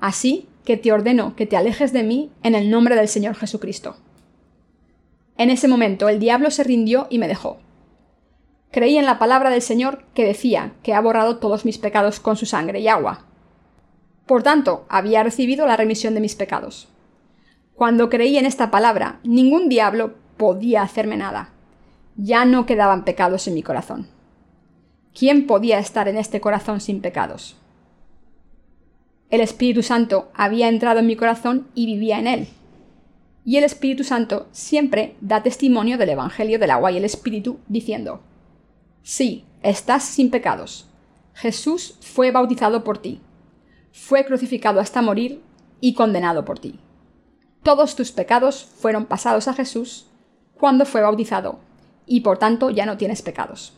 Así 0.00 0.48
que 0.64 0.76
te 0.76 0.92
ordeno 0.92 1.34
que 1.34 1.46
te 1.46 1.56
alejes 1.56 1.92
de 1.92 2.04
mí 2.04 2.30
en 2.42 2.54
el 2.54 2.70
nombre 2.70 2.94
del 2.94 3.08
Señor 3.08 3.34
Jesucristo. 3.34 3.96
En 5.36 5.50
ese 5.50 5.68
momento 5.68 6.08
el 6.08 6.18
diablo 6.18 6.50
se 6.50 6.64
rindió 6.64 7.06
y 7.10 7.18
me 7.18 7.28
dejó. 7.28 7.58
Creí 8.70 8.98
en 8.98 9.06
la 9.06 9.18
palabra 9.18 9.50
del 9.50 9.62
Señor 9.62 10.04
que 10.14 10.26
decía 10.26 10.72
que 10.82 10.94
ha 10.94 11.00
borrado 11.00 11.38
todos 11.38 11.64
mis 11.64 11.78
pecados 11.78 12.20
con 12.20 12.36
su 12.36 12.44
sangre 12.44 12.80
y 12.80 12.88
agua. 12.88 13.24
Por 14.26 14.42
tanto, 14.42 14.84
había 14.90 15.22
recibido 15.22 15.66
la 15.66 15.76
remisión 15.76 16.14
de 16.14 16.20
mis 16.20 16.34
pecados. 16.34 16.88
Cuando 17.74 18.10
creí 18.10 18.36
en 18.36 18.44
esta 18.44 18.70
palabra, 18.70 19.20
ningún 19.22 19.68
diablo 19.68 20.14
podía 20.36 20.82
hacerme 20.82 21.16
nada. 21.16 21.50
Ya 22.16 22.44
no 22.44 22.66
quedaban 22.66 23.04
pecados 23.04 23.48
en 23.48 23.54
mi 23.54 23.62
corazón. 23.62 24.08
¿Quién 25.18 25.46
podía 25.46 25.78
estar 25.78 26.08
en 26.08 26.18
este 26.18 26.40
corazón 26.40 26.80
sin 26.80 27.00
pecados? 27.00 27.56
El 29.30 29.40
Espíritu 29.40 29.82
Santo 29.82 30.30
había 30.34 30.68
entrado 30.68 31.00
en 31.00 31.06
mi 31.06 31.16
corazón 31.16 31.68
y 31.74 31.86
vivía 31.86 32.18
en 32.18 32.26
él. 32.26 32.48
Y 33.44 33.56
el 33.56 33.64
Espíritu 33.64 34.04
Santo 34.04 34.46
siempre 34.52 35.16
da 35.20 35.42
testimonio 35.42 35.96
del 35.96 36.10
Evangelio 36.10 36.58
del 36.58 36.70
agua 36.70 36.92
y 36.92 36.98
el 36.98 37.04
Espíritu, 37.04 37.58
diciendo, 37.66 38.20
Sí, 39.10 39.46
estás 39.62 40.04
sin 40.04 40.30
pecados. 40.30 40.86
Jesús 41.32 41.96
fue 42.02 42.30
bautizado 42.30 42.84
por 42.84 42.98
ti. 42.98 43.22
Fue 43.90 44.26
crucificado 44.26 44.80
hasta 44.80 45.00
morir 45.00 45.40
y 45.80 45.94
condenado 45.94 46.44
por 46.44 46.58
ti. 46.58 46.78
Todos 47.62 47.96
tus 47.96 48.12
pecados 48.12 48.66
fueron 48.66 49.06
pasados 49.06 49.48
a 49.48 49.54
Jesús 49.54 50.08
cuando 50.58 50.84
fue 50.84 51.00
bautizado, 51.00 51.58
y 52.04 52.20
por 52.20 52.36
tanto 52.36 52.68
ya 52.68 52.84
no 52.84 52.98
tienes 52.98 53.22
pecados. 53.22 53.72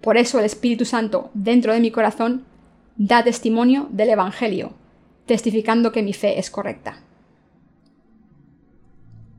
Por 0.00 0.16
eso 0.16 0.38
el 0.38 0.44
Espíritu 0.44 0.84
Santo 0.84 1.32
dentro 1.34 1.72
de 1.72 1.80
mi 1.80 1.90
corazón 1.90 2.44
da 2.96 3.24
testimonio 3.24 3.88
del 3.90 4.10
Evangelio, 4.10 4.74
testificando 5.26 5.90
que 5.90 6.04
mi 6.04 6.12
fe 6.12 6.38
es 6.38 6.52
correcta. 6.52 7.02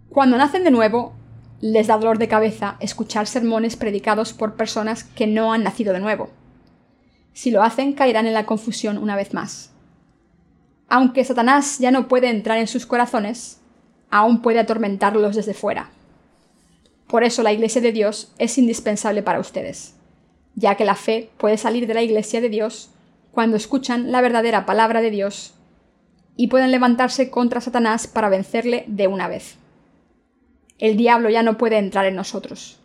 Cuando 0.09 0.37
nacen 0.37 0.65
de 0.65 0.71
nuevo, 0.71 1.13
les 1.61 1.87
da 1.87 1.97
dolor 1.97 2.17
de 2.17 2.27
cabeza 2.27 2.75
escuchar 2.79 3.27
sermones 3.27 3.75
predicados 3.75 4.33
por 4.33 4.55
personas 4.55 5.03
que 5.03 5.27
no 5.27 5.53
han 5.53 5.63
nacido 5.63 5.93
de 5.93 5.99
nuevo. 5.99 6.29
Si 7.33 7.51
lo 7.51 7.61
hacen, 7.61 7.93
caerán 7.93 8.25
en 8.25 8.33
la 8.33 8.45
confusión 8.45 8.97
una 8.97 9.15
vez 9.15 9.33
más. 9.33 9.71
Aunque 10.89 11.23
Satanás 11.23 11.77
ya 11.79 11.91
no 11.91 12.07
puede 12.07 12.29
entrar 12.29 12.57
en 12.57 12.67
sus 12.67 12.85
corazones, 12.85 13.61
aún 14.09 14.41
puede 14.41 14.59
atormentarlos 14.59 15.35
desde 15.35 15.53
fuera. 15.53 15.91
Por 17.07 17.23
eso 17.23 17.43
la 17.43 17.53
Iglesia 17.53 17.79
de 17.79 17.91
Dios 17.91 18.33
es 18.39 18.57
indispensable 18.57 19.21
para 19.21 19.39
ustedes, 19.39 19.95
ya 20.55 20.75
que 20.75 20.83
la 20.83 20.95
fe 20.95 21.29
puede 21.37 21.57
salir 21.57 21.87
de 21.87 21.93
la 21.93 22.01
Iglesia 22.01 22.41
de 22.41 22.49
Dios 22.49 22.89
cuando 23.31 23.55
escuchan 23.55 24.11
la 24.11 24.21
verdadera 24.21 24.65
palabra 24.65 24.99
de 25.01 25.11
Dios 25.11 25.53
y 26.35 26.47
pueden 26.47 26.71
levantarse 26.71 27.29
contra 27.29 27.61
Satanás 27.61 28.07
para 28.07 28.29
vencerle 28.29 28.83
de 28.87 29.07
una 29.07 29.27
vez. 29.27 29.60
El 30.81 30.97
diablo 30.97 31.29
ya 31.29 31.43
no 31.43 31.59
puede 31.59 31.77
entrar 31.77 32.05
en 32.07 32.15
nosotros. 32.15 32.79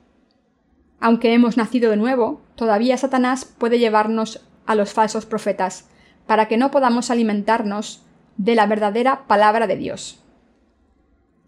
Aunque 1.01 1.33
hemos 1.33 1.57
nacido 1.57 1.91
de 1.91 1.97
nuevo, 1.97 2.43
todavía 2.55 2.99
Satanás 2.99 3.47
puede 3.47 3.79
llevarnos 3.79 4.45
a 4.67 4.75
los 4.75 4.93
falsos 4.93 5.25
profetas 5.25 5.89
para 6.27 6.47
que 6.47 6.59
no 6.59 6.71
podamos 6.71 7.11
alimentarnos 7.11 8.03
de 8.37 8.55
la 8.55 8.67
verdadera 8.67 9.27
palabra 9.27 9.67
de 9.67 9.77
Dios. 9.77 10.23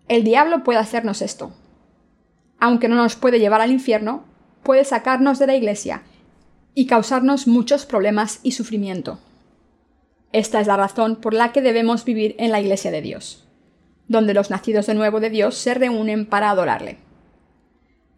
El 0.09 0.25
diablo 0.25 0.65
puede 0.65 0.79
hacernos 0.79 1.21
esto. 1.21 1.53
Aunque 2.59 2.89
no 2.89 2.97
nos 2.97 3.15
puede 3.15 3.41
llevar 3.41 3.61
al 3.61 3.71
infierno, 3.71 4.25
puede 4.63 4.87
sacarnos 4.87 5.39
de 5.39 5.49
la 5.49 5.55
iglesia 5.55 6.03
y 6.75 6.87
causarnos 6.87 7.47
muchos 7.47 7.85
problemas 7.85 8.41
y 8.43 8.53
sufrimiento. 8.53 9.19
Esta 10.33 10.63
es 10.63 10.67
la 10.67 10.79
razón 10.79 11.17
por 11.17 11.35
la 11.35 11.53
que 11.53 11.61
debemos 11.61 12.07
vivir 12.07 12.37
en 12.39 12.53
la 12.53 12.61
iglesia 12.61 12.91
de 12.91 13.03
Dios, 13.03 13.48
donde 14.09 14.35
los 14.35 14.51
nacidos 14.51 14.87
de 14.87 14.95
nuevo 14.95 15.21
de 15.21 15.31
Dios 15.31 15.57
se 15.57 15.75
reúnen 15.75 16.27
para 16.27 16.51
adorarle. 16.51 16.99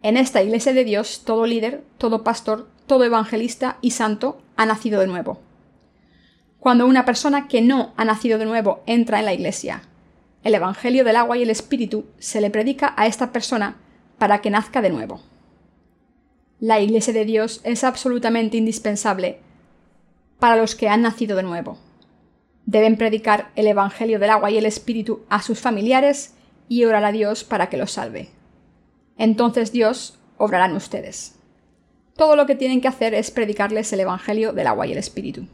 En 0.01 0.17
esta 0.17 0.41
iglesia 0.41 0.73
de 0.73 0.83
Dios 0.83 1.23
todo 1.25 1.45
líder, 1.45 1.83
todo 1.97 2.23
pastor, 2.23 2.67
todo 2.87 3.03
evangelista 3.03 3.77
y 3.81 3.91
santo 3.91 4.41
ha 4.55 4.65
nacido 4.65 4.99
de 4.99 5.07
nuevo 5.07 5.39
cuando 6.61 6.85
una 6.85 7.05
persona 7.05 7.47
que 7.47 7.59
no 7.59 7.91
ha 7.97 8.05
nacido 8.05 8.37
de 8.37 8.45
nuevo 8.45 8.83
entra 8.85 9.17
en 9.17 9.25
la 9.25 9.33
iglesia. 9.33 9.81
El 10.43 10.53
Evangelio 10.53 11.03
del 11.03 11.15
agua 11.15 11.35
y 11.35 11.41
el 11.41 11.49
Espíritu 11.49 12.05
se 12.19 12.39
le 12.39 12.51
predica 12.51 12.93
a 12.97 13.07
esta 13.07 13.31
persona 13.31 13.77
para 14.19 14.41
que 14.41 14.51
nazca 14.51 14.79
de 14.83 14.91
nuevo. 14.91 15.21
La 16.59 16.79
iglesia 16.79 17.13
de 17.13 17.25
Dios 17.25 17.61
es 17.63 17.83
absolutamente 17.83 18.57
indispensable 18.57 19.39
para 20.37 20.55
los 20.55 20.75
que 20.75 20.87
han 20.87 21.01
nacido 21.01 21.35
de 21.35 21.41
nuevo. 21.41 21.79
Deben 22.71 22.95
predicar 22.95 23.51
el 23.57 23.67
Evangelio 23.67 24.17
del 24.17 24.29
agua 24.29 24.49
y 24.49 24.57
el 24.57 24.65
Espíritu 24.65 25.25
a 25.27 25.41
sus 25.41 25.59
familiares 25.59 26.35
y 26.69 26.85
orar 26.85 27.03
a 27.03 27.11
Dios 27.11 27.43
para 27.43 27.67
que 27.67 27.75
los 27.75 27.91
salve. 27.91 28.29
Entonces 29.17 29.73
Dios 29.73 30.17
obrará 30.37 30.67
en 30.67 30.77
ustedes. 30.77 31.35
Todo 32.15 32.37
lo 32.37 32.45
que 32.45 32.55
tienen 32.55 32.79
que 32.79 32.87
hacer 32.87 33.13
es 33.13 33.29
predicarles 33.29 33.91
el 33.91 33.99
Evangelio 33.99 34.53
del 34.53 34.67
agua 34.67 34.87
y 34.87 34.93
el 34.93 34.99
Espíritu. 34.99 35.47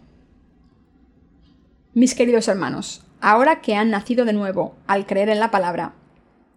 Mis 1.96 2.14
queridos 2.14 2.48
hermanos, 2.50 3.04
ahora 3.20 3.62
que 3.62 3.74
han 3.74 3.90
nacido 3.90 4.24
de 4.24 4.34
nuevo 4.34 4.76
al 4.86 5.08
creer 5.08 5.30
en 5.30 5.40
la 5.40 5.50
palabra, 5.50 5.96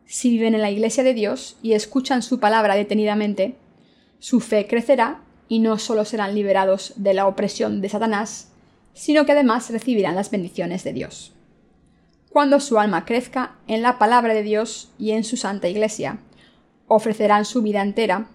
si 0.04 0.28
viven 0.28 0.54
en 0.54 0.61
la 0.61 0.70
iglesia 0.70 1.04
de 1.04 1.14
Dios 1.14 1.56
y 1.62 1.72
escuchan 1.72 2.20
su 2.20 2.38
palabra 2.38 2.74
detenidamente, 2.74 3.56
su 4.18 4.40
fe 4.40 4.66
crecerá 4.66 5.22
y 5.48 5.61
no 5.61 5.78
solo 5.78 6.04
serán 6.04 6.34
liberados 6.34 6.92
de 6.96 7.14
la 7.14 7.26
opresión 7.26 7.80
de 7.80 7.88
Satanás, 7.88 8.49
sino 8.95 9.24
que 9.24 9.32
además 9.32 9.70
recibirán 9.70 10.14
las 10.14 10.30
bendiciones 10.30 10.84
de 10.84 10.93
Dios. 10.93 11.32
Cuando 12.30 12.61
su 12.61 12.78
alma 12.78 13.05
crezca 13.05 13.57
en 13.66 13.82
la 13.82 13.99
palabra 13.99 14.34
de 14.34 14.43
Dios 14.43 14.93
y 14.99 15.11
en 15.12 15.24
su 15.24 15.36
santa 15.36 15.68
iglesia, 15.68 16.18
ofrecerán 16.86 17.45
su 17.45 17.62
vida 17.62 17.82
entera 17.82 18.28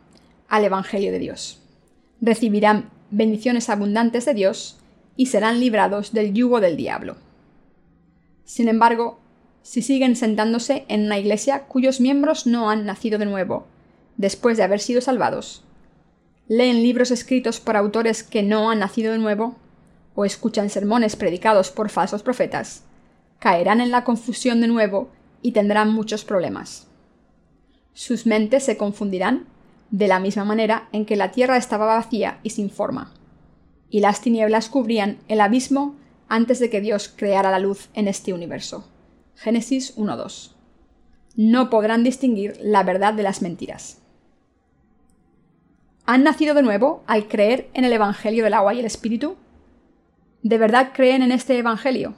al 0.47 0.63
Evangelio 0.63 1.11
de 1.11 1.19
Dios. 1.19 1.61
Recibirán 2.21 2.89
bendiciones 3.11 3.69
abundantes 3.69 4.25
de 4.25 4.33
Dios 4.33 4.79
y 5.15 5.27
serán 5.27 5.59
librados 5.59 6.11
del 6.13 6.33
yugo 6.33 6.59
del 6.59 6.77
diablo. 6.77 7.17
Sin 8.43 8.67
embargo, 8.67 9.19
si 9.61 9.81
siguen 9.81 10.15
sentándose 10.15 10.85
en 10.87 11.05
una 11.05 11.17
iglesia 11.17 11.63
cuyos 11.63 11.99
miembros 11.99 12.45
no 12.45 12.69
han 12.69 12.85
nacido 12.85 13.17
de 13.17 13.25
nuevo, 13.25 13.65
después 14.17 14.57
de 14.57 14.63
haber 14.63 14.79
sido 14.79 15.01
salvados, 15.01 15.63
leen 16.47 16.83
libros 16.83 17.11
escritos 17.11 17.59
por 17.59 17.75
autores 17.75 18.23
que 18.23 18.43
no 18.43 18.69
han 18.69 18.79
nacido 18.79 19.11
de 19.11 19.17
nuevo, 19.17 19.55
o 20.15 20.25
escuchan 20.25 20.69
sermones 20.69 21.15
predicados 21.15 21.71
por 21.71 21.89
falsos 21.89 22.23
profetas, 22.23 22.83
caerán 23.39 23.81
en 23.81 23.91
la 23.91 24.03
confusión 24.03 24.61
de 24.61 24.67
nuevo 24.67 25.09
y 25.41 25.51
tendrán 25.51 25.93
muchos 25.93 26.25
problemas. 26.25 26.87
Sus 27.93 28.25
mentes 28.25 28.63
se 28.63 28.77
confundirán 28.77 29.47
de 29.91 30.07
la 30.07 30.19
misma 30.19 30.45
manera 30.45 30.89
en 30.91 31.05
que 31.05 31.15
la 31.15 31.31
tierra 31.31 31.57
estaba 31.57 31.85
vacía 31.85 32.39
y 32.43 32.49
sin 32.49 32.69
forma 32.69 33.13
y 33.89 34.01
las 34.01 34.19
tinieblas 34.19 34.69
cubrían 34.69 35.19
el 35.27 35.41
abismo 35.41 35.95
antes 36.27 36.59
de 36.59 36.69
que 36.69 36.81
Dios 36.81 37.07
creara 37.15 37.51
la 37.51 37.59
luz 37.59 37.89
en 37.93 38.09
este 38.09 38.33
universo. 38.33 38.89
Génesis 39.35 39.95
1.2. 39.97 40.51
No 41.37 41.69
podrán 41.69 42.03
distinguir 42.03 42.57
la 42.61 42.83
verdad 42.83 43.13
de 43.13 43.23
las 43.23 43.41
mentiras. 43.41 44.01
¿Han 46.05 46.23
nacido 46.23 46.53
de 46.55 46.61
nuevo 46.61 47.03
al 47.07 47.29
creer 47.29 47.69
en 47.73 47.85
el 47.85 47.93
Evangelio 47.93 48.43
del 48.43 48.53
agua 48.53 48.73
y 48.73 48.79
el 48.79 48.85
Espíritu? 48.85 49.37
¿De 50.45 50.59
verdad 50.59 50.91
creen 50.93 51.23
en 51.23 51.31
este 51.31 51.57
Evangelio? 51.57 52.13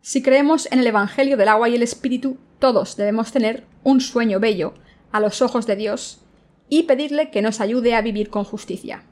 Si 0.00 0.20
creemos 0.20 0.66
en 0.72 0.80
el 0.80 0.86
Evangelio 0.88 1.36
del 1.36 1.46
agua 1.46 1.68
y 1.68 1.76
el 1.76 1.84
Espíritu, 1.84 2.38
todos 2.58 2.96
debemos 2.96 3.30
tener 3.30 3.62
un 3.84 4.00
sueño 4.00 4.40
bello 4.40 4.74
a 5.12 5.20
los 5.20 5.40
ojos 5.40 5.64
de 5.64 5.76
Dios 5.76 6.24
y 6.68 6.82
pedirle 6.82 7.30
que 7.30 7.40
nos 7.40 7.60
ayude 7.60 7.94
a 7.94 8.02
vivir 8.02 8.30
con 8.30 8.42
justicia 8.42 9.04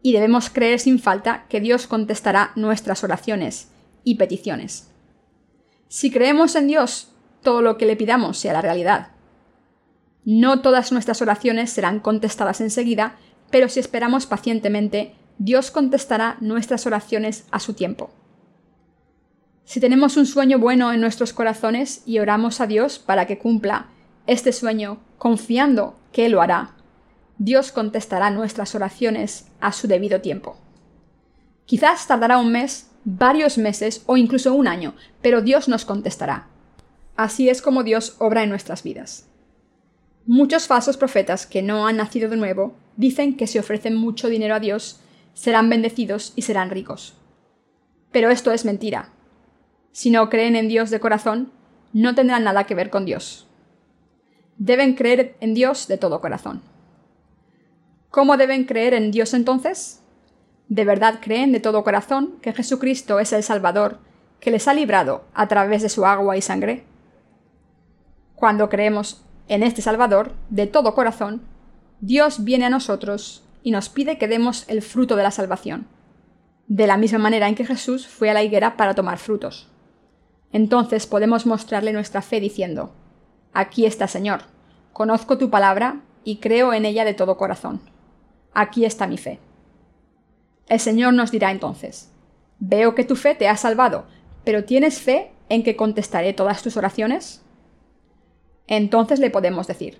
y 0.00 0.14
debemos 0.14 0.48
creer 0.48 0.80
sin 0.80 0.98
falta 0.98 1.44
que 1.50 1.60
Dios 1.60 1.86
contestará 1.86 2.52
nuestras 2.56 3.04
oraciones 3.04 3.68
y 4.02 4.14
peticiones. 4.14 4.90
Si 5.88 6.10
creemos 6.10 6.56
en 6.56 6.68
Dios, 6.68 7.12
todo 7.42 7.60
lo 7.60 7.76
que 7.76 7.84
le 7.84 7.96
pidamos 7.96 8.38
sea 8.38 8.54
la 8.54 8.62
realidad. 8.62 9.08
No 10.24 10.62
todas 10.62 10.90
nuestras 10.90 11.20
oraciones 11.20 11.68
serán 11.68 12.00
contestadas 12.00 12.62
enseguida, 12.62 13.16
pero 13.50 13.68
si 13.68 13.78
esperamos 13.78 14.24
pacientemente, 14.24 15.14
Dios 15.44 15.72
contestará 15.72 16.36
nuestras 16.40 16.86
oraciones 16.86 17.46
a 17.50 17.58
su 17.58 17.74
tiempo. 17.74 18.10
Si 19.64 19.80
tenemos 19.80 20.16
un 20.16 20.24
sueño 20.24 20.60
bueno 20.60 20.92
en 20.92 21.00
nuestros 21.00 21.32
corazones 21.32 22.04
y 22.06 22.20
oramos 22.20 22.60
a 22.60 22.68
Dios 22.68 23.00
para 23.00 23.26
que 23.26 23.38
cumpla 23.38 23.88
este 24.28 24.52
sueño, 24.52 25.00
confiando 25.18 25.98
que 26.12 26.26
Él 26.26 26.32
lo 26.32 26.42
hará, 26.42 26.76
Dios 27.38 27.72
contestará 27.72 28.30
nuestras 28.30 28.76
oraciones 28.76 29.48
a 29.58 29.72
su 29.72 29.88
debido 29.88 30.20
tiempo. 30.20 30.58
Quizás 31.66 32.06
tardará 32.06 32.38
un 32.38 32.52
mes, 32.52 32.92
varios 33.04 33.58
meses 33.58 34.04
o 34.06 34.16
incluso 34.16 34.54
un 34.54 34.68
año, 34.68 34.94
pero 35.22 35.42
Dios 35.42 35.66
nos 35.66 35.84
contestará. 35.84 36.46
Así 37.16 37.48
es 37.48 37.62
como 37.62 37.82
Dios 37.82 38.14
obra 38.20 38.44
en 38.44 38.50
nuestras 38.50 38.84
vidas. 38.84 39.26
Muchos 40.24 40.68
falsos 40.68 40.96
profetas 40.96 41.48
que 41.48 41.62
no 41.62 41.88
han 41.88 41.96
nacido 41.96 42.30
de 42.30 42.36
nuevo 42.36 42.76
dicen 42.96 43.36
que 43.36 43.48
si 43.48 43.58
ofrecen 43.58 43.96
mucho 43.96 44.28
dinero 44.28 44.54
a 44.54 44.60
Dios, 44.60 45.00
serán 45.34 45.68
bendecidos 45.68 46.32
y 46.36 46.42
serán 46.42 46.70
ricos. 46.70 47.14
Pero 48.10 48.30
esto 48.30 48.52
es 48.52 48.64
mentira. 48.64 49.10
Si 49.92 50.10
no 50.10 50.28
creen 50.28 50.56
en 50.56 50.68
Dios 50.68 50.90
de 50.90 51.00
corazón, 51.00 51.52
no 51.92 52.14
tendrán 52.14 52.44
nada 52.44 52.64
que 52.64 52.74
ver 52.74 52.90
con 52.90 53.04
Dios. 53.04 53.46
Deben 54.58 54.94
creer 54.94 55.36
en 55.40 55.54
Dios 55.54 55.88
de 55.88 55.98
todo 55.98 56.20
corazón. 56.20 56.62
¿Cómo 58.10 58.36
deben 58.36 58.64
creer 58.64 58.94
en 58.94 59.10
Dios 59.10 59.34
entonces? 59.34 60.02
¿De 60.68 60.84
verdad 60.84 61.18
creen 61.20 61.52
de 61.52 61.60
todo 61.60 61.84
corazón 61.84 62.38
que 62.40 62.52
Jesucristo 62.52 63.18
es 63.20 63.32
el 63.32 63.42
Salvador 63.42 63.98
que 64.40 64.50
les 64.50 64.68
ha 64.68 64.74
librado 64.74 65.24
a 65.34 65.48
través 65.48 65.82
de 65.82 65.88
su 65.88 66.04
agua 66.04 66.36
y 66.36 66.42
sangre? 66.42 66.84
Cuando 68.34 68.68
creemos 68.68 69.24
en 69.48 69.62
este 69.62 69.82
Salvador 69.82 70.32
de 70.50 70.66
todo 70.66 70.94
corazón, 70.94 71.42
Dios 72.00 72.44
viene 72.44 72.66
a 72.66 72.70
nosotros 72.70 73.44
y 73.62 73.70
nos 73.70 73.88
pide 73.88 74.18
que 74.18 74.28
demos 74.28 74.64
el 74.68 74.82
fruto 74.82 75.16
de 75.16 75.22
la 75.22 75.30
salvación, 75.30 75.86
de 76.66 76.86
la 76.86 76.96
misma 76.96 77.18
manera 77.18 77.48
en 77.48 77.54
que 77.54 77.66
Jesús 77.66 78.06
fue 78.06 78.30
a 78.30 78.34
la 78.34 78.42
higuera 78.42 78.76
para 78.76 78.94
tomar 78.94 79.18
frutos. 79.18 79.68
Entonces 80.52 81.06
podemos 81.06 81.46
mostrarle 81.46 81.92
nuestra 81.92 82.22
fe 82.22 82.40
diciendo, 82.40 82.94
Aquí 83.52 83.86
está 83.86 84.08
Señor, 84.08 84.42
conozco 84.92 85.38
tu 85.38 85.50
palabra 85.50 86.00
y 86.24 86.36
creo 86.36 86.72
en 86.72 86.84
ella 86.84 87.04
de 87.04 87.14
todo 87.14 87.36
corazón. 87.36 87.80
Aquí 88.54 88.84
está 88.84 89.06
mi 89.06 89.18
fe. 89.18 89.38
El 90.68 90.80
Señor 90.80 91.14
nos 91.14 91.30
dirá 91.30 91.50
entonces, 91.50 92.10
Veo 92.58 92.94
que 92.94 93.04
tu 93.04 93.16
fe 93.16 93.34
te 93.34 93.48
ha 93.48 93.56
salvado, 93.56 94.06
pero 94.44 94.64
¿tienes 94.64 95.00
fe 95.00 95.32
en 95.48 95.64
que 95.64 95.74
contestaré 95.74 96.32
todas 96.32 96.62
tus 96.62 96.76
oraciones? 96.76 97.42
Entonces 98.68 99.18
le 99.18 99.30
podemos 99.30 99.66
decir, 99.66 99.98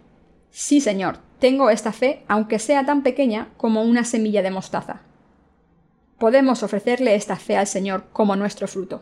Sí, 0.53 0.82
Señor, 0.82 1.18
tengo 1.38 1.70
esta 1.70 1.92
fe, 1.92 2.24
aunque 2.28 2.59
sea 2.59 2.84
tan 2.84 3.03
pequeña 3.03 3.48
como 3.57 3.82
una 3.82 4.05
semilla 4.05 4.42
de 4.42 4.50
mostaza. 4.50 5.00
Podemos 6.18 6.62
ofrecerle 6.62 7.14
esta 7.14 7.36
fe 7.36 7.57
al 7.57 7.66
Señor 7.66 8.05
como 8.12 8.36
nuestro 8.36 8.68
fruto. 8.68 9.00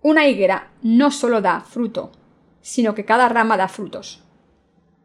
Una 0.00 0.26
higuera 0.26 0.72
no 0.82 1.10
solo 1.10 1.42
da 1.42 1.60
fruto, 1.60 2.12
sino 2.62 2.94
que 2.94 3.04
cada 3.04 3.28
rama 3.28 3.58
da 3.58 3.68
frutos. 3.68 4.24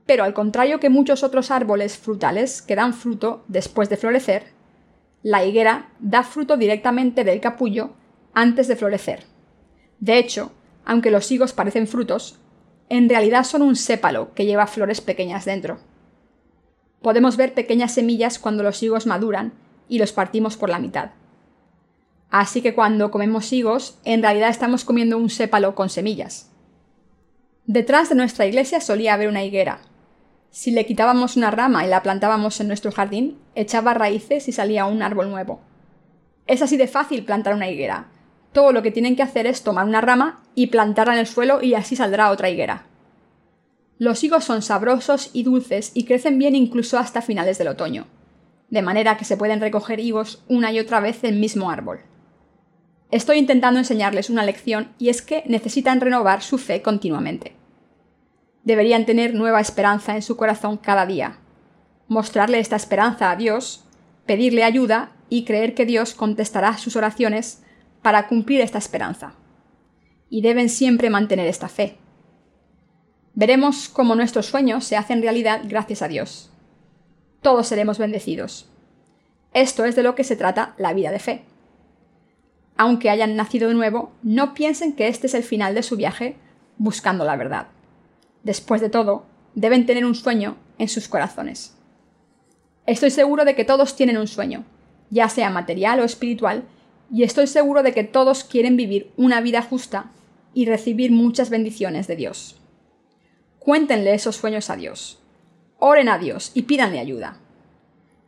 Pero 0.06 0.24
al 0.24 0.34
contrario 0.34 0.80
que 0.80 0.90
muchos 0.90 1.24
otros 1.24 1.52
árboles 1.52 1.98
frutales 1.98 2.62
que 2.62 2.78
dan 2.78 2.94
fruto 2.94 3.44
después 3.50 3.90
de 3.90 3.98
florecer, 3.98 4.54
la 5.24 5.44
higuera 5.44 5.90
da 6.00 6.24
fruto 6.24 6.56
directamente 6.56 7.26
del 7.26 7.42
capullo 7.42 7.92
antes 8.34 8.70
de 8.70 8.78
florecer. 8.78 9.26
De 10.00 10.18
hecho, 10.18 10.54
aunque 10.86 11.12
los 11.12 11.30
higos 11.32 11.52
parecen 11.52 11.86
frutos, 11.86 12.40
en 12.94 13.10
realidad 13.10 13.44
son 13.44 13.64
un 13.64 13.76
sépalo 13.76 14.36
que 14.36 14.46
lleva 14.46 14.68
flores 14.68 15.02
pequeñas 15.02 15.46
dentro. 15.46 15.80
Podemos 17.02 17.38
ver 17.38 17.56
pequeñas 17.56 17.92
semillas 17.92 18.38
cuando 18.38 18.62
los 18.62 18.84
higos 18.84 19.08
maduran 19.08 19.54
y 19.90 19.98
los 19.98 20.12
partimos 20.12 20.58
por 20.58 20.70
la 20.70 20.78
mitad. 20.78 21.10
Así 22.30 22.62
que 22.62 22.76
cuando 22.76 23.10
comemos 23.10 23.52
higos, 23.52 23.98
en 24.06 24.22
realidad 24.22 24.50
estamos 24.50 24.86
comiendo 24.86 25.18
un 25.18 25.32
sépalo 25.32 25.74
con 25.74 25.90
semillas. 25.90 26.52
Detrás 27.66 28.10
de 28.10 28.16
nuestra 28.16 28.46
iglesia 28.46 28.80
solía 28.80 29.16
haber 29.16 29.28
una 29.28 29.44
higuera. 29.44 29.80
Si 30.52 30.70
le 30.70 30.86
quitábamos 30.86 31.36
una 31.36 31.50
rama 31.50 31.84
y 31.88 31.90
la 31.90 32.04
plantábamos 32.04 32.62
en 32.62 32.68
nuestro 32.68 32.92
jardín, 32.92 33.40
echaba 33.56 33.96
raíces 33.96 34.48
y 34.48 34.52
salía 34.52 34.86
un 34.86 35.02
árbol 35.02 35.32
nuevo. 35.32 35.62
Es 36.46 36.62
así 36.62 36.78
de 36.78 36.88
fácil 36.88 37.26
plantar 37.26 37.56
una 37.56 37.72
higuera, 37.72 38.12
todo 38.54 38.72
lo 38.72 38.82
que 38.82 38.92
tienen 38.92 39.16
que 39.16 39.24
hacer 39.24 39.48
es 39.48 39.64
tomar 39.64 39.86
una 39.86 40.02
rama 40.02 40.42
y 40.56 40.68
plantarla 40.68 41.14
en 41.14 41.20
el 41.20 41.28
suelo 41.28 41.62
y 41.62 41.74
así 41.74 41.96
saldrá 41.96 42.30
otra 42.30 42.50
higuera. 42.50 42.86
Los 43.98 44.24
higos 44.24 44.44
son 44.44 44.62
sabrosos 44.62 45.30
y 45.34 45.44
dulces 45.44 45.92
y 45.94 46.06
crecen 46.06 46.38
bien 46.38 46.56
incluso 46.56 46.98
hasta 46.98 47.22
finales 47.22 47.58
del 47.58 47.68
otoño, 47.68 48.08
de 48.70 48.82
manera 48.82 49.18
que 49.18 49.26
se 49.26 49.38
pueden 49.38 49.60
recoger 49.60 50.00
higos 50.00 50.44
una 50.48 50.72
y 50.72 50.80
otra 50.80 51.00
vez 51.00 51.22
del 51.22 51.36
mismo 51.36 51.70
árbol. 51.70 52.02
Estoy 53.12 53.38
intentando 53.38 53.80
enseñarles 53.80 54.30
una 54.30 54.44
lección 54.44 54.94
y 54.98 55.10
es 55.10 55.22
que 55.22 55.44
necesitan 55.46 56.02
renovar 56.02 56.42
su 56.42 56.58
fe 56.58 56.82
continuamente. 56.82 57.56
Deberían 58.64 59.06
tener 59.06 59.34
nueva 59.34 59.62
esperanza 59.62 60.16
en 60.16 60.22
su 60.22 60.38
corazón 60.38 60.78
cada 60.78 61.06
día, 61.06 61.40
mostrarle 62.08 62.60
esta 62.60 62.76
esperanza 62.76 63.32
a 63.32 63.36
Dios, 63.36 63.86
pedirle 64.26 64.64
ayuda 64.64 65.12
y 65.30 65.44
creer 65.46 65.76
que 65.76 65.86
Dios 65.86 66.14
contestará 66.14 66.78
sus 66.78 66.96
oraciones 66.96 67.63
para 68.04 68.28
cumplir 68.28 68.62
esta 68.62 68.78
esperanza. 68.78 69.34
Y 70.30 70.42
deben 70.42 70.70
siempre 70.70 71.10
mantener 71.10 71.48
esta 71.48 71.68
fe. 71.68 71.98
Veremos 73.34 73.90
cómo 73.90 74.14
nuestros 74.16 74.46
sueños 74.46 74.86
se 74.86 74.96
hacen 74.96 75.24
realidad 75.24 75.62
gracias 75.64 76.04
a 76.04 76.08
Dios. 76.08 76.52
Todos 77.42 77.68
seremos 77.68 77.98
bendecidos. 77.98 78.70
Esto 79.54 79.86
es 79.86 79.96
de 79.96 80.04
lo 80.04 80.14
que 80.14 80.24
se 80.24 80.36
trata 80.36 80.76
la 80.78 80.94
vida 80.94 81.12
de 81.12 81.20
fe. 81.20 81.44
Aunque 82.78 83.10
hayan 83.10 83.36
nacido 83.36 83.68
de 83.68 83.76
nuevo, 83.76 84.12
no 84.22 84.54
piensen 84.54 84.94
que 84.94 85.08
este 85.08 85.28
es 85.28 85.34
el 85.34 85.44
final 85.44 85.76
de 85.76 85.84
su 85.84 85.96
viaje 85.96 86.38
buscando 86.78 87.24
la 87.26 87.36
verdad. 87.36 87.68
Después 88.44 88.82
de 88.82 88.90
todo, 88.90 89.26
deben 89.56 89.86
tener 89.86 90.06
un 90.06 90.16
sueño 90.16 90.58
en 90.78 90.90
sus 90.90 91.08
corazones. 91.08 91.76
Estoy 92.86 93.12
seguro 93.12 93.46
de 93.46 93.56
que 93.56 93.66
todos 93.66 93.96
tienen 93.96 94.18
un 94.18 94.28
sueño, 94.28 94.66
ya 95.10 95.30
sea 95.30 95.50
material 95.50 96.00
o 96.00 96.04
espiritual, 96.04 96.64
y 97.14 97.22
estoy 97.22 97.46
seguro 97.46 97.84
de 97.84 97.94
que 97.94 98.04
todos 98.04 98.44
quieren 98.44 98.76
vivir 98.76 99.12
una 99.18 99.40
vida 99.40 99.62
justa 99.62 100.12
y 100.56 100.66
recibir 100.66 101.12
muchas 101.12 101.52
bendiciones 101.52 102.08
de 102.08 102.16
Dios. 102.16 102.60
Cuéntenle 103.60 104.16
esos 104.16 104.36
sueños 104.36 104.72
a 104.72 104.76
Dios. 104.76 105.20
Oren 105.78 106.10
a 106.10 106.18
Dios 106.18 106.50
y 106.56 106.64
pídanle 106.64 106.98
ayuda. 106.98 107.38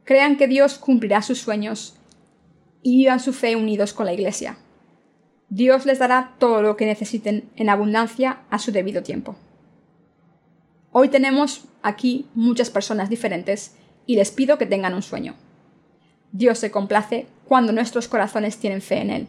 Crean 0.03 0.37
que 0.37 0.47
Dios 0.47 0.77
cumplirá 0.77 1.23
sus 1.23 1.39
sueños 1.39 1.95
y 2.83 2.97
vivan 2.97 3.19
su 3.19 3.33
fe 3.33 3.55
unidos 3.55 3.91
con 3.91 4.05
la 4.05 4.13
Iglesia. 4.13 4.59
Dios 5.49 5.87
les 5.87 5.97
dará 5.97 6.35
todo 6.37 6.61
lo 6.61 6.77
que 6.77 6.85
necesiten 6.85 7.49
en 7.55 7.69
abundancia 7.69 8.41
a 8.51 8.59
su 8.59 8.71
debido 8.71 9.01
tiempo. 9.01 9.35
Hoy 10.91 11.09
tenemos 11.09 11.65
aquí 11.81 12.27
muchas 12.35 12.69
personas 12.69 13.09
diferentes 13.09 13.77
y 14.05 14.15
les 14.15 14.29
pido 14.29 14.59
que 14.59 14.67
tengan 14.67 14.93
un 14.93 15.01
sueño. 15.01 15.33
Dios 16.31 16.59
se 16.59 16.69
complace 16.69 17.25
cuando 17.47 17.71
nuestros 17.71 18.07
corazones 18.07 18.57
tienen 18.57 18.81
fe 18.81 18.97
en 18.97 19.09
Él. 19.09 19.27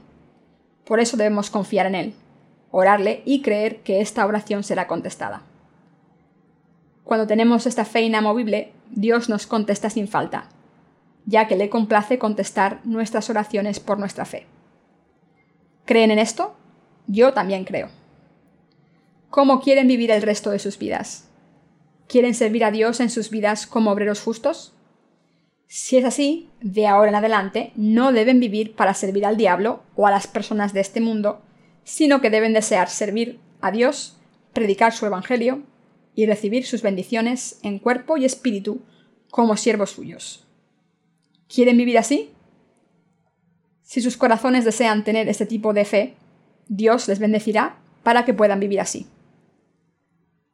Por 0.85 1.01
eso 1.01 1.17
debemos 1.17 1.51
confiar 1.51 1.87
en 1.87 1.95
Él, 1.95 2.15
orarle 2.71 3.23
y 3.25 3.43
creer 3.43 3.79
que 3.79 4.01
esta 4.01 4.25
oración 4.27 4.63
será 4.63 4.87
contestada. 4.87 5.43
Cuando 7.05 7.27
tenemos 7.27 7.67
esta 7.67 7.85
fe 7.85 8.03
inamovible, 8.03 8.73
Dios 8.91 9.29
nos 9.29 9.47
contesta 9.47 9.91
sin 9.91 10.09
falta, 10.09 10.49
ya 11.25 11.47
que 11.49 11.57
le 11.57 11.69
complace 11.71 12.19
contestar 12.19 12.81
nuestras 12.85 13.31
oraciones 13.31 13.81
por 13.81 13.99
nuestra 13.99 14.25
fe. 14.25 14.47
¿Creen 15.85 16.11
en 16.11 16.19
esto? 16.19 16.57
Yo 17.07 17.33
también 17.33 17.65
creo. 17.65 17.89
¿Cómo 19.31 19.61
quieren 19.61 19.87
vivir 19.87 20.11
el 20.11 20.23
resto 20.23 20.51
de 20.51 20.59
sus 20.59 20.79
vidas? 20.79 21.29
¿Quieren 22.09 22.35
servir 22.35 22.65
a 22.65 22.71
Dios 22.71 23.01
en 23.01 23.11
sus 23.11 23.31
vidas 23.31 23.67
como 23.67 23.91
obreros 23.91 24.21
justos? 24.21 24.76
Si 25.69 25.97
es 25.97 26.05
así, 26.05 26.49
de 26.61 26.87
ahora 26.87 27.09
en 27.09 27.17
adelante 27.17 27.73
no 27.75 28.13
deben 28.13 28.39
vivir 28.41 28.75
para 28.75 28.95
servir 28.95 29.27
al 29.27 29.37
diablo 29.37 29.83
o 29.97 30.07
a 30.07 30.11
las 30.11 30.27
personas 30.27 30.73
de 30.73 30.81
este 30.81 31.01
mundo, 31.01 31.43
sino 31.83 32.21
que 32.21 32.31
deben 32.31 32.53
desear 32.53 32.89
servir 32.89 33.41
a 33.61 33.71
Dios, 33.73 34.17
predicar 34.53 34.93
su 34.93 35.07
Evangelio 35.07 35.63
y 36.15 36.27
recibir 36.27 36.65
sus 36.67 36.83
bendiciones 36.83 37.59
en 37.63 37.79
cuerpo 37.79 38.17
y 38.17 38.25
espíritu 38.25 38.81
como 39.31 39.57
siervos 39.57 39.91
suyos. 39.91 40.47
¿Quieren 41.49 41.77
vivir 41.77 41.99
así? 41.99 42.31
Si 43.83 44.01
sus 44.01 44.17
corazones 44.17 44.65
desean 44.65 45.05
tener 45.05 45.29
este 45.29 45.47
tipo 45.47 45.73
de 45.73 45.85
fe, 45.85 46.15
Dios 46.69 47.07
les 47.07 47.19
bendecirá 47.19 47.77
para 48.03 48.25
que 48.25 48.35
puedan 48.35 48.61
vivir 48.61 48.81
así. 48.81 49.07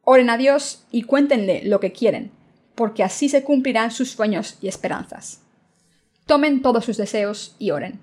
Oren 0.01 0.29
a 0.29 0.37
Dios 0.37 0.85
y 0.91 1.03
cuéntenle 1.03 1.63
lo 1.63 1.79
que 1.79 1.91
quieren, 1.91 2.31
porque 2.75 3.03
así 3.03 3.29
se 3.29 3.43
cumplirán 3.43 3.91
sus 3.91 4.11
sueños 4.11 4.57
y 4.61 4.67
esperanzas. 4.67 5.41
Tomen 6.25 6.61
todos 6.61 6.85
sus 6.85 6.97
deseos 6.97 7.55
y 7.59 7.71
oren. 7.71 7.99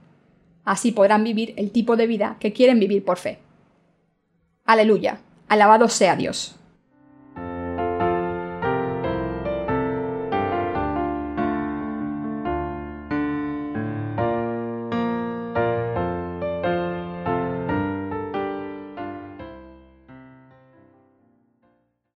Así 0.65 0.93
podrán 0.93 1.25
vivir 1.25 1.55
el 1.57 1.71
tipo 1.71 1.97
de 1.97 2.07
vida 2.07 2.37
que 2.39 2.53
quieren 2.53 2.79
vivir 2.79 3.05
por 3.05 3.19
fe. 3.19 3.39
Aleluya, 4.65 5.21
alabado 5.49 5.89
sea 5.89 6.17
Dios. 6.17 6.55